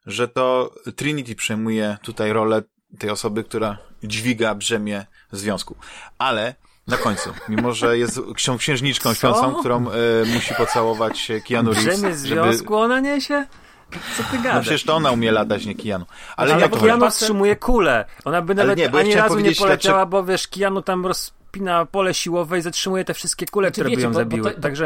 [0.06, 2.62] Że to Trinity przejmuje tutaj rolę
[3.00, 5.76] tej osoby, która dźwiga brzemię związku.
[6.18, 6.56] Ale
[6.88, 8.20] na końcu, mimo że jest
[8.58, 9.94] księżniczką śpiącą, którą e,
[10.34, 12.00] musi pocałować Keanu Reeves.
[12.00, 12.76] Brzemię związku żeby...
[12.76, 13.46] ona niesie?
[14.18, 14.56] Co ty gadasz?
[14.56, 16.06] No przecież to ona umie latać, nie Kijanu.
[16.38, 18.06] Ale, ale nie, Kijanu wstrzymuje kulę.
[18.26, 22.60] Ona by nawet nie, ani razu nie poleciała, bo wiesz, Kijanu tam rozpina pole siłowe
[22.60, 24.50] i zatrzymuje te wszystkie kule, znaczy, które wiecie, by ją bo, zabiły.
[24.50, 24.86] Bo to, Także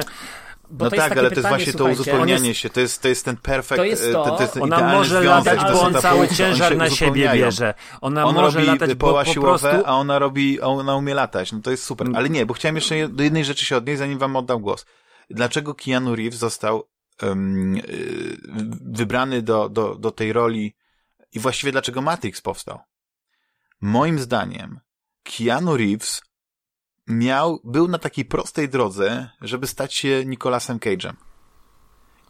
[0.72, 3.26] no tak, ale pytanie, to jest właśnie to uzupełnianie jest, się, to jest, to jest
[3.26, 6.78] ten perfekt, to jest to, to, to jest ona może latać, bo on cały ciężar
[6.78, 7.74] na siebie bierze.
[8.02, 9.88] Ona on może robi latać, poła bo siłowe, prostu...
[9.88, 12.08] a ona robi, ona umie latać, no to jest super.
[12.16, 14.86] Ale nie, bo chciałem jeszcze do jednej rzeczy się odnieść, zanim wam oddam głos.
[15.30, 16.88] Dlaczego Keanu Reeves został
[17.24, 17.82] um,
[18.82, 20.76] wybrany do, do, do tej roli
[21.32, 22.80] i właściwie dlaczego Matrix powstał?
[23.82, 24.80] Moim zdaniem
[25.24, 26.22] Keanu Reeves
[27.08, 31.14] miał, był na takiej prostej drodze, żeby stać się Nicolasem Cage'em.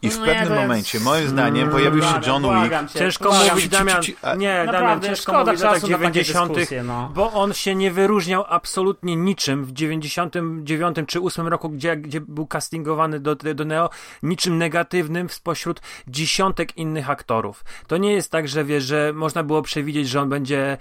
[0.05, 0.61] I w no pewnym jest...
[0.61, 2.93] momencie, moim zdaniem, pojawił się John Wick.
[2.93, 4.01] Cię, ciężko mówić, Damian,
[4.37, 7.11] nie, Damian, ciężko mówić w latach 90., no.
[7.15, 12.47] bo on się nie wyróżniał absolutnie niczym w 99 czy 8 roku, gdzie, gdzie był
[12.47, 13.89] castingowany do, do Neo,
[14.23, 17.63] niczym negatywnym spośród dziesiątek innych aktorów.
[17.87, 20.77] To nie jest tak, że wiesz, że można było przewidzieć, że on będzie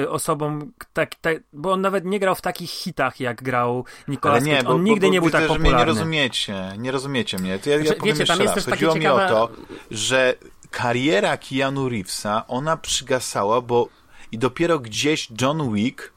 [0.00, 0.58] e, osobą,
[0.92, 4.56] tak, tak, bo on nawet nie grał w takich hitach, jak grał Nicolas Ale nie,
[4.56, 4.68] Cage.
[4.68, 5.70] On bo, nigdy bo, nie był tak popularny.
[5.70, 7.58] Że mnie nie rozumiecie, nie rozumiecie mnie.
[7.58, 9.26] To ja, znaczy, ja powiem wiecie, tam jest też Chodziło ciekawe...
[9.26, 9.52] mi o to,
[9.90, 10.34] że
[10.70, 13.88] kariera Keanu Reevesa, ona przygasała, bo
[14.32, 16.14] i dopiero gdzieś John Wick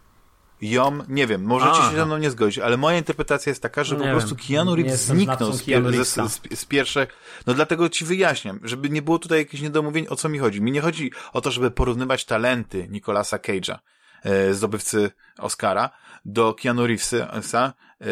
[0.62, 1.90] ją, nie wiem, możecie Aha.
[1.90, 4.46] się ze mną nie zgodzić, ale moja interpretacja jest taka, że nie po prostu wiem.
[4.48, 7.10] Keanu Reeves zniknął z, pier z, z, z, pierwszych,
[7.48, 10.62] no dlatego ci wyjaśniam, żeby nie było tutaj jakichś niedomówień, o co mi chodzi.
[10.62, 13.78] Mi nie chodzi o to, żeby porównywać talenty Nicolasa Cage'a,
[14.24, 15.90] e, zdobywcy Oscara,
[16.26, 18.06] do Keanu Reevesa, e,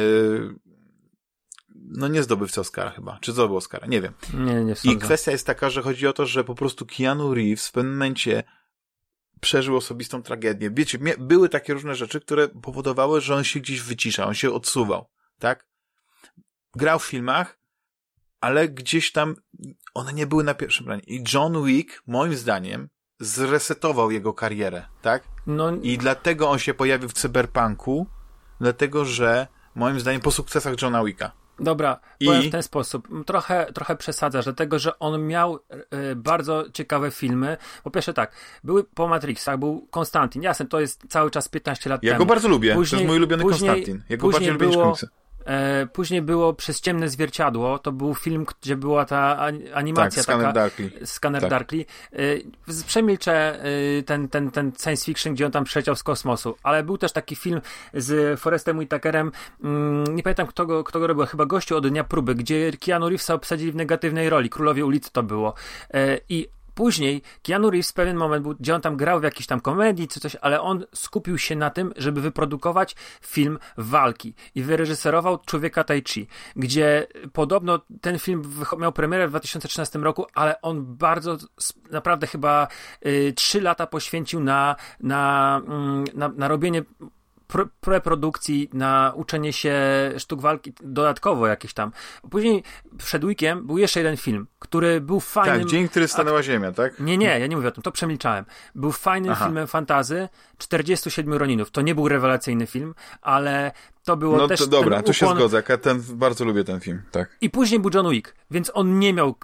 [1.90, 3.18] no nie zdobywca Oscara chyba.
[3.22, 3.88] Czy zdobył Oscara?
[3.88, 4.14] Nie wiem.
[4.34, 7.68] Nie, nie I kwestia jest taka, że chodzi o to, że po prostu Keanu Reeves
[7.68, 8.44] w pewnym momencie
[9.42, 10.72] przeżył osobistą tragedię.
[10.72, 15.10] Wiecie, były takie różne rzeczy, które powodowały, że on się gdzieś wycisza, on się odsuwał,
[15.40, 15.68] tak?
[16.76, 17.60] Grał w filmach,
[18.42, 19.36] ale gdzieś tam
[19.94, 21.02] one nie były na pierwszym planie.
[21.08, 22.90] I John Wick, moim zdaniem,
[23.20, 25.24] zresetował jego karierę, tak?
[25.48, 25.72] No...
[25.76, 28.08] I dlatego on się pojawił w cyberpunku,
[28.62, 31.45] dlatego że moim zdaniem po sukcesach Johna Wicka.
[31.60, 32.26] Dobra, I...
[32.26, 33.08] powiem w ten sposób.
[33.26, 37.58] Trochę, trochę przesadzasz, dlatego że on miał y, bardzo ciekawe filmy.
[37.84, 38.32] Po pierwsze tak,
[38.64, 40.42] były po Matrixach, był Konstantin.
[40.42, 42.22] Jasne, to jest cały czas 15 lat ja temu.
[42.22, 44.04] Ja go bardzo lubię, później, to jest mój ulubiony później, Konstantin.
[44.10, 45.06] Ja go bardziej lubię było, niż
[45.46, 49.38] E, później było Przez ciemne zwierciadło, to był film, gdzie była ta
[49.74, 50.52] animacja tak, taka.
[50.54, 50.92] Darkly.
[51.06, 51.50] Scanner tak.
[51.50, 51.86] Darkly.
[52.14, 52.18] E,
[52.88, 56.98] przemilczę e, ten, ten, ten science fiction, gdzie on tam przyleciał z kosmosu, ale był
[56.98, 57.62] też taki film
[57.94, 59.32] z Forestem Whitakerem,
[59.64, 63.10] mm, nie pamiętam kto go, kto go robił, chyba gościu od Dnia Próby, gdzie Keanu
[63.10, 65.54] Reevesa obsadzili w negatywnej roli, Królowie ulicy to było.
[66.30, 69.62] I Później Keanu Reeves w pewien moment był, gdzie on tam grał w jakiejś tam
[69.62, 75.38] komedii czy coś, ale on skupił się na tym, żeby wyprodukować film walki i wyreżyserował
[75.46, 78.42] Człowieka Tai Chi, gdzie podobno ten film
[78.80, 81.38] miał premierę w 2013 roku, ale on bardzo,
[81.92, 82.68] naprawdę chyba
[83.06, 86.84] y, trzy lata poświęcił na, na, mm, na, na robienie
[87.82, 89.76] preprodukcji, na uczenie się
[90.18, 91.92] sztuk walki dodatkowo jakieś tam.
[92.32, 92.64] Później
[92.98, 95.60] przed weekiem był jeszcze jeden film, który był fajnym...
[95.60, 97.00] Tak, Dzień, który stanęła Ziemia, tak?
[97.00, 98.46] Nie, nie, ja nie mówię o tym, to przemilczałem.
[98.76, 99.46] Był fajnym Aha.
[99.46, 101.72] filmem fantazy, 47 Roninów.
[101.72, 103.72] To nie był rewelacyjny film, ale
[104.04, 105.64] to było no, też to dobra, tu się zgodzę.
[105.70, 107.38] Ja ten, bardzo lubię ten film, tak.
[107.42, 109.36] I później był John Wick, więc on nie miał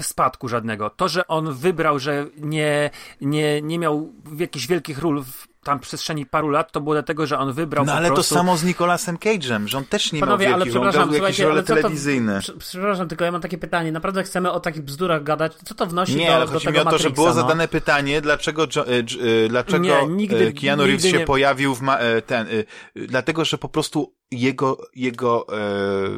[0.00, 0.90] spadku żadnego.
[0.90, 6.26] To, że on wybrał, że nie, nie, nie miał jakichś wielkich ról w tam przestrzeni
[6.26, 8.34] paru lat, to było dlatego, że on wybrał No po ale prostu...
[8.34, 11.10] to samo z Nicolasem Cage'em, że on też nie Panowie, miał ale wielkich, on przepraszam,
[11.10, 12.38] grał jakieś role ale to- telewizyjne.
[12.40, 13.92] Prze- Przepraszam, tylko ja mam takie pytanie.
[13.92, 15.52] Naprawdę chcemy o takich bzdurach gadać.
[15.64, 17.34] Co to wnosi Nie, do, ale do chodzi mi o to, że Matrixa, było no?
[17.34, 21.26] zadane pytanie, dlaczego, jo, dż- y, dlaczego Nie, nigdy- y, Keanu Reeves nigdy się nie-
[21.26, 22.64] pojawił w ma, y, ten, y,
[22.96, 25.46] dlatego, że po prostu jego, jego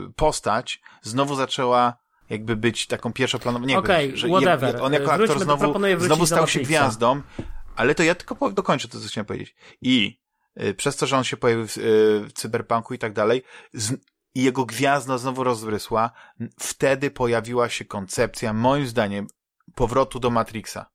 [0.08, 1.94] y, postać znowu zaczęła
[2.30, 4.74] jakby być taką pierwszoplanową, nie jakby, że whatever.
[4.74, 7.20] je- on jako Wróćmy aktor znowu, znowu stał się gwiazdą,
[7.76, 9.54] ale to ja tylko dokończę to, co chciałem powiedzieć.
[9.82, 10.20] I
[10.62, 11.80] y, przez to, że on się pojawił w, y,
[12.28, 13.42] w cyberpunku i tak dalej,
[13.72, 13.96] z,
[14.34, 16.10] jego gwiazda znowu rozrysła,
[16.60, 19.26] wtedy pojawiła się koncepcja, moim zdaniem,
[19.74, 20.86] powrotu do Matrixa.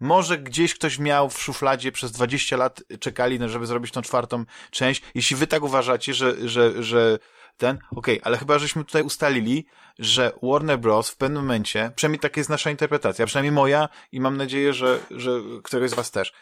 [0.00, 4.44] Może gdzieś ktoś miał w szufladzie przez 20 lat czekali, no, żeby zrobić tą czwartą
[4.70, 5.02] część.
[5.14, 7.18] Jeśli wy tak uważacie, że, że, że
[7.62, 9.66] ten, okej, ale chyba żeśmy tutaj ustalili,
[9.98, 11.10] że Warner Bros.
[11.10, 15.40] w pewnym momencie, przynajmniej taka jest nasza interpretacja, przynajmniej moja i mam nadzieję, że, że
[15.62, 16.32] któregoś z was też,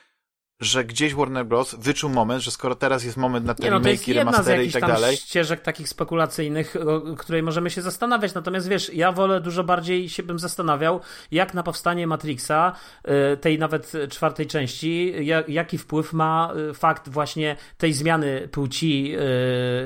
[0.60, 1.74] że gdzieś Warner Bros.
[1.74, 4.72] wyczuł moment, że skoro teraz jest moment na te Nie, no to z remastery i
[4.72, 8.34] tak dalej, ścieżek takich spekulacyjnych, o której możemy się zastanawiać.
[8.34, 11.00] Natomiast wiesz, ja wolę dużo bardziej się bym zastanawiał,
[11.30, 12.72] jak na powstanie Matrixa,
[13.32, 19.14] y, tej nawet czwartej części, ja- jaki wpływ ma y, fakt właśnie tej zmiany płci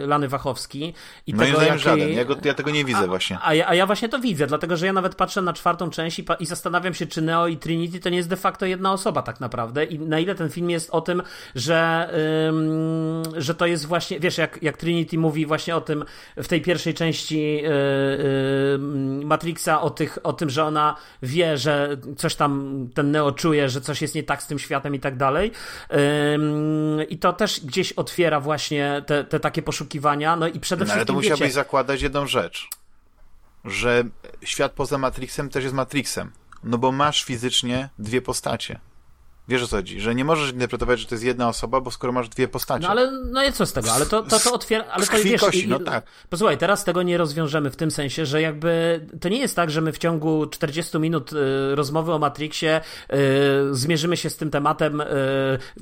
[0.03, 0.95] y, Lany Wachowski
[1.27, 1.85] i moim tego, zdaniem jaki...
[1.85, 2.13] żaden.
[2.13, 3.39] Ja, go, ja tego nie widzę a, właśnie.
[3.43, 6.19] A ja, a ja właśnie to widzę, dlatego że ja nawet patrzę na czwartą część
[6.19, 9.23] i, i zastanawiam się, czy Neo i Trinity to nie jest de facto jedna osoba
[9.23, 11.23] tak naprawdę i na ile ten film jest o tym,
[11.55, 12.11] że,
[12.49, 16.05] ym, że to jest właśnie, wiesz, jak, jak Trinity mówi właśnie o tym
[16.37, 21.97] w tej pierwszej części yy, yy, Matrixa, o, tych, o tym, że ona wie, że
[22.17, 25.17] coś tam ten Neo czuje, że coś jest nie tak z tym światem i tak
[25.17, 25.53] dalej.
[26.35, 30.93] Ym, I to też gdzieś otwiera właśnie te, te takie poszukiwania, no i przede No,
[30.93, 32.69] ale to wszystkim musiałbyś wiecie, zakładać jedną rzecz,
[33.65, 34.05] że
[34.43, 36.33] świat poza Matrixem też jest Matrixem.
[36.65, 38.81] No bo masz fizycznie dwie postacie.
[39.49, 40.01] Wiesz o co chodzi?
[40.01, 42.83] Że nie możesz interpretować, że to jest jedna osoba, bo skoro masz dwie postacie.
[42.83, 43.93] No ale no i co z tego?
[43.93, 44.85] Ale to, to, to otwiera.
[44.91, 46.05] Ale to wiesz, kości, i- no tak.
[46.31, 49.81] Posłuchaj, teraz tego nie rozwiążemy w tym sensie, że jakby to nie jest tak, że
[49.81, 51.37] my w ciągu 40 minut y,
[51.75, 53.17] rozmowy o Matrixie y,
[53.71, 55.05] zmierzymy się z tym tematem y,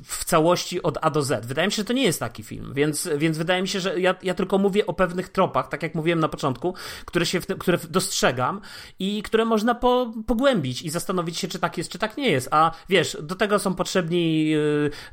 [0.03, 1.45] w całości od A do Z.
[1.45, 3.99] Wydaje mi się, że to nie jest taki film, więc, więc wydaje mi się, że
[3.99, 6.73] ja, ja tylko mówię o pewnych tropach, tak jak mówiłem na początku,
[7.05, 8.61] które, się tym, które dostrzegam
[8.99, 12.47] i które można po, pogłębić i zastanowić się, czy tak jest, czy tak nie jest.
[12.51, 14.59] A wiesz, do tego są potrzebni y,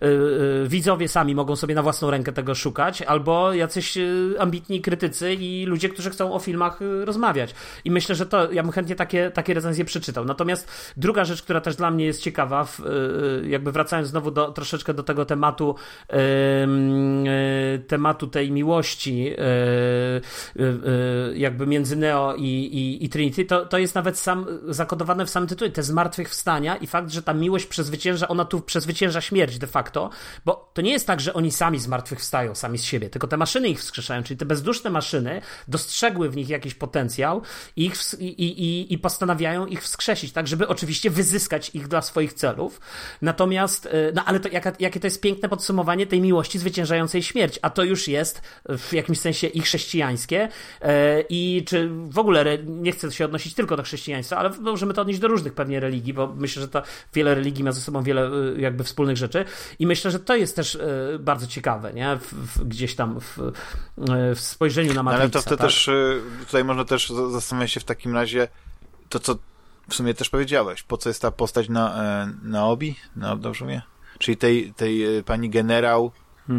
[0.02, 3.98] y, y, widzowie sami mogą sobie na własną rękę tego szukać, albo jacyś
[4.38, 7.54] ambitni krytycy i ludzie, którzy chcą o filmach rozmawiać.
[7.84, 10.24] I myślę, że to ja bym chętnie takie, takie recenzje przeczytał.
[10.24, 12.68] Natomiast druga rzecz, która też dla mnie jest ciekawa,
[13.48, 15.74] jakby wracając znowu do, troszeczkę do tego tematu,
[17.86, 19.34] tematu tej miłości,
[21.34, 25.48] jakby między Neo i, i, i Trinity, to, to jest nawet sam zakodowane w samym
[25.48, 30.11] tytule, te zmartwychwstania i fakt, że ta miłość przezwycięża, ona tu przezwycięża śmierć de facto,
[30.44, 33.69] bo to nie jest tak, że oni sami zmartwychwstają, sami z siebie, tylko te maszyny
[33.69, 37.43] ich wskrzeszają, czyli te bezduszne maszyny dostrzegły w nich jakiś potencjał
[37.77, 42.32] i, ich, i, i, i postanawiają ich wskrzesić, tak, żeby oczywiście wyzyskać ich dla swoich
[42.32, 42.81] celów.
[43.23, 47.59] Natomiast, y, no ale to, jaka, jakie to jest piękne podsumowanie tej miłości zwyciężającej śmierć,
[47.62, 50.48] a to już jest w jakimś sensie i chrześcijańskie
[50.82, 55.02] e, i czy w ogóle, nie chcę się odnosić tylko do chrześcijaństwa, ale możemy to
[55.02, 56.82] odnieść do różnych pewnie religii, bo myślę, że to
[57.15, 58.19] wiele religii ma ze sobą wiele
[58.56, 59.44] y, jakby wspólnych rzeczy
[59.78, 62.16] i myślę, że to jest też y, bardzo ciekawe, nie?
[62.16, 65.22] W, w, gdzieś tam w, y, w spojrzeniu na No, Matrixa.
[65.38, 65.66] ale to, to tak?
[65.66, 65.90] też
[66.47, 68.48] tutaj można też za- zastanawiać się w takim razie
[69.09, 69.34] to, co
[69.90, 70.82] w sumie też powiedziałeś.
[70.82, 72.97] Po co jest ta postać na, e, na obi?
[73.16, 73.82] No, dobrze mówię?
[74.18, 76.12] Czyli tej, tej e, pani generał,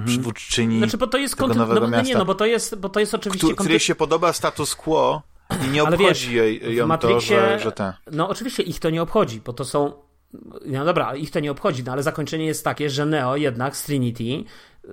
[0.06, 2.18] przywódczyni, Znaczy, bo to jest tego nowego no, no nie, miasta.
[2.20, 5.22] no bo to jest, bo to jest oczywiście któ- której się podoba status quo
[5.66, 7.94] i nie obchodzi wiesz, jej, ją to, Matrixie- że, że te...
[8.12, 9.94] No oczywiście ich to nie obchodzi, bo to są.
[10.66, 13.84] No dobra, ich to nie obchodzi, no ale zakończenie jest takie, że Neo jednak z
[13.84, 14.44] Trinity.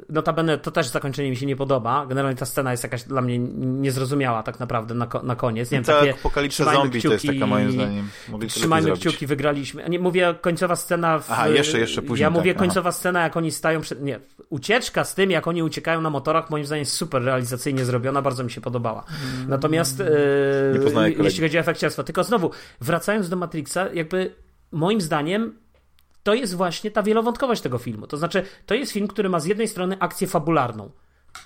[0.08, 2.06] Notabene to też zakończenie mi się nie podoba.
[2.06, 5.70] Generalnie ta scena jest jakaś dla mnie niezrozumiała tak naprawdę na, na koniec.
[5.70, 8.08] Nie wiem, Ta takie apokalipsa trzymajmy zombie to jest kciuki- taka moim zdaniem.
[8.28, 9.06] Mogli Trzymajmy zrobić.
[9.06, 9.88] kciuki, wygraliśmy.
[9.88, 11.18] Nie, mówię końcowa scena.
[11.18, 12.58] W, Aha, jeszcze- jeszcze później, Ja tak, mówię aha.
[12.58, 14.02] końcowa scena, jak oni stają przed.
[14.02, 18.22] Nie, ucieczka z tym, jak oni uciekają na motorach, moim zdaniem jest super realizacyjnie zrobiona,
[18.22, 19.04] bardzo mi się podobała.
[19.48, 19.98] Natomiast.
[19.98, 22.50] Nie e, jeśli chodzi o efekciarstwo, tylko znowu,
[22.80, 24.34] wracając do Matrixa, jakby
[24.72, 25.58] moim zdaniem
[26.22, 28.06] to jest właśnie ta wielowątkowość tego filmu.
[28.06, 30.90] To znaczy, to jest film, który ma z jednej strony akcję fabularną.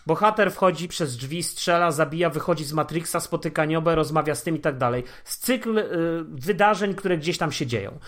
[0.06, 4.60] Bohater wchodzi przez drzwi, strzela, zabija, wychodzi z Matrixa, spotyka niobę, rozmawia z tym i
[4.60, 5.04] tak dalej.
[5.24, 5.84] Z cykl y,
[6.28, 7.98] wydarzeń, które gdzieś tam się dzieją.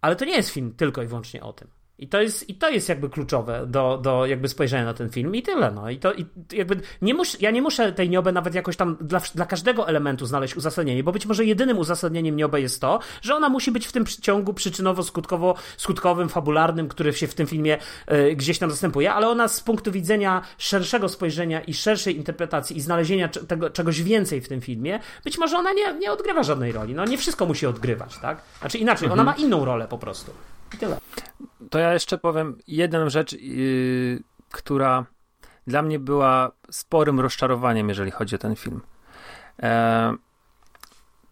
[0.00, 1.68] Ale to nie jest film tylko i wyłącznie o tym.
[1.98, 5.34] I to jest, i to jest jakby kluczowe do, do jakby spojrzenia na ten film
[5.34, 5.70] i tyle.
[5.70, 5.90] No.
[5.90, 9.20] I to i jakby nie mus, ja nie muszę tej Niobę nawet jakoś tam dla,
[9.34, 13.48] dla każdego elementu znaleźć uzasadnienie, bo być może jedynym uzasadnieniem Niobę jest to, że ona
[13.48, 17.78] musi być w tym ciągu przyczynowo-skutkowo skutkowym, fabularnym, który się w tym filmie
[18.12, 22.80] y, gdzieś tam zastępuje, ale ona z punktu widzenia szerszego spojrzenia i szerszej interpretacji i
[22.80, 26.94] znalezienia tego, czegoś więcej w tym filmie, być może ona nie, nie odgrywa żadnej roli.
[26.94, 28.42] No nie wszystko musi odgrywać, tak?
[28.60, 29.20] Znaczy inaczej, mhm.
[29.20, 30.32] ona ma inną rolę po prostu.
[30.74, 31.00] I tyle.
[31.70, 35.06] To ja jeszcze powiem jedną rzecz, yy, która
[35.66, 38.80] dla mnie była sporym rozczarowaniem, jeżeli chodzi o ten film.
[39.62, 40.16] E,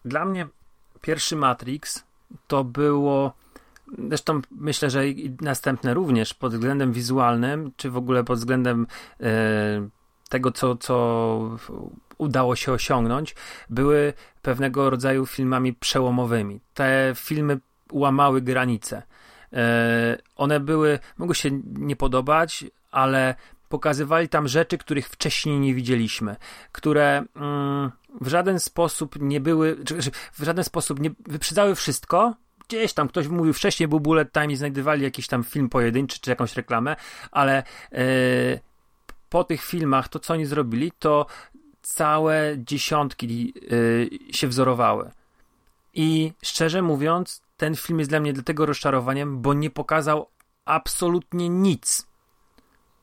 [0.04, 0.46] dla mnie
[1.00, 2.04] pierwszy Matrix
[2.46, 3.32] to było
[4.08, 8.86] Zresztą myślę, że i następne również pod względem wizualnym, czy w ogóle pod względem
[9.20, 9.26] e,
[10.28, 11.58] tego, co, co
[12.18, 13.34] udało się osiągnąć,
[13.70, 14.12] były
[14.42, 16.60] pewnego rodzaju filmami przełomowymi.
[16.74, 17.60] Te filmy
[17.92, 19.02] łamały granice.
[19.54, 23.34] E, one były, mogły się nie podobać, ale
[23.68, 26.36] pokazywali tam rzeczy, których wcześniej nie widzieliśmy,
[26.72, 27.90] które mm,
[28.20, 29.76] w żaden sposób nie były,
[30.32, 32.34] w żaden sposób nie wyprzedzały wszystko.
[32.68, 36.30] Gdzieś tam ktoś mówił wcześniej, był bullet time i znajdowali jakiś tam film pojedynczy czy
[36.30, 36.96] jakąś reklamę,
[37.30, 37.62] ale
[37.92, 37.98] yy,
[39.28, 41.26] po tych filmach to, co oni zrobili, to
[41.82, 45.10] całe dziesiątki yy, się wzorowały.
[45.94, 50.30] I szczerze mówiąc, ten film jest dla mnie dlatego rozczarowaniem, bo nie pokazał
[50.64, 52.06] absolutnie nic,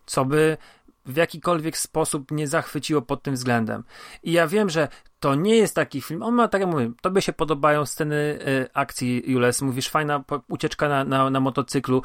[0.06, 0.58] co by
[1.06, 3.84] w jakikolwiek sposób nie zachwyciło pod tym względem.
[4.24, 4.88] I ja wiem, że
[5.20, 6.24] to nie jest taki film.
[6.24, 9.62] On ma, tak jak mówię, tobie się podobają sceny y, akcji, Jules.
[9.62, 12.02] Mówisz, fajna ucieczka na, na, na motocyklu.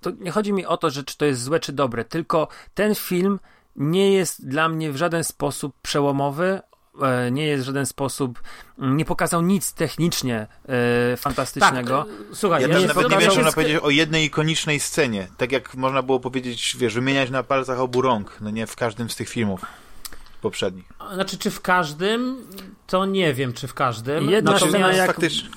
[0.00, 2.94] To nie chodzi mi o to, że czy to jest złe, czy dobre, tylko ten
[2.94, 3.40] film
[3.76, 6.60] nie jest dla mnie w żaden sposób przełomowy.
[7.00, 8.42] E, nie jest w żaden sposób,
[8.78, 12.04] nie pokazał nic technicznie e, fantastycznego.
[12.04, 15.28] Tak, e, słuchaj, ja, też nawet nie wiem, czy można powiedzieć o jednej ikonicznej scenie.
[15.36, 19.10] Tak jak można było powiedzieć, wiesz, wymieniać na palcach obu rąk, no nie w każdym
[19.10, 19.60] z tych filmów
[20.40, 20.84] poprzednich.
[21.14, 22.46] Znaczy, czy w każdym,
[22.86, 24.30] to nie wiem, czy w każdym.
[24.30, 25.48] Jedna scena jak, faktycznie...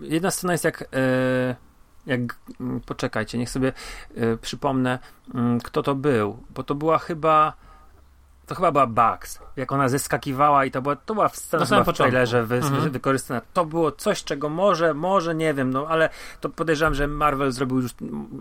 [0.00, 0.82] Jedna scena jest jak...
[0.92, 1.56] E,
[2.06, 2.20] jak,
[2.60, 3.72] mm, poczekajcie, niech sobie
[4.14, 4.98] e, przypomnę,
[5.34, 7.52] mm, kto to był, bo to była chyba
[8.46, 11.84] to chyba była Bugs, jak ona zeskakiwała i to była, to była w, scena chyba
[11.84, 12.90] w trailerze wy, mhm.
[12.90, 13.40] wykorzystana.
[13.52, 16.08] To było coś, czego może, może, nie wiem, no ale
[16.40, 17.92] to podejrzewam, że Marvel zrobił już,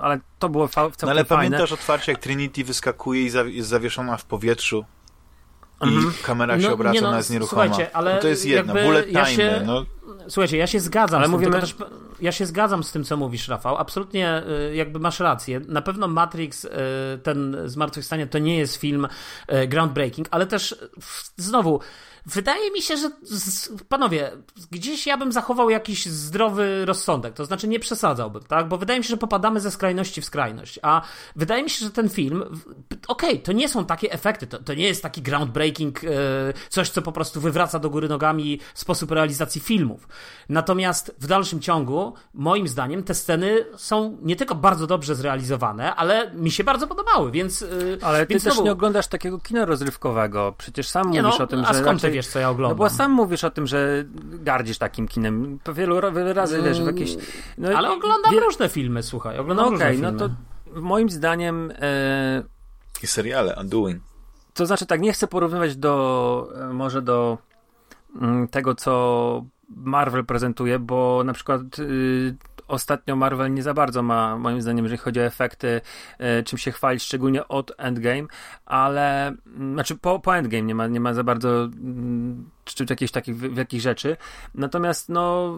[0.02, 1.44] ale to było fa- całkiem no, ale fajne.
[1.44, 4.86] pamiętasz otwarcie, jak Trinity wyskakuje i za, jest zawieszona w powietrzu
[5.82, 6.14] i mhm.
[6.24, 7.66] kamera się no, obraca, nie no, ona jest nieruchoma.
[8.04, 9.86] No to jest jedno, bullet time, ja się, no.
[10.28, 11.52] Słuchajcie, ja się zgadzam ale z mówimy...
[11.52, 11.76] tym, też,
[12.22, 13.78] ja się zgadzam z tym, co mówisz, Rafał.
[13.78, 15.62] Absolutnie y, jakby masz rację.
[15.68, 16.70] Na pewno Matrix, y,
[17.24, 19.08] ten Zmartwychwstanie, to nie jest film
[19.54, 20.76] y, groundbreaking, ale też
[21.38, 21.80] znowu
[22.26, 23.10] Wydaje mi się, że
[23.90, 24.32] panowie,
[24.72, 28.68] gdzieś ja bym zachował jakiś zdrowy rozsądek, to znaczy nie przesadzałbym, tak?
[28.68, 30.80] Bo wydaje mi się, że popadamy ze skrajności w skrajność.
[30.82, 31.02] A
[31.36, 32.44] wydaje mi się, że ten film,
[33.08, 36.08] okej, okay, to nie są takie efekty, to, to nie jest taki groundbreaking, e,
[36.70, 40.08] coś, co po prostu wywraca do góry nogami sposób realizacji filmów.
[40.50, 46.32] Natomiast w dalszym ciągu, moim zdaniem, te sceny są nie tylko bardzo dobrze zrealizowane, ale
[46.34, 47.62] mi się bardzo podobały, więc.
[47.62, 47.66] E,
[48.02, 48.66] ale ty więc też znowu...
[48.66, 50.54] nie oglądasz takiego kina rozrywkowego.
[50.58, 51.74] Przecież sam nie mówisz no, o tym, że.
[51.74, 52.78] Skąd wiesz, co ja oglądam.
[52.78, 55.60] No bo sam mówisz o tym, że gardzisz takim kinem.
[55.74, 57.18] Wielu, wiele razy, wiesz, w jakieś...
[57.58, 58.40] No, Ale oglądam wie...
[58.40, 60.30] różne filmy, słuchaj, oglądam no, okay, no to
[60.76, 61.72] moim zdaniem...
[61.82, 62.44] E...
[63.04, 64.04] I seriale, Undoing.
[64.54, 67.38] To znaczy tak, nie chcę porównywać do, e, może do
[68.22, 72.36] mm, tego, co Marvel prezentuje, bo na przykład y,
[72.72, 75.82] ostatnio Marvel nie za bardzo ma, moim zdaniem, jeżeli chodzi o efekty,
[76.20, 78.28] e, czym się chwalić, szczególnie od Endgame,
[78.66, 83.12] ale, mm, znaczy po, po Endgame nie ma, nie ma za bardzo mm, czy jakichś
[83.12, 84.18] takich jakichś rzeczy.
[84.56, 85.56] Natomiast no,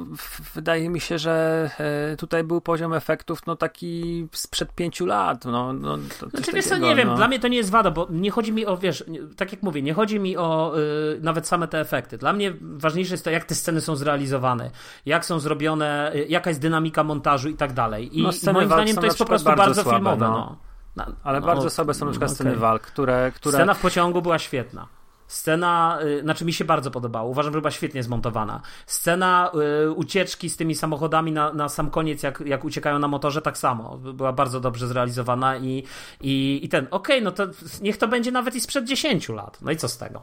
[0.53, 5.45] wydaje mi się, że e, tutaj był poziom efektów no taki sprzed pięciu lat.
[5.45, 7.15] No, no, to, znaczy, wiesz co, nie wiem, no.
[7.15, 9.03] dla mnie to nie jest wada, bo nie chodzi mi o, wiesz,
[9.37, 12.17] tak jak mówię, nie chodzi mi o y, nawet same te efekty.
[12.17, 14.71] Dla mnie ważniejsze jest to, jak te sceny są zrealizowane,
[15.05, 18.19] jak są zrobione, y, jaka jest dynamika montażu i tak dalej.
[18.19, 20.25] I, no, i moim zdaniem to jest po prostu bardzo, bardzo słabe, filmowe.
[20.27, 20.57] No.
[20.95, 21.05] No.
[21.23, 22.35] Ale bardzo słabe są na przykład okay.
[22.35, 23.57] sceny walk, które, które...
[23.57, 24.87] Scena w pociągu była świetna.
[25.33, 28.61] Scena, y, znaczy mi się bardzo podobała, uważam, że była świetnie zmontowana.
[28.85, 29.51] Scena
[29.85, 33.57] y, ucieczki z tymi samochodami na, na sam koniec, jak, jak uciekają na motorze, tak
[33.57, 33.97] samo.
[33.97, 35.83] Była bardzo dobrze zrealizowana i,
[36.21, 37.47] i, i ten, okej, okay, no to
[37.81, 39.57] niech to będzie nawet i sprzed 10 lat.
[39.61, 40.21] No i co z tego?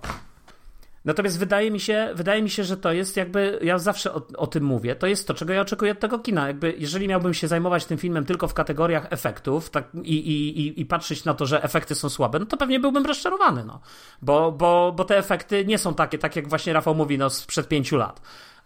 [1.05, 4.47] Natomiast wydaje mi się, wydaje mi się, że to jest jakby, ja zawsze o, o,
[4.47, 6.47] tym mówię, to jest to, czego ja oczekuję od tego kina.
[6.47, 10.87] Jakby, jeżeli miałbym się zajmować tym filmem tylko w kategoriach efektów tak, i, i, i
[10.87, 13.81] patrzeć na to, że efekty są słabe, no to pewnie byłbym rozczarowany, no.
[14.23, 17.69] Bo, bo, bo te efekty nie są takie, tak jak właśnie Rafał mówi, no sprzed
[17.69, 18.21] pięciu lat.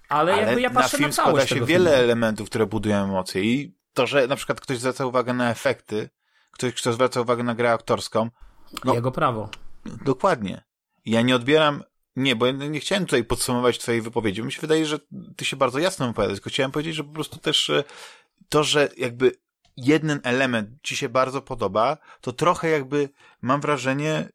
[0.09, 2.05] Ale, Ale jakby ja patrzę na, film na całość składa się wiele filmu.
[2.05, 6.11] elementów, które budują emocje i to, że na przykład ktoś zwraca uwagę na efekty,
[6.51, 8.31] ktoś, kto zwraca uwagę na grę aktorską,
[8.85, 9.49] no, jego prawo.
[10.05, 10.65] Dokładnie.
[11.07, 11.83] Ja nie odbieram,
[12.17, 14.43] nie, bo ja nie chciałem tutaj podsumować twojej wypowiedzi.
[14.43, 14.99] Mi się wydaje, że
[15.37, 17.85] ty się bardzo jasno wypowiadasz, tylko chciałem powiedzieć, że po prostu też e,
[18.49, 19.33] to, że jakby
[19.77, 23.09] jeden element ci się bardzo podoba, to trochę jakby
[23.43, 24.29] mam wrażenie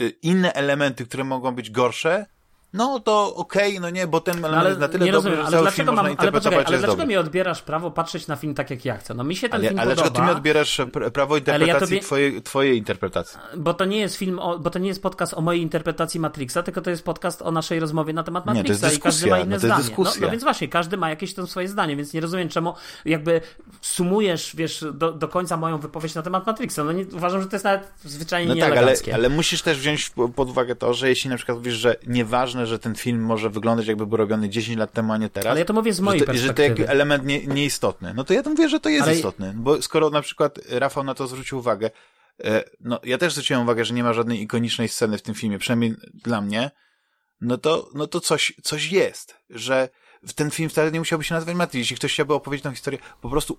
[0.00, 2.26] e, inne elementy, które mogą być gorsze,
[2.72, 5.30] no to okej, okay, no nie, bo ten element no, jest na tyle nie dobry,
[5.30, 7.06] rozumiem, że ale dlaczego mam, ale poczekaj, ale dlaczego dobry.
[7.06, 9.14] mi odbierasz prawo patrzeć na film tak, jak ja chcę?
[9.14, 10.10] No mi się ten ale, film ale podoba.
[10.10, 10.80] dlaczego ty mi odbierasz
[11.12, 12.00] prawo interpretacji ja tobie...
[12.00, 13.38] twojej, twojej interpretacji?
[13.56, 16.62] Bo to nie jest film, o, bo to nie jest podcast o mojej interpretacji Matrixa,
[16.62, 19.30] tylko to jest podcast o naszej rozmowie na temat Matrixa nie, to jest i każdy
[19.30, 19.82] ma inne no to jest zdanie.
[19.82, 20.20] Dyskusja.
[20.20, 22.74] No, no, więc właśnie, każdy ma jakieś tam swoje zdanie, więc nie rozumiem czemu
[23.04, 23.40] jakby
[23.80, 26.84] sumujesz, wiesz, do, do końca moją wypowiedź na temat Matrixa.
[26.84, 30.12] No nie, uważam, że to jest nawet zwyczajnie no tak, ale, ale musisz też wziąć
[30.36, 33.86] pod uwagę to, że jeśli na przykład mówisz, że nieważne, że ten film może wyglądać
[33.86, 35.50] jakby był robiony 10 lat temu, a nie teraz.
[35.50, 36.68] Ale ja to mówię z mojej że to, perspektywy.
[36.68, 38.14] Że to jak element nie, nieistotny.
[38.14, 39.16] No to ja to mówię, że to jest ale...
[39.16, 39.52] istotny.
[39.56, 41.90] Bo skoro na przykład Rafał na to zwrócił uwagę,
[42.80, 45.94] no ja też zwróciłem uwagę, że nie ma żadnej ikonicznej sceny w tym filmie, przynajmniej
[46.14, 46.70] dla mnie,
[47.40, 49.88] no to, no to coś, coś jest, że
[50.34, 51.78] ten film wcale nie musiałby się nazywać Matrix.
[51.78, 53.58] Jeśli ktoś chciałby opowiedzieć tą historię, po prostu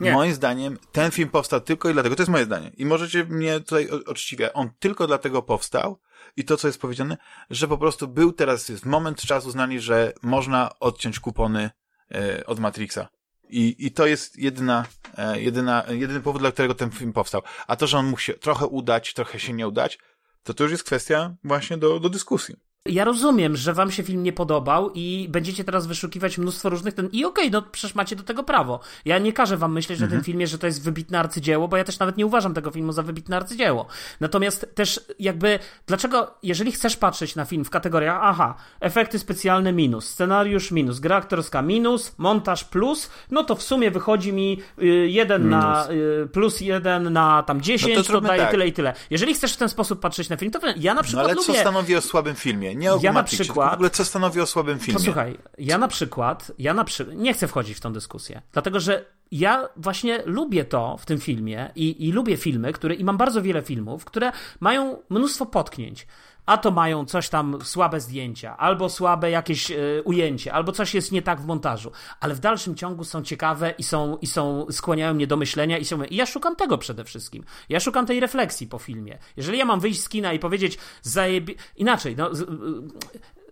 [0.00, 0.12] nie.
[0.12, 2.70] Moim zdaniem ten film powstał tylko i dlatego, to jest moje zdanie.
[2.76, 5.98] I możecie mnie tutaj uczciwie, on tylko dlatego powstał
[6.36, 7.16] i to, co jest powiedziane,
[7.50, 11.70] że po prostu był teraz, jest moment czasu uznali, że można odciąć kupony
[12.14, 13.08] e, od Matrixa.
[13.48, 14.86] I, I to jest jedyna,
[15.18, 17.42] e, jedyna, jedyny powód, dla którego ten film powstał.
[17.66, 19.98] A to, że on mógł się trochę udać, trochę się nie udać,
[20.42, 22.56] to to już jest kwestia właśnie do, do dyskusji.
[22.88, 27.06] Ja rozumiem, że wam się film nie podobał i będziecie teraz wyszukiwać mnóstwo różnych ten
[27.12, 28.80] i okej, okay, no przecież macie do tego prawo.
[29.04, 30.10] Ja nie każę wam myśleć mhm.
[30.10, 32.70] o tym filmie, że to jest wybitne arcydzieło, bo ja też nawet nie uważam tego
[32.70, 33.86] filmu za wybitne arcydzieło.
[34.20, 40.08] Natomiast też jakby dlaczego jeżeli chcesz patrzeć na film w kategoriach aha, efekty specjalne minus,
[40.08, 45.42] scenariusz minus, gra aktorska minus, montaż plus, no to w sumie wychodzi mi y, jeden
[45.42, 45.60] minus.
[45.60, 48.50] na y, plus jeden na tam 10, no to, to daje tak.
[48.50, 48.94] tyle i tyle.
[49.10, 51.54] Jeżeli chcesz w ten sposób patrzeć na film, to ja na przykład no ale lubię...
[51.54, 52.69] co stanowi o słabym filmie?
[52.76, 54.98] Nie o ja na przykład, w ogóle co stanowi o słabym filmie?
[54.98, 57.06] Posłuchaj, ja na przykład, ja na przy...
[57.16, 61.70] nie chcę wchodzić w tą dyskusję, dlatego że ja właśnie lubię to w tym filmie
[61.74, 66.06] i, i lubię filmy, które, i mam bardzo wiele filmów, które mają mnóstwo potknięć
[66.50, 71.12] a to mają coś tam słabe zdjęcia, albo słabe jakieś y, ujęcie, albo coś jest
[71.12, 75.14] nie tak w montażu, ale w dalszym ciągu są ciekawe i są, i są skłaniają
[75.14, 77.44] mnie do myślenia i są, i ja szukam tego przede wszystkim.
[77.68, 79.18] Ja szukam tej refleksji po filmie.
[79.36, 81.54] Jeżeli ja mam wyjść z kina i powiedzieć zajebie...
[81.76, 82.46] inaczej, no, z, y,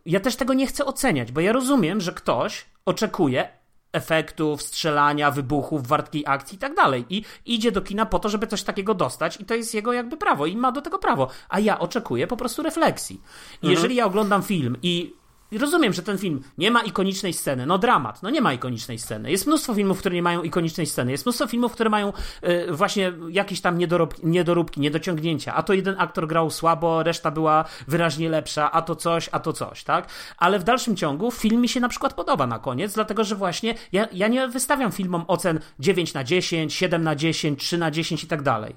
[0.07, 3.58] ja też tego nie chcę oceniać, bo ja rozumiem, że ktoś oczekuje
[3.93, 7.05] efektów, strzelania, wybuchów, wartkiej akcji i tak dalej.
[7.11, 10.17] I idzie do kina po to, żeby coś takiego dostać i to jest jego jakby
[10.17, 11.29] prawo i ma do tego prawo.
[11.49, 13.17] A ja oczekuję po prostu refleksji.
[13.17, 13.73] I mhm.
[13.73, 15.13] jeżeli ja oglądam film i i
[15.53, 17.67] rozumiem, że ten film nie ma ikonicznej sceny.
[17.67, 19.31] No dramat, no nie ma ikonicznej sceny.
[19.31, 21.13] Jest mnóstwo filmów, które nie mają ikonicznej sceny.
[21.13, 22.13] Jest mnóstwo filmów, które mają
[22.45, 25.55] y, właśnie jakieś tam niedoróbki, niedoróbki, niedociągnięcia.
[25.55, 29.53] A to jeden aktor grał słabo, reszta była wyraźnie lepsza, a to coś, a to
[29.53, 30.09] coś, tak?
[30.39, 33.75] Ale w dalszym ciągu film mi się na przykład podoba na koniec, dlatego że właśnie
[33.93, 38.25] ja, ja nie wystawiam filmom ocen 9 na 10, 7 na 10, 3 na 10
[38.25, 38.75] i tak dalej.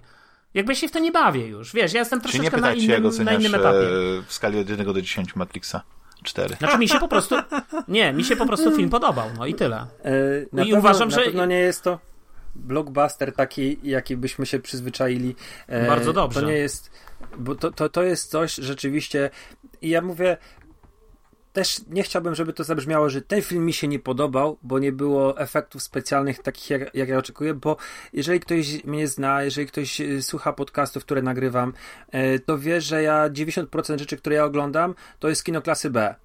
[0.53, 1.73] Jakby się w to nie bawię już.
[1.73, 3.88] Wiesz, ja jestem troszeczkę na innym, na innym etapie.
[4.19, 5.81] E, w skali od 1 do 10 Matrixa?
[6.23, 6.56] Cztery.
[6.56, 7.35] Znaczy mi się po prostu,
[7.88, 9.77] nie, mi się po prostu film podobał, no i tyle.
[9.77, 11.26] E, I pewno, uważam, na że...
[11.26, 11.99] pewno nie jest to
[12.56, 15.35] blockbuster taki, jaki byśmy się przyzwyczaili.
[15.68, 16.41] E, Bardzo dobrze.
[16.41, 16.91] To nie jest,
[17.38, 19.30] bo to, to, to jest coś rzeczywiście
[19.81, 20.38] i ja mówię,
[21.53, 24.91] też nie chciałbym, żeby to zabrzmiało, że ten film mi się nie podobał, bo nie
[24.91, 27.77] było efektów specjalnych takich, jak, jak ja oczekuję, bo
[28.13, 31.73] jeżeli ktoś mnie zna, jeżeli ktoś y, słucha podcastów, które nagrywam,
[32.11, 36.15] e, to wie, że ja 90% rzeczy, które ja oglądam, to jest kino klasy B.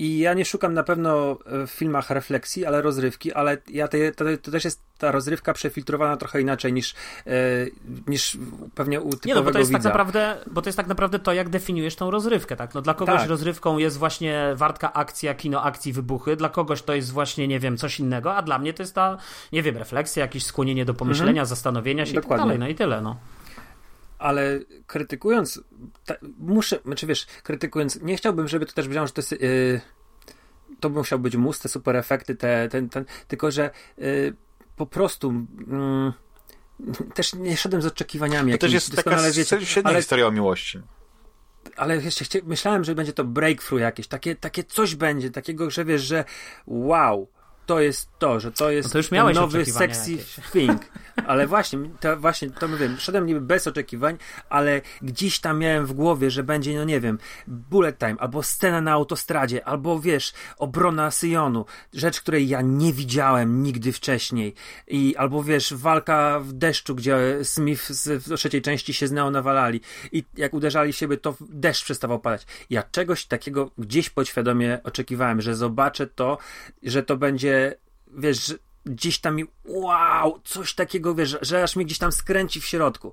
[0.00, 4.12] I ja nie szukam na pewno e, w filmach refleksji, ale rozrywki, ale ja te,
[4.12, 6.94] to, to też jest ta rozrywka przefiltrowana trochę inaczej niż,
[7.26, 7.30] e,
[8.06, 8.38] niż
[8.74, 9.90] pewnie u typowego Nie, no bo to jest tak widza.
[9.90, 12.74] tak naprawdę, bo to jest tak naprawdę to, jak definiujesz tą rozrywkę, tak?
[12.74, 13.28] No dla kogoś tak.
[13.28, 17.76] rozrywką jest właśnie wartka akcja, kino akcji, wybuchy, dla kogoś to jest właśnie, nie wiem,
[17.76, 19.16] coś innego, a dla mnie to jest ta,
[19.52, 21.46] nie wiem, refleksja, jakieś skłonienie do pomyślenia, mhm.
[21.46, 22.36] zastanowienia się Dokładnie.
[22.36, 23.16] i tak dalej, no i tyle, no
[24.20, 25.60] ale krytykując,
[26.06, 29.80] ta, muszę, znaczy wiesz, krytykując, nie chciałbym, żeby to też brzmiało, że to jest, yy,
[30.80, 34.34] to musiał być mus, te super efekty, te, ten, ten, tylko że yy,
[34.76, 36.12] po prostu yy,
[37.14, 38.52] też nie szedłem z oczekiwaniami.
[38.52, 40.80] To też jest taka wiecie, ale, historia o miłości.
[41.76, 45.84] Ale jeszcze chcia, myślałem, że będzie to breakthrough jakieś, takie, takie coś będzie, takiego, że
[45.84, 46.24] wiesz, że
[46.66, 47.28] wow,
[47.70, 50.34] to jest to, że to jest no to już miałeś nowy sexy jakieś.
[50.52, 50.80] thing.
[51.26, 54.16] Ale właśnie, to właśnie, to mówię, szedłem niby bez oczekiwań,
[54.48, 58.80] ale gdzieś tam miałem w głowie, że będzie, no nie wiem, bullet time, albo scena
[58.80, 64.54] na autostradzie, albo wiesz, obrona Syjonu, rzecz, której ja nie widziałem nigdy wcześniej.
[64.88, 69.30] I albo wiesz, walka w deszczu, gdzie Smith z, w trzeciej części się z Neo
[69.30, 69.80] nawalali
[70.12, 72.46] i jak uderzali siebie, to deszcz przestawał padać.
[72.70, 76.38] Ja czegoś takiego gdzieś podświadomie oczekiwałem, że zobaczę to,
[76.82, 77.59] że to będzie,
[78.16, 78.54] wiesz,
[78.84, 83.12] gdzieś tam mi, wow, coś takiego, wiesz, że aż mnie gdzieś tam skręci w środku.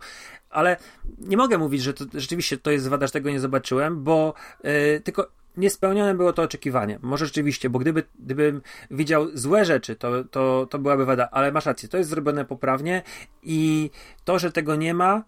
[0.50, 0.78] Ale
[1.18, 4.34] nie mogę mówić, że to rzeczywiście to jest wada, że tego nie zobaczyłem, bo
[4.64, 7.00] yy, tylko niespełnione było to oczekiwanie.
[7.02, 8.62] Może rzeczywiście, bo gdyby, gdybym
[8.92, 13.04] widział złe rzeczy, to, to, to byłaby wada, ale masz rację, to jest zrobione poprawnie
[13.44, 13.90] i
[14.26, 15.24] to, że tego nie ma,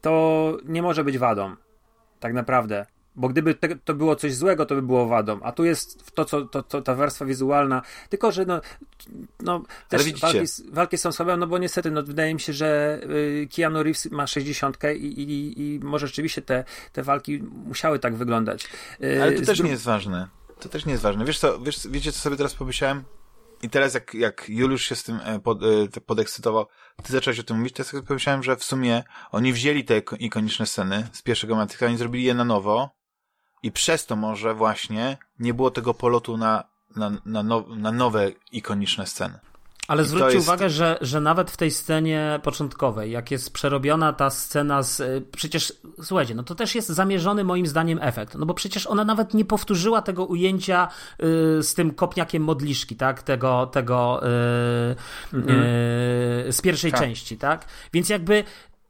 [0.00, 1.56] to nie może być wadą.
[2.20, 2.86] Tak naprawdę.
[3.16, 5.40] Bo gdyby te, to było coś złego, to by było wadą.
[5.42, 7.82] A tu jest to, co to, to, ta warstwa wizualna.
[8.08, 8.60] Tylko, że no,
[9.40, 10.38] no też walki,
[10.70, 14.26] walki, są słabe, no bo niestety, no, wydaje mi się, że y, Keanu Reeves ma
[14.26, 18.68] 60 i, i, i może rzeczywiście te, te walki musiały tak wyglądać.
[19.02, 20.28] Y, Ale to też nie jest ważne.
[20.60, 21.24] To też nie jest ważne.
[21.24, 23.04] Wiesz co, wiesz, wiecie co sobie teraz pomyślałem?
[23.62, 26.66] I teraz jak, jak Juliusz się z tym e, pod, e, podekscytował,
[27.02, 30.02] ty zacząłeś o tym mówić, to ja sobie pomyślałem, że w sumie oni wzięli te
[30.18, 32.90] ikoniczne sceny z pierwszego Matrixa, oni zrobili je na nowo
[33.64, 36.64] i przez to może właśnie nie było tego polotu na,
[36.96, 39.38] na, na, now, na nowe ikoniczne sceny.
[39.88, 40.48] Ale zwróćcie jest...
[40.48, 45.00] uwagę, że, że nawet w tej scenie początkowej, jak jest przerobiona ta scena z.
[45.00, 45.72] Y, przecież,
[46.02, 48.34] słuchajcie, no to też jest zamierzony moim zdaniem efekt.
[48.34, 50.88] No bo przecież ona nawet nie powtórzyła tego ujęcia
[51.58, 53.22] y, z tym kopniakiem modliszki, tak?
[53.22, 55.58] Tego, tego y, mhm.
[55.58, 57.00] y, z pierwszej tak.
[57.00, 57.66] części, tak?
[57.92, 58.44] Więc jakby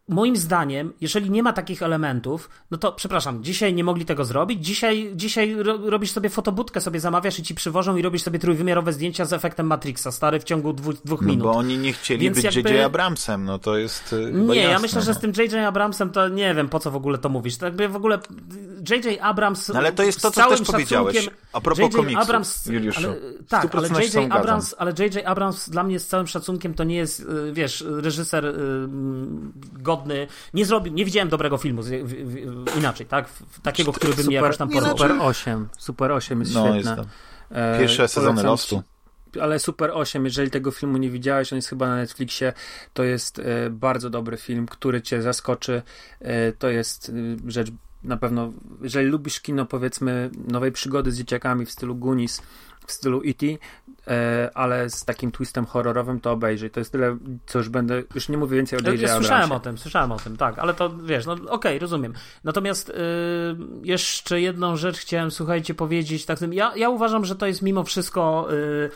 [0.09, 4.67] moim zdaniem, jeżeli nie ma takich elementów, no to przepraszam, dzisiaj nie mogli tego zrobić.
[4.67, 8.93] Dzisiaj, dzisiaj ro, robisz sobie fotobudkę, sobie zamawiasz i ci przywożą i robisz sobie trójwymiarowe
[8.93, 11.45] zdjęcia z efektem Matrixa, stary w ciągu dwóch, dwóch no minut.
[11.45, 12.71] Bo oni nie chcieli Więc być jakby...
[12.71, 12.87] J.J.
[12.87, 14.13] Abramsem, no to jest.
[14.13, 15.05] Y, nie, jasne, ja myślę, no.
[15.05, 15.55] że z tym J.J.
[15.55, 17.57] Abramsem to nie wiem po co w ogóle to mówisz.
[17.57, 18.19] To jakby w ogóle
[18.91, 19.19] J.J.
[19.21, 19.69] Abrams.
[19.69, 21.31] No ale to jest to, co też powiedziałeś.
[21.55, 22.23] A propos komiksu.
[22.23, 23.01] Abrams, Juliuszu.
[23.01, 23.17] Ale,
[23.49, 24.33] tak, ale J.J.
[24.33, 25.27] Abrams, ale J.J.
[25.27, 28.53] Abrams dla mnie z całym szacunkiem to nie jest, y, wiesz, reżyser y,
[29.73, 30.27] godny.
[30.55, 33.29] Nie zrobił, nie widziałem dobrego filmu, z, w, w, inaczej, tak?
[33.63, 34.99] Takiego, który by mnie jakoś tam porwał.
[34.99, 36.97] Super 8, Super 8 jest no, świetne.
[37.51, 38.83] Jest Pierwsze sezony Lostu
[39.41, 42.53] ale Super 8, jeżeli tego filmu nie widziałeś, on jest chyba na Netflixie,
[42.93, 45.83] to jest e, bardzo dobry film, który cię zaskoczy.
[46.21, 47.13] E, to jest e,
[47.51, 47.69] rzecz
[48.05, 48.53] na pewno,
[48.83, 52.43] jeżeli lubisz kino, powiedzmy, nowej przygody z dzieciakami w stylu Goonies,
[52.87, 53.47] w stylu E.T.,
[54.07, 56.71] e, ale z takim twistem horrorowym to obejrzyj.
[56.71, 57.17] To jest tyle,
[57.47, 59.01] co już będę, już nie mówię więcej o J.J.
[59.01, 62.13] Ja, słyszałem o tym, słyszałem o tym, tak, ale to wiesz, no okej, okay, rozumiem.
[62.45, 62.95] Natomiast yy,
[63.83, 68.49] jeszcze jedną rzecz chciałem, słuchajcie, powiedzieć, tak, ja, ja uważam, że to jest mimo wszystko
[68.51, 68.91] yy,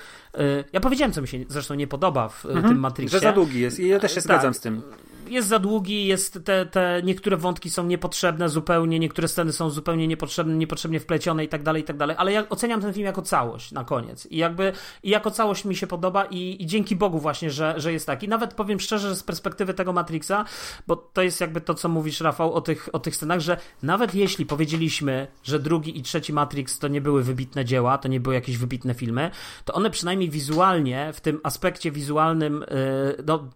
[0.72, 3.18] ja powiedziałem, co mi się zresztą nie podoba w mhm, tym Matrixie.
[3.18, 4.56] Że za długi jest i ja też się zgadzam tak.
[4.56, 4.82] z tym
[5.30, 10.08] jest za długi, jest te, te niektóre wątki są niepotrzebne zupełnie, niektóre sceny są zupełnie
[10.08, 13.22] niepotrzebne, niepotrzebnie wplecione i tak dalej, i tak dalej, ale ja oceniam ten film jako
[13.22, 14.72] całość na koniec i jakby
[15.02, 18.28] i jako całość mi się podoba i, i dzięki Bogu właśnie, że, że jest taki.
[18.28, 20.44] Nawet powiem szczerze, że z perspektywy tego Matrixa,
[20.86, 24.14] bo to jest jakby to, co mówisz Rafał o tych, o tych scenach, że nawet
[24.14, 28.34] jeśli powiedzieliśmy, że drugi i trzeci Matrix to nie były wybitne dzieła, to nie były
[28.34, 29.30] jakieś wybitne filmy,
[29.64, 33.48] to one przynajmniej wizualnie, w tym aspekcie wizualnym, yy, no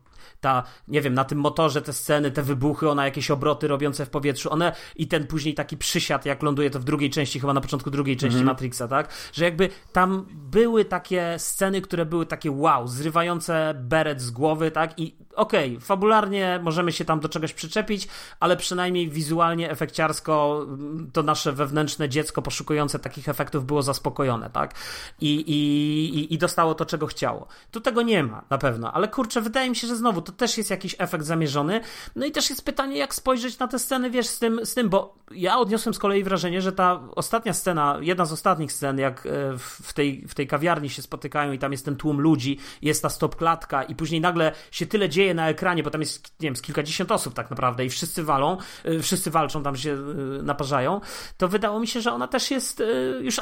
[0.42, 4.10] ta, nie wiem, na tym motorze te sceny, te wybuchy, ona jakieś obroty robiące w
[4.10, 7.60] powietrzu, one i ten później taki przysiad, jak ląduje to w drugiej części, chyba na
[7.60, 8.52] początku drugiej części mm -hmm.
[8.52, 9.08] Matrixa, tak?
[9.32, 14.98] Że jakby tam były takie sceny, które były takie wow, zrywające beret z głowy, tak?
[14.98, 18.08] I okej, okay, fabularnie możemy się tam do czegoś przyczepić,
[18.40, 20.66] ale przynajmniej wizualnie, efekciarsko
[21.12, 24.74] to nasze wewnętrzne dziecko poszukujące takich efektów było zaspokojone, tak?
[25.20, 27.46] I, i, i dostało to, czego chciało.
[27.70, 30.58] Tu tego nie ma, na pewno, ale kurczę, wydaje mi się, że znowu to też
[30.58, 31.80] jest jakiś efekt zamierzony.
[32.16, 34.88] No i też jest pytanie, jak spojrzeć na te sceny, wiesz, z tym, z tym
[34.88, 39.26] bo ja odniosłem z kolei wrażenie, że ta ostatnia scena, jedna z ostatnich scen, jak
[39.26, 43.02] e, w tej, w tej kawiarni się spotykają i tam jest ten tłum ludzi, jest
[43.02, 46.46] ta stop klatka i później nagle się tyle dzieje, na ekranie, bo tam jest, nie
[46.46, 48.56] wiem, z kilkadziesiąt osób tak naprawdę i wszyscy walą,
[48.86, 49.92] y, wszyscy walczą, tam się
[50.40, 51.00] y, naparzają,
[51.36, 52.82] to wydało mi się, że ona też jest
[53.20, 53.40] już,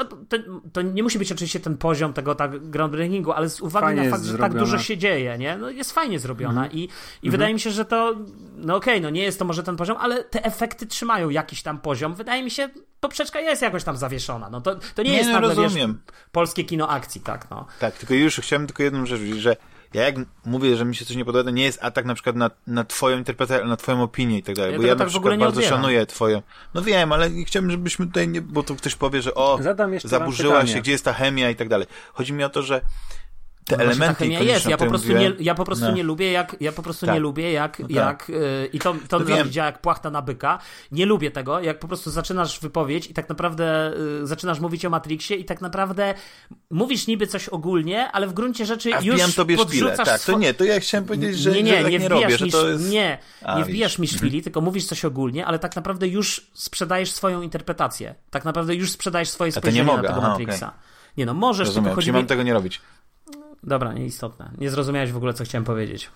[0.72, 4.10] to nie musi być oczywiście ten poziom tego tak groundbreakingu, ale z uwagi fajnie na
[4.10, 5.56] fakt, że tak dużo się dzieje, nie?
[5.56, 6.72] No jest fajnie zrobiona mhm.
[6.72, 7.30] i, i mhm.
[7.32, 8.14] wydaje mi się, że to,
[8.56, 11.62] no okej, okay, no nie jest to może ten poziom, ale te efekty trzymają jakiś
[11.62, 12.14] tam poziom.
[12.14, 12.68] Wydaje mi się,
[13.00, 14.50] poprzeczka jest jakoś tam zawieszona.
[14.50, 15.72] No to, to nie, nie jest no, nagle, wiesz,
[16.32, 17.66] polskie kino akcji, tak, no.
[17.80, 19.56] Tak, tylko już chciałem tylko jedną rzecz, że
[19.94, 22.36] ja jak mówię, że mi się coś nie podoba, to nie jest atak na przykład
[22.36, 25.06] na, na twoją interpretację, na twoją opinię i tak dalej, ja bo ja tak na
[25.06, 25.78] przykład bardzo odbieram.
[25.78, 26.42] szanuję twoją.
[26.74, 29.58] No wiem, ale chciałbym, żebyśmy tutaj nie, bo tu ktoś powie, że o,
[30.04, 31.86] zaburzyła się, gdzie jest ta chemia i tak dalej.
[32.12, 32.80] Chodzi mi o to, że
[33.70, 34.68] te No elementy ta chemia ikoniczne, jest.
[34.68, 35.92] Ja po prostu, nie, ja po prostu no.
[35.92, 37.14] nie lubię, jak ja po prostu Tak.
[37.14, 37.90] nie lubię, jak, tak.
[37.90, 40.58] jak yy, i to, to No no działa jak płachta na byka.
[40.92, 44.90] Nie lubię tego, jak po prostu zaczynasz wypowiedź i tak naprawdę yy, zaczynasz mówić o
[44.90, 46.14] Matrixie i tak naprawdę
[46.70, 49.88] mówisz niby coś ogólnie, ale w gruncie rzeczy A już tobie szpilę.
[49.90, 52.08] podrzucasz Tak, to nie, to ja chciałem powiedzieć, że, nie, nie, że tak nie nie
[52.08, 52.90] robię, że mi, to jest...
[52.90, 57.12] nie, A, nie wbijasz mi szpili, tylko mówisz coś ogólnie, ale tak naprawdę już sprzedajesz
[57.12, 58.14] swoją interpretację.
[58.30, 60.72] Tak naprawdę już sprzedajesz swoje to nie spojrzenie na tego aha, Matrixa.
[61.16, 62.80] Nie no, możesz, Rozumiem, tylko chodzi czyli mam tego nie robić.
[63.62, 64.50] Dobra, nieistotne.
[64.58, 66.10] Nie zrozumiałeś w ogóle, co chciałem powiedzieć.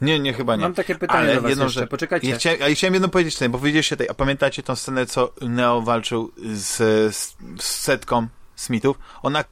[0.00, 0.62] Nie, nie, chyba nie.
[0.62, 2.28] Mam takie pytanie Ale do was jedną jeszcze, rzecz- poczekajcie.
[2.28, 5.32] Ja chciałem, ja chciałem jedno powiedzieć tutaj, bo widzieliście tej, a pamiętacie tą scenę, co
[5.40, 6.76] Neo walczył z,
[7.16, 8.98] z, z setką Smithów?
[9.22, 9.44] Ona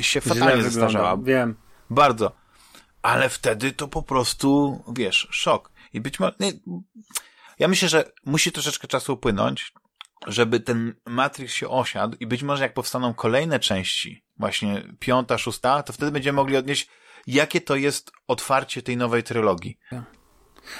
[0.00, 1.16] się Źle fatalnie wygląda, zestarzała.
[1.16, 1.54] Wiem.
[1.90, 2.32] Bardzo.
[3.02, 5.70] Ale wtedy to po prostu, wiesz, szok.
[5.92, 6.34] I być może...
[6.40, 6.52] Nie,
[7.58, 9.72] ja myślę, że musi troszeczkę czasu upłynąć,
[10.26, 15.82] żeby ten Matrix się osiadł i być może jak powstaną kolejne części, właśnie piąta, szósta,
[15.82, 16.88] to wtedy będziemy mogli odnieść,
[17.26, 19.78] jakie to jest otwarcie tej nowej trylogii.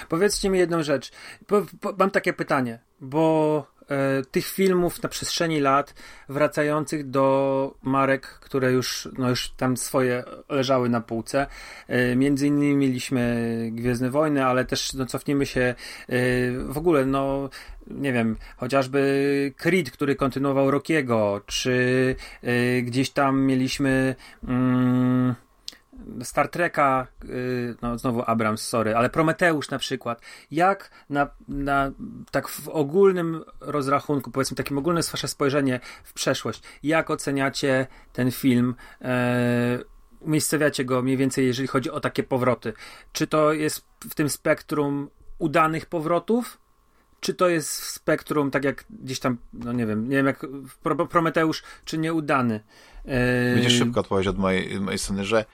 [0.08, 1.10] Powiedzcie mi jedną rzecz.
[1.98, 3.66] Mam takie pytanie, bo
[4.30, 5.94] tych filmów na przestrzeni lat
[6.28, 11.46] wracających do marek, które już, no już tam swoje leżały na półce.
[11.88, 15.74] E, między innymi mieliśmy Gwiezdne Wojny, ale też no, cofnijmy się e,
[16.68, 17.48] w ogóle, no
[17.86, 24.14] nie wiem, chociażby Creed, który kontynuował Rockiego, czy e, gdzieś tam mieliśmy
[24.48, 25.34] mm,
[26.22, 30.20] Star Treka, yy, no znowu Abrams, sorry, ale Prometeusz na przykład.
[30.50, 31.92] Jak na, na
[32.30, 38.74] tak w ogólnym rozrachunku, powiedzmy takim ogólnym wasze spojrzenie w przeszłość, jak oceniacie ten film?
[39.02, 39.78] E,
[40.20, 42.72] umiejscowiacie go mniej więcej, jeżeli chodzi o takie powroty.
[43.12, 46.58] Czy to jest w tym spektrum udanych powrotów?
[47.20, 50.46] Czy to jest w spektrum, tak jak gdzieś tam, no nie wiem, nie wiem jak
[50.82, 52.60] Pro, Prometeusz, czy nieudany?
[53.04, 55.44] E, Będzie szybko odpowiedź od mojej, mojej strony, że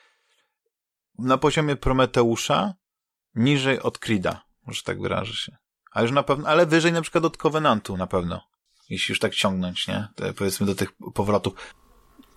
[1.22, 2.74] na poziomie Prometeusza
[3.34, 5.56] niżej od Creeda, może tak wyrażę się.
[5.92, 8.40] A już na pewno, ale wyżej na przykład od Covenantu na pewno.
[8.90, 10.08] Jeśli już tak ciągnąć, nie?
[10.14, 11.74] Te, powiedzmy do tych powrotów.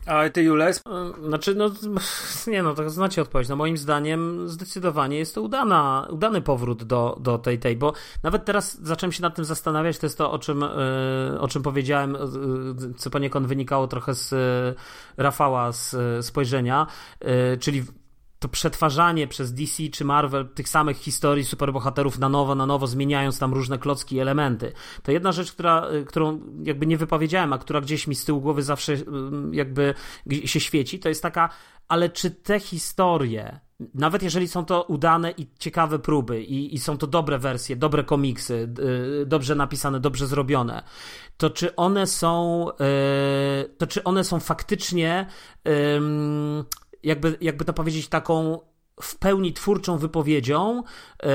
[0.06, 0.82] A ty, Jules?
[0.88, 1.72] E, Znaczy, no,
[2.52, 3.50] nie no, to znacie odpowiedź.
[3.50, 7.94] No moim zdaniem zdecydowanie jest to udana, udany powrót do, do tej, tej, bo
[8.24, 10.70] nawet teraz zacząłem się nad tym zastanawiać, to jest to, o czym, e,
[11.40, 12.20] o czym powiedziałem, e,
[12.98, 14.36] co poniekąd wynikało trochę z
[15.18, 15.96] Rafała z
[16.26, 16.88] spojrzenia,
[17.60, 17.84] czyli
[18.44, 23.40] to przetwarzanie przez DC czy Marvel tych samych historii superbohaterów na nowo, na nowo, zmieniając
[23.40, 24.72] tam różne klocki i elementy.
[25.04, 28.42] To jedna rzecz, która, y, którą jakby nie wypowiedziałem, a która gdzieś mi z tyłu
[28.42, 29.06] głowy zawsze y,
[29.52, 29.94] jakby
[30.46, 31.50] się świeci, to jest taka,
[31.88, 33.60] ale czy te historie,
[33.94, 38.04] nawet jeżeli są to udane i ciekawe próby i, i są to dobre wersje, dobre
[38.04, 38.70] komiksy,
[39.22, 40.84] y, dobrze napisane, dobrze zrobione,
[41.38, 42.68] to czy one są,
[43.78, 45.28] to czy one są faktycznie
[45.96, 46.66] ym,
[47.04, 48.60] jakby, jakby to powiedzieć, taką
[49.02, 50.84] w pełni twórczą wypowiedzią,
[51.24, 51.30] yy,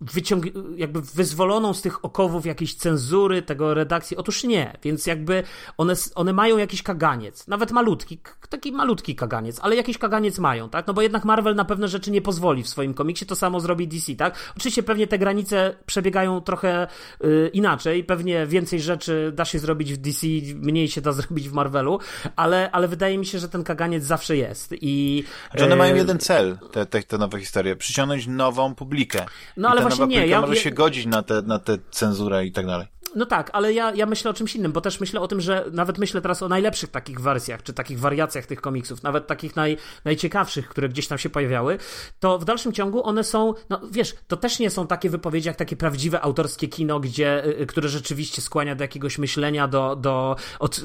[0.00, 4.16] wyciąg- jakby wyzwoloną z tych okowów jakiejś cenzury, tego redakcji.
[4.16, 5.42] Otóż nie, więc jakby
[5.78, 8.18] one, one mają jakiś kaganiec, nawet malutki,
[8.48, 10.86] taki malutki kaganiec, ale jakiś kaganiec mają, tak?
[10.86, 13.88] No bo jednak Marvel na pewne rzeczy nie pozwoli w swoim komiksie, to samo zrobi
[13.88, 14.52] DC, tak?
[14.56, 16.86] Oczywiście pewnie te granice przebiegają trochę
[17.20, 21.52] yy, inaczej, pewnie więcej rzeczy da się zrobić w DC, mniej się da zrobić w
[21.52, 21.98] Marvelu,
[22.36, 25.24] ale, ale wydaje mi się, że ten kaganiec zawsze jest i...
[25.50, 27.76] Znaczy one yy, mają jeden cel, te, te, te nowe historie.
[27.76, 29.26] Przyciągnąć nową publikę.
[29.56, 32.52] No ale właśnie nowa nie, ja- może się godzić na tę na te cenzurę i
[32.52, 32.86] tak dalej.
[33.16, 35.64] No tak, ale ja, ja myślę o czymś innym, bo też myślę o tym, że
[35.72, 39.76] nawet myślę teraz o najlepszych takich wersjach, czy takich wariacjach tych komiksów, nawet takich naj,
[40.04, 41.78] najciekawszych, które gdzieś tam się pojawiały,
[42.20, 45.56] to w dalszym ciągu one są, no wiesz, to też nie są takie wypowiedzi jak
[45.56, 50.78] takie prawdziwe autorskie kino, gdzie, y, które rzeczywiście skłania do jakiegoś myślenia, do, do od,
[50.78, 50.82] y,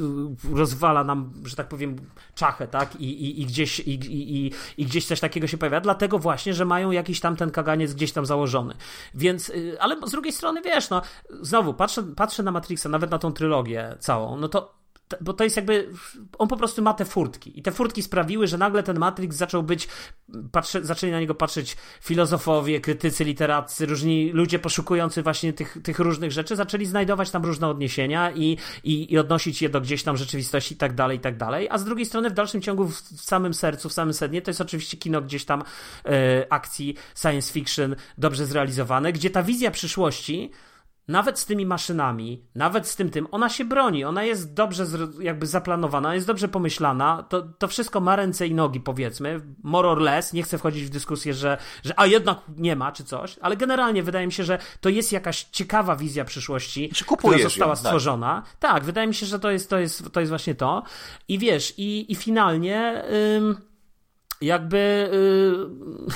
[0.55, 1.95] rozwala nam, że tak powiem,
[2.35, 6.19] czachę, tak, i, i, i, gdzieś, i, i, i, gdzieś coś takiego się pojawia, dlatego
[6.19, 8.73] właśnie, że mają jakiś tam ten kaganiec gdzieś tam założony.
[9.15, 11.01] Więc, y, ale z drugiej strony, wiesz, no,
[11.41, 14.81] znowu, patrzę, patrzę na Matrixa, nawet na tą trylogię całą, no to
[15.21, 15.89] bo to jest jakby,
[16.37, 17.59] on po prostu ma te furtki.
[17.59, 19.87] I te furtki sprawiły, że nagle ten Matrix zaczął być,
[20.51, 26.31] patrzę, zaczęli na niego patrzeć filozofowie, krytycy literaccy, różni ludzie poszukujący właśnie tych, tych różnych
[26.31, 30.73] rzeczy, zaczęli znajdować tam różne odniesienia i, i, i odnosić je do gdzieś tam rzeczywistości
[30.73, 33.21] i tak dalej, i tak dalej, a z drugiej strony w dalszym ciągu w, w
[33.21, 35.63] samym sercu, w samym sednie, to jest oczywiście kino gdzieś tam
[36.05, 40.51] e, akcji, science fiction, dobrze zrealizowane, gdzie ta wizja przyszłości
[41.11, 44.85] nawet z tymi maszynami, nawet z tym tym, ona się broni, ona jest dobrze
[45.19, 49.97] jakby zaplanowana, jest dobrze pomyślana, to, to wszystko ma ręce i nogi powiedzmy, more or
[49.97, 53.57] less, nie chcę wchodzić w dyskusję, że, że a jednak nie ma czy coś, ale
[53.57, 57.75] generalnie wydaje mi się, że to jest jakaś ciekawa wizja przyszłości, Czy która została ją,
[57.75, 57.85] tak.
[57.85, 58.43] stworzona.
[58.59, 58.83] Tak.
[58.83, 60.83] wydaje mi się, że to jest, to jest, to jest właśnie to
[61.27, 63.03] i wiesz, i, i finalnie...
[63.37, 63.70] Ym,
[64.41, 66.13] jakby yy,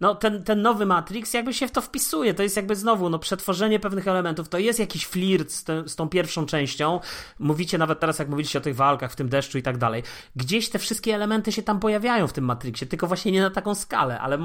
[0.00, 3.18] no ten, ten nowy Matrix jakby się w to wpisuje, to jest jakby znowu no
[3.18, 7.00] przetworzenie pewnych elementów, to jest jakiś flirt z, te, z tą pierwszą częścią,
[7.38, 10.02] mówicie nawet teraz jak mówiliście o tych walkach w tym deszczu i tak dalej,
[10.36, 13.74] gdzieś te wszystkie elementy się tam pojawiają w tym Matrixie, tylko właśnie nie na taką
[13.74, 14.38] skalę, ale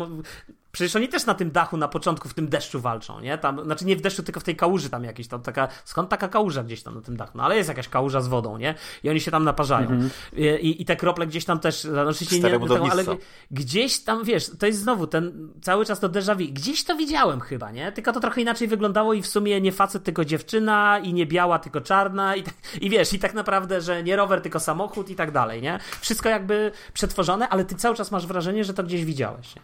[0.77, 3.37] Przecież oni też na tym dachu na początku w tym deszczu walczą, nie?
[3.37, 6.27] Tam, znaczy nie w deszczu, tylko w tej kałuży tam jakiejś tam taka, skąd taka
[6.27, 7.37] kałuża gdzieś tam na tym dachu?
[7.37, 8.75] No ale jest jakaś kałuża z wodą, nie?
[9.03, 9.87] I oni się tam naparzają.
[9.87, 10.59] Mm -hmm.
[10.59, 13.03] I, I, te krople gdzieś tam też, znaczy nie, nie ale
[13.51, 16.53] gdzieś tam, wiesz, to jest znowu ten cały czas to déjà vu.
[16.53, 17.91] Gdzieś to widziałem chyba, nie?
[17.91, 21.59] Tylko to trochę inaczej wyglądało i w sumie nie facet, tylko dziewczyna i nie biała,
[21.59, 25.15] tylko czarna i, tak, i wiesz, i tak naprawdę, że nie rower, tylko samochód i
[25.15, 25.79] tak dalej, nie?
[26.01, 29.61] Wszystko jakby przetworzone, ale ty cały czas masz wrażenie, że to gdzieś widziałeś, nie?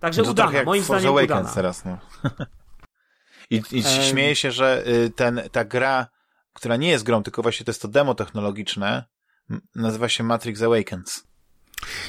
[0.00, 1.54] Także no udana, moim zdaniem Awakens udana.
[1.54, 1.98] teraz, no.
[3.50, 6.06] I, i śmieję się, że y, ten, ta gra,
[6.52, 9.04] która nie jest grą, tylko właśnie to jest to demo technologiczne,
[9.74, 11.26] nazywa się Matrix Awakens.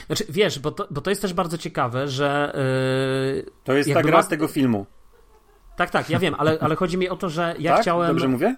[0.08, 2.54] Znaczy, wiesz, bo to, bo to jest też bardzo ciekawe, że...
[3.36, 4.24] Yy, to jest ta gra ma...
[4.24, 4.86] z tego filmu.
[5.76, 7.82] Tak, tak, ja wiem, ale, ale chodzi mi o to, że ja tak?
[7.82, 8.08] chciałem...
[8.08, 8.56] Dobrze mówię?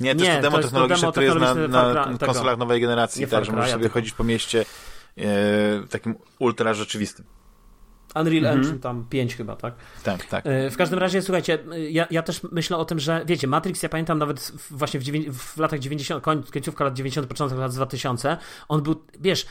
[0.00, 1.38] Nie, to nie, jest to demo to technologiczne, które jest
[1.68, 4.64] na, na konsolach nowej generacji, tak, że możesz sobie chodzić po mieście
[5.16, 5.24] yy,
[5.90, 7.24] takim ultra rzeczywistym.
[8.14, 8.58] Unreal mhm.
[8.58, 9.74] Engine tam 5 chyba, tak?
[10.04, 10.46] Tak, tak.
[10.46, 11.58] E, w każdym razie, słuchajcie,
[11.90, 15.04] ja, ja też myślę o tym, że wiecie, Matrix, ja pamiętam nawet właśnie w,
[15.36, 18.36] w latach 90, końcówka lat 90, początek lat 2000,
[18.68, 19.46] on był, wiesz,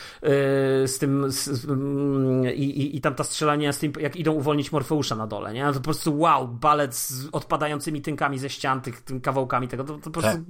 [0.86, 1.66] z tym z,
[2.54, 5.66] i, i, i tam ta strzelanie z tym, jak idą uwolnić Morfeusza na dole, nie?
[5.66, 9.94] To po prostu wow, balet z odpadającymi tynkami ze ścian, tych, tym kawałkami tego, to,
[9.94, 10.46] to po prostu tak.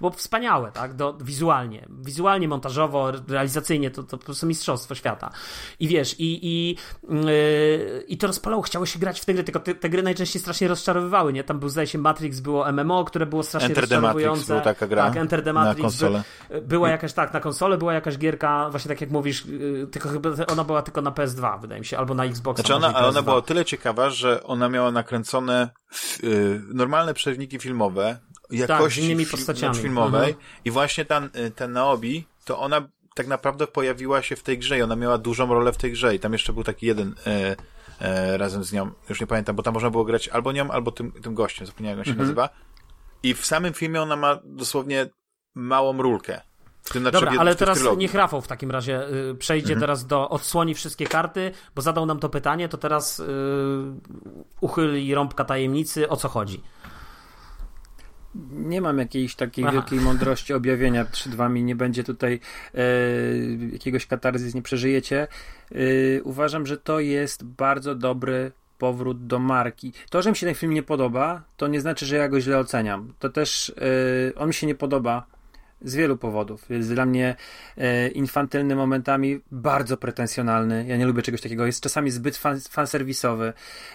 [0.00, 0.94] było wspaniałe, tak?
[0.94, 1.86] Do, wizualnie.
[1.90, 5.30] Wizualnie wizualnie, montażowo, realizacyjnie to, to po prostu mistrzostwo świata.
[5.80, 6.76] I wiesz, i, i,
[7.08, 10.42] yy, i to rozpalało, chciało się grać w te gry, tylko te, te, gry najczęściej
[10.42, 11.44] strasznie rozczarowywały, nie?
[11.44, 14.54] Tam był, zdaje się, Matrix, było MMO, które było strasznie Enter rozczarowujące.
[14.54, 15.78] Matrix taka gra tak, Enter the Matrix.
[15.78, 16.22] Na konsolę.
[16.50, 20.08] By, była jakaś, tak, na konsolę była jakaś gierka, właśnie tak jak mówisz, yy, tylko
[20.08, 22.60] chyba ona była tylko na PS2, wydaje mi się, albo na Xbox.
[22.60, 25.70] Znaczy ona, ale ona była o tyle ciekawa, że ona miała nakręcone
[26.22, 28.18] yy, normalne przewniki filmowe,
[28.50, 29.76] jakości tak, z postaciami.
[29.76, 30.46] filmowej mhm.
[30.64, 34.78] i właśnie ten, y, ten Naobi, to ona tak naprawdę pojawiła się w tej grze
[34.78, 37.56] i ona miała dużą rolę w tej grze i tam jeszcze był taki jeden e,
[38.00, 40.90] e, razem z nią, już nie pamiętam, bo tam można było grać albo nią, albo
[40.90, 42.28] tym, tym gościem, zapomniałem jak on się mhm.
[42.28, 42.48] nazywa
[43.22, 45.06] i w samym filmie ona ma dosłownie
[45.54, 46.40] małą rulkę.
[46.82, 49.80] W tym Dobra, ale teraz niech Rafał w takim razie y, przejdzie mhm.
[49.80, 53.26] teraz do, odsłoni wszystkie karty, bo zadał nam to pytanie, to teraz y,
[54.60, 56.62] uchyli rąbka tajemnicy, o co chodzi
[58.50, 59.72] nie mam jakiejś takiej Aha.
[59.72, 62.40] wielkiej mądrości objawienia przed wami, nie będzie tutaj
[62.74, 62.80] e,
[63.72, 65.28] jakiegoś katarzys, nie przeżyjecie.
[65.72, 69.92] E, uważam, że to jest bardzo dobry powrót do marki.
[70.10, 72.58] To, że mi się ten film nie podoba, to nie znaczy, że ja go źle
[72.58, 73.12] oceniam.
[73.18, 73.72] To też
[74.30, 75.26] e, on mi się nie podoba
[75.82, 76.70] z wielu powodów.
[76.70, 77.36] Jest dla mnie
[77.76, 80.84] e, infantylny momentami, bardzo pretensjonalny.
[80.88, 81.66] Ja nie lubię czegoś takiego.
[81.66, 83.52] Jest czasami zbyt fan, fanserwisowy.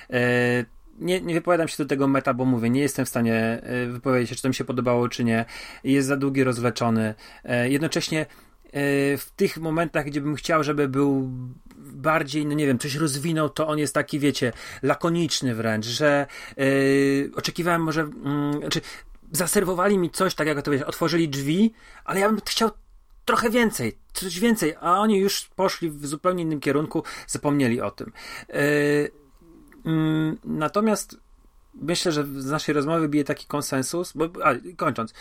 [0.09, 0.65] E,
[0.99, 4.29] nie, nie wypowiadam się do tego meta, bo mówię, nie jestem w stanie e, wypowiedzieć
[4.29, 5.45] się, czy to mi się podobało, czy nie.
[5.83, 7.15] Jest za długi, rozwleczony.
[7.43, 8.27] E, jednocześnie e,
[9.17, 11.29] w tych momentach, gdzie bym chciał, żeby był
[11.77, 14.53] bardziej, no nie wiem, coś rozwinął, to on jest taki, wiecie,
[14.83, 16.27] lakoniczny wręcz, że
[16.57, 18.81] yy, oczekiwałem może, yy, znaczy
[19.31, 21.73] zaserwowali mi coś, tak jak to wiesz, otworzyli drzwi,
[22.05, 22.69] ale ja bym chciał
[23.25, 28.11] trochę więcej, coś więcej, a oni już poszli w zupełnie innym kierunku, zapomnieli o tym.
[28.49, 29.24] Yy,
[30.43, 31.17] natomiast
[31.81, 35.13] myślę, że z naszej rozmowy bije taki konsensus, bo a, kończąc,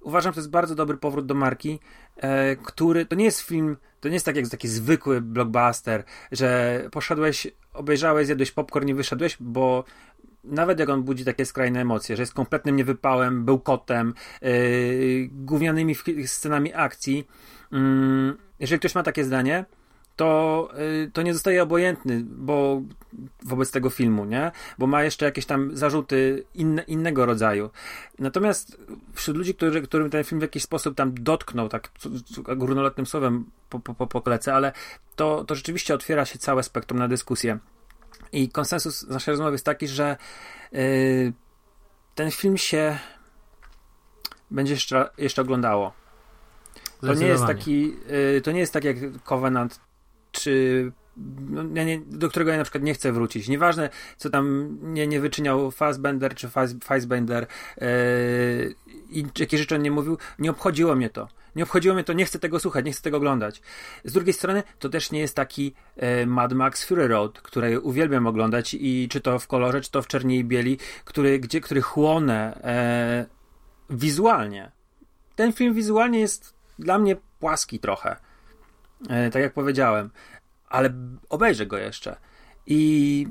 [0.00, 1.80] uważam, że to jest bardzo dobry powrót do marki,
[2.16, 6.80] e, który, to nie jest film, to nie jest tak jak taki zwykły blockbuster, że
[6.92, 9.84] poszedłeś, obejrzałeś, zjadłeś popcorn i wyszedłeś, bo
[10.44, 14.50] nawet jak on budzi takie skrajne emocje, że jest kompletnym niewypałem, bełkotem, yy,
[15.32, 15.94] gównianymi
[16.26, 17.26] scenami akcji,
[17.72, 19.64] yy, jeżeli ktoś ma takie zdanie,
[20.20, 22.82] to, y, to nie zostaje obojętny, bo
[23.42, 24.52] wobec tego filmu, nie?
[24.78, 27.70] Bo ma jeszcze jakieś tam zarzuty inne, innego rodzaju.
[28.18, 28.76] Natomiast
[29.14, 31.90] wśród ludzi, którzy, którym ten film w jakiś sposób tam dotknął, tak
[32.56, 34.72] górnolotnym słowem po, po, po, po klece, ale
[35.16, 37.58] to, to rzeczywiście otwiera się całe spektrum na dyskusję.
[38.32, 40.16] I konsensus naszej rozmowy jest taki, że
[40.72, 41.32] yy,
[42.14, 42.98] ten film się
[44.50, 45.92] będzie jeszcze, jeszcze oglądało.
[47.00, 47.94] To nie jest taki,
[48.34, 49.89] yy, to nie jest tak jak Covenant
[50.40, 50.92] czy
[51.50, 53.48] no, nie, do którego ja na przykład nie chcę wrócić.
[53.48, 56.48] Nieważne, co tam nie, nie wyczyniał Fassbender czy
[56.84, 57.46] Fassbender
[57.80, 57.86] yy,
[59.10, 61.28] i jakie rzeczy on nie mówił, nie obchodziło mnie to.
[61.56, 63.62] Nie obchodziło mnie to, nie chcę tego słuchać, nie chcę tego oglądać.
[64.04, 68.26] Z drugiej strony, to też nie jest taki e, Mad Max Fury Road, który uwielbiam
[68.26, 71.80] oglądać i czy to w kolorze, czy to w czerni i bieli, który, gdzie, który
[71.80, 73.26] chłonę e,
[73.90, 74.72] wizualnie.
[75.36, 78.16] Ten film wizualnie jest dla mnie płaski trochę.
[79.08, 80.10] E, tak jak powiedziałem.
[80.68, 80.92] Ale
[81.28, 82.16] obejrzę go jeszcze.
[82.66, 83.26] I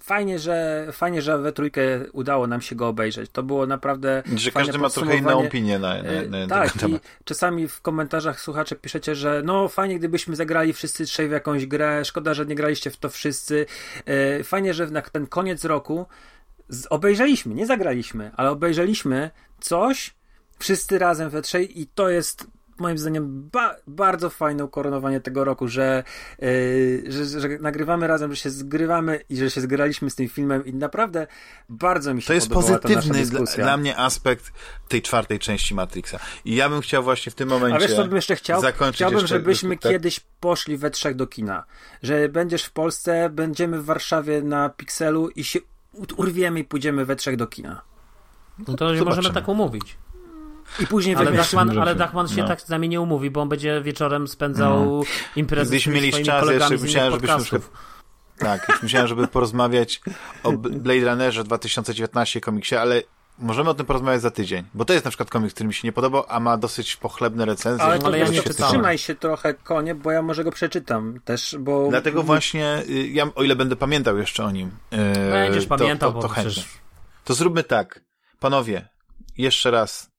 [0.00, 1.80] fajnie, że fajnie, że we trójkę
[2.12, 3.30] udało nam się go obejrzeć.
[3.30, 4.22] To było naprawdę.
[4.36, 7.02] Że każdy ma trochę inną opinię na, na, na tak, ten temat.
[7.20, 11.66] I czasami w komentarzach słuchacze piszecie, że no fajnie, gdybyśmy zagrali wszyscy trzej w jakąś
[11.66, 12.04] grę.
[12.04, 13.66] Szkoda, że nie graliście w to wszyscy.
[14.06, 16.06] E, fajnie, że na ten koniec roku
[16.90, 19.30] obejrzeliśmy, nie zagraliśmy, ale obejrzeliśmy
[19.60, 20.14] coś
[20.58, 22.46] wszyscy razem we trzej i to jest
[22.80, 26.04] moim zdaniem ba bardzo fajne ukoronowanie tego roku, że,
[26.38, 30.66] yy, że, że, nagrywamy razem, że się zgrywamy i że się zgraliśmy z tym filmem
[30.66, 31.26] i naprawdę
[31.68, 34.52] bardzo mi się To jest pozytywny dla, dla, mnie aspekt
[34.88, 36.18] tej czwartej części Matrixa.
[36.44, 38.62] I ja bym chciał właśnie w tym momencie A wiesz, co bym jeszcze chciał?
[38.92, 39.92] Chciałbym, jeszcze, żebyśmy tak?
[39.92, 41.64] kiedyś poszli we trzech do kina.
[42.02, 45.58] Że będziesz w Polsce, będziemy w Warszawie na Pixelu i się
[46.16, 47.82] urwiemy i pójdziemy we trzech do kina.
[48.68, 49.96] No to możemy tak umówić.
[50.80, 52.48] I później ale Dachman, ale Dachman się no.
[52.48, 55.02] tak z nami nie umówi, bo on będzie wieczorem spędzał no.
[55.36, 57.60] imprezę Gdybyśmy mieli czas, jeszcze myślałem, żebyśmy
[58.38, 60.00] tak, już myślałem, żeby porozmawiać
[60.42, 63.02] o Blade Runnerze 2019 komiksie, ale
[63.38, 65.88] możemy o tym porozmawiać za tydzień, bo to jest na przykład komiks, który mi się
[65.88, 67.86] nie podobał, a ma dosyć pochlebne recenzje.
[67.86, 71.86] Ale, ale ja nie Trzymaj się trochę, konie, bo ja może go przeczytam też, bo...
[71.90, 74.98] Dlatego właśnie, y, ja, o ile będę pamiętał jeszcze o nim, yy,
[75.30, 76.52] Będziesz to, pamiętał, to, to, to chętnie.
[76.52, 76.78] Przecież...
[77.24, 78.00] To zróbmy tak.
[78.40, 78.88] Panowie,
[79.38, 80.10] jeszcze raz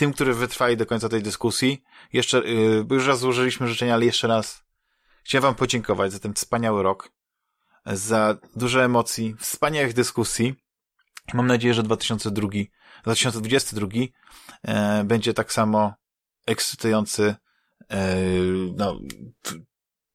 [0.00, 1.82] tym, którzy wytrwali do końca tej dyskusji.
[2.12, 4.64] Jeszcze, yy, już raz złożyliśmy życzenia, ale jeszcze raz
[5.24, 7.12] chciałem wam podziękować za ten wspaniały rok,
[7.86, 10.54] za dużo emocji, wspaniałych dyskusji.
[11.34, 12.48] Mam nadzieję, że 2002,
[13.04, 13.88] 2022
[14.62, 15.94] e, będzie tak samo
[16.46, 17.34] ekscytujący.
[17.90, 18.16] E,
[18.76, 19.00] no,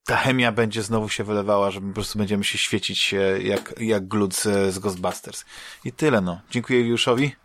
[0.06, 4.36] ta chemia będzie znowu się wylewała, że po prostu będziemy się świecić jak, jak glut
[4.36, 5.45] z, z Ghostbusters.
[5.84, 6.41] I tyle, no.
[6.52, 7.45] Dziękuję Juszowi.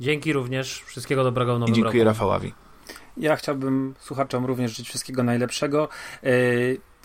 [0.00, 0.82] Dzięki również.
[0.86, 2.14] Wszystkiego dobrego w nowym I dziękuję roku.
[2.14, 2.54] Rafałowi.
[3.16, 5.88] Ja chciałbym słuchaczom również życzyć wszystkiego najlepszego.
[6.22, 6.28] E,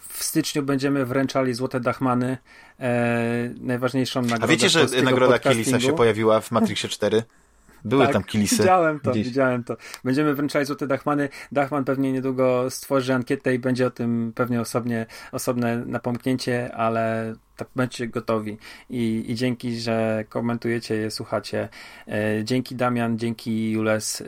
[0.09, 2.38] w styczniu będziemy wręczali Złote Dachmany,
[2.80, 7.23] e, najważniejszą nagrodę A wiecie, że nagroda Kilisa się pojawiła w Matrixie 4?
[7.86, 8.57] Były tak, tam kilisy.
[8.57, 9.28] Widziałem to, Gdzieś.
[9.28, 9.78] widziałem to.
[10.03, 11.30] Będziemy wręczali złote Dachmany.
[11.52, 17.68] Dachman pewnie niedługo stworzy ankietę i będzie o tym pewnie osobnie, osobne napomknięcie, ale tak
[17.76, 18.57] bądźcie gotowi.
[18.90, 21.70] I, I dzięki, że komentujecie je, słuchacie.
[22.07, 24.22] E, dzięki Damian, dzięki Jules.
[24.22, 24.26] E,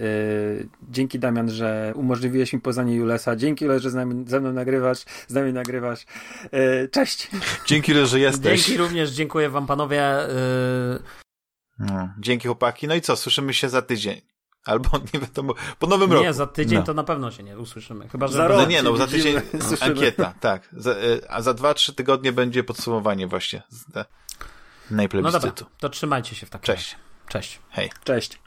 [0.92, 3.36] dzięki Damian, że umożliwiłeś mi poznanie Julesa.
[3.36, 6.06] Dzięki Jules, że z nami, ze mną nagrywasz, z nami nagrywasz.
[6.52, 7.30] E, cześć!
[7.66, 8.66] Dzięki Jules, że jesteś.
[8.66, 10.04] Dzięki również, dziękuję wam panowie.
[11.80, 12.88] E, no, dzięki chłopaki.
[12.88, 14.22] No i co, słyszymy się za tydzień.
[14.66, 16.26] Albo nie wiadomo, po nowym roku.
[16.26, 16.86] Nie, za tydzień no.
[16.86, 18.10] to na pewno się nie usłyszymy.
[18.10, 18.58] Chyba, że za rok.
[18.58, 19.36] No nie, no za tydzień
[19.82, 20.70] ankieta, tak.
[20.74, 20.96] Za, e,
[21.30, 23.86] a za dwa, trzy tygodnie będzie podsumowanie właśnie z
[24.92, 25.46] najplebiscytu.
[25.46, 26.96] No dobra, to trzymajcie się w takim Cześć.
[27.28, 27.60] Cześć.
[27.70, 27.92] Hej.
[28.04, 28.40] Cześć.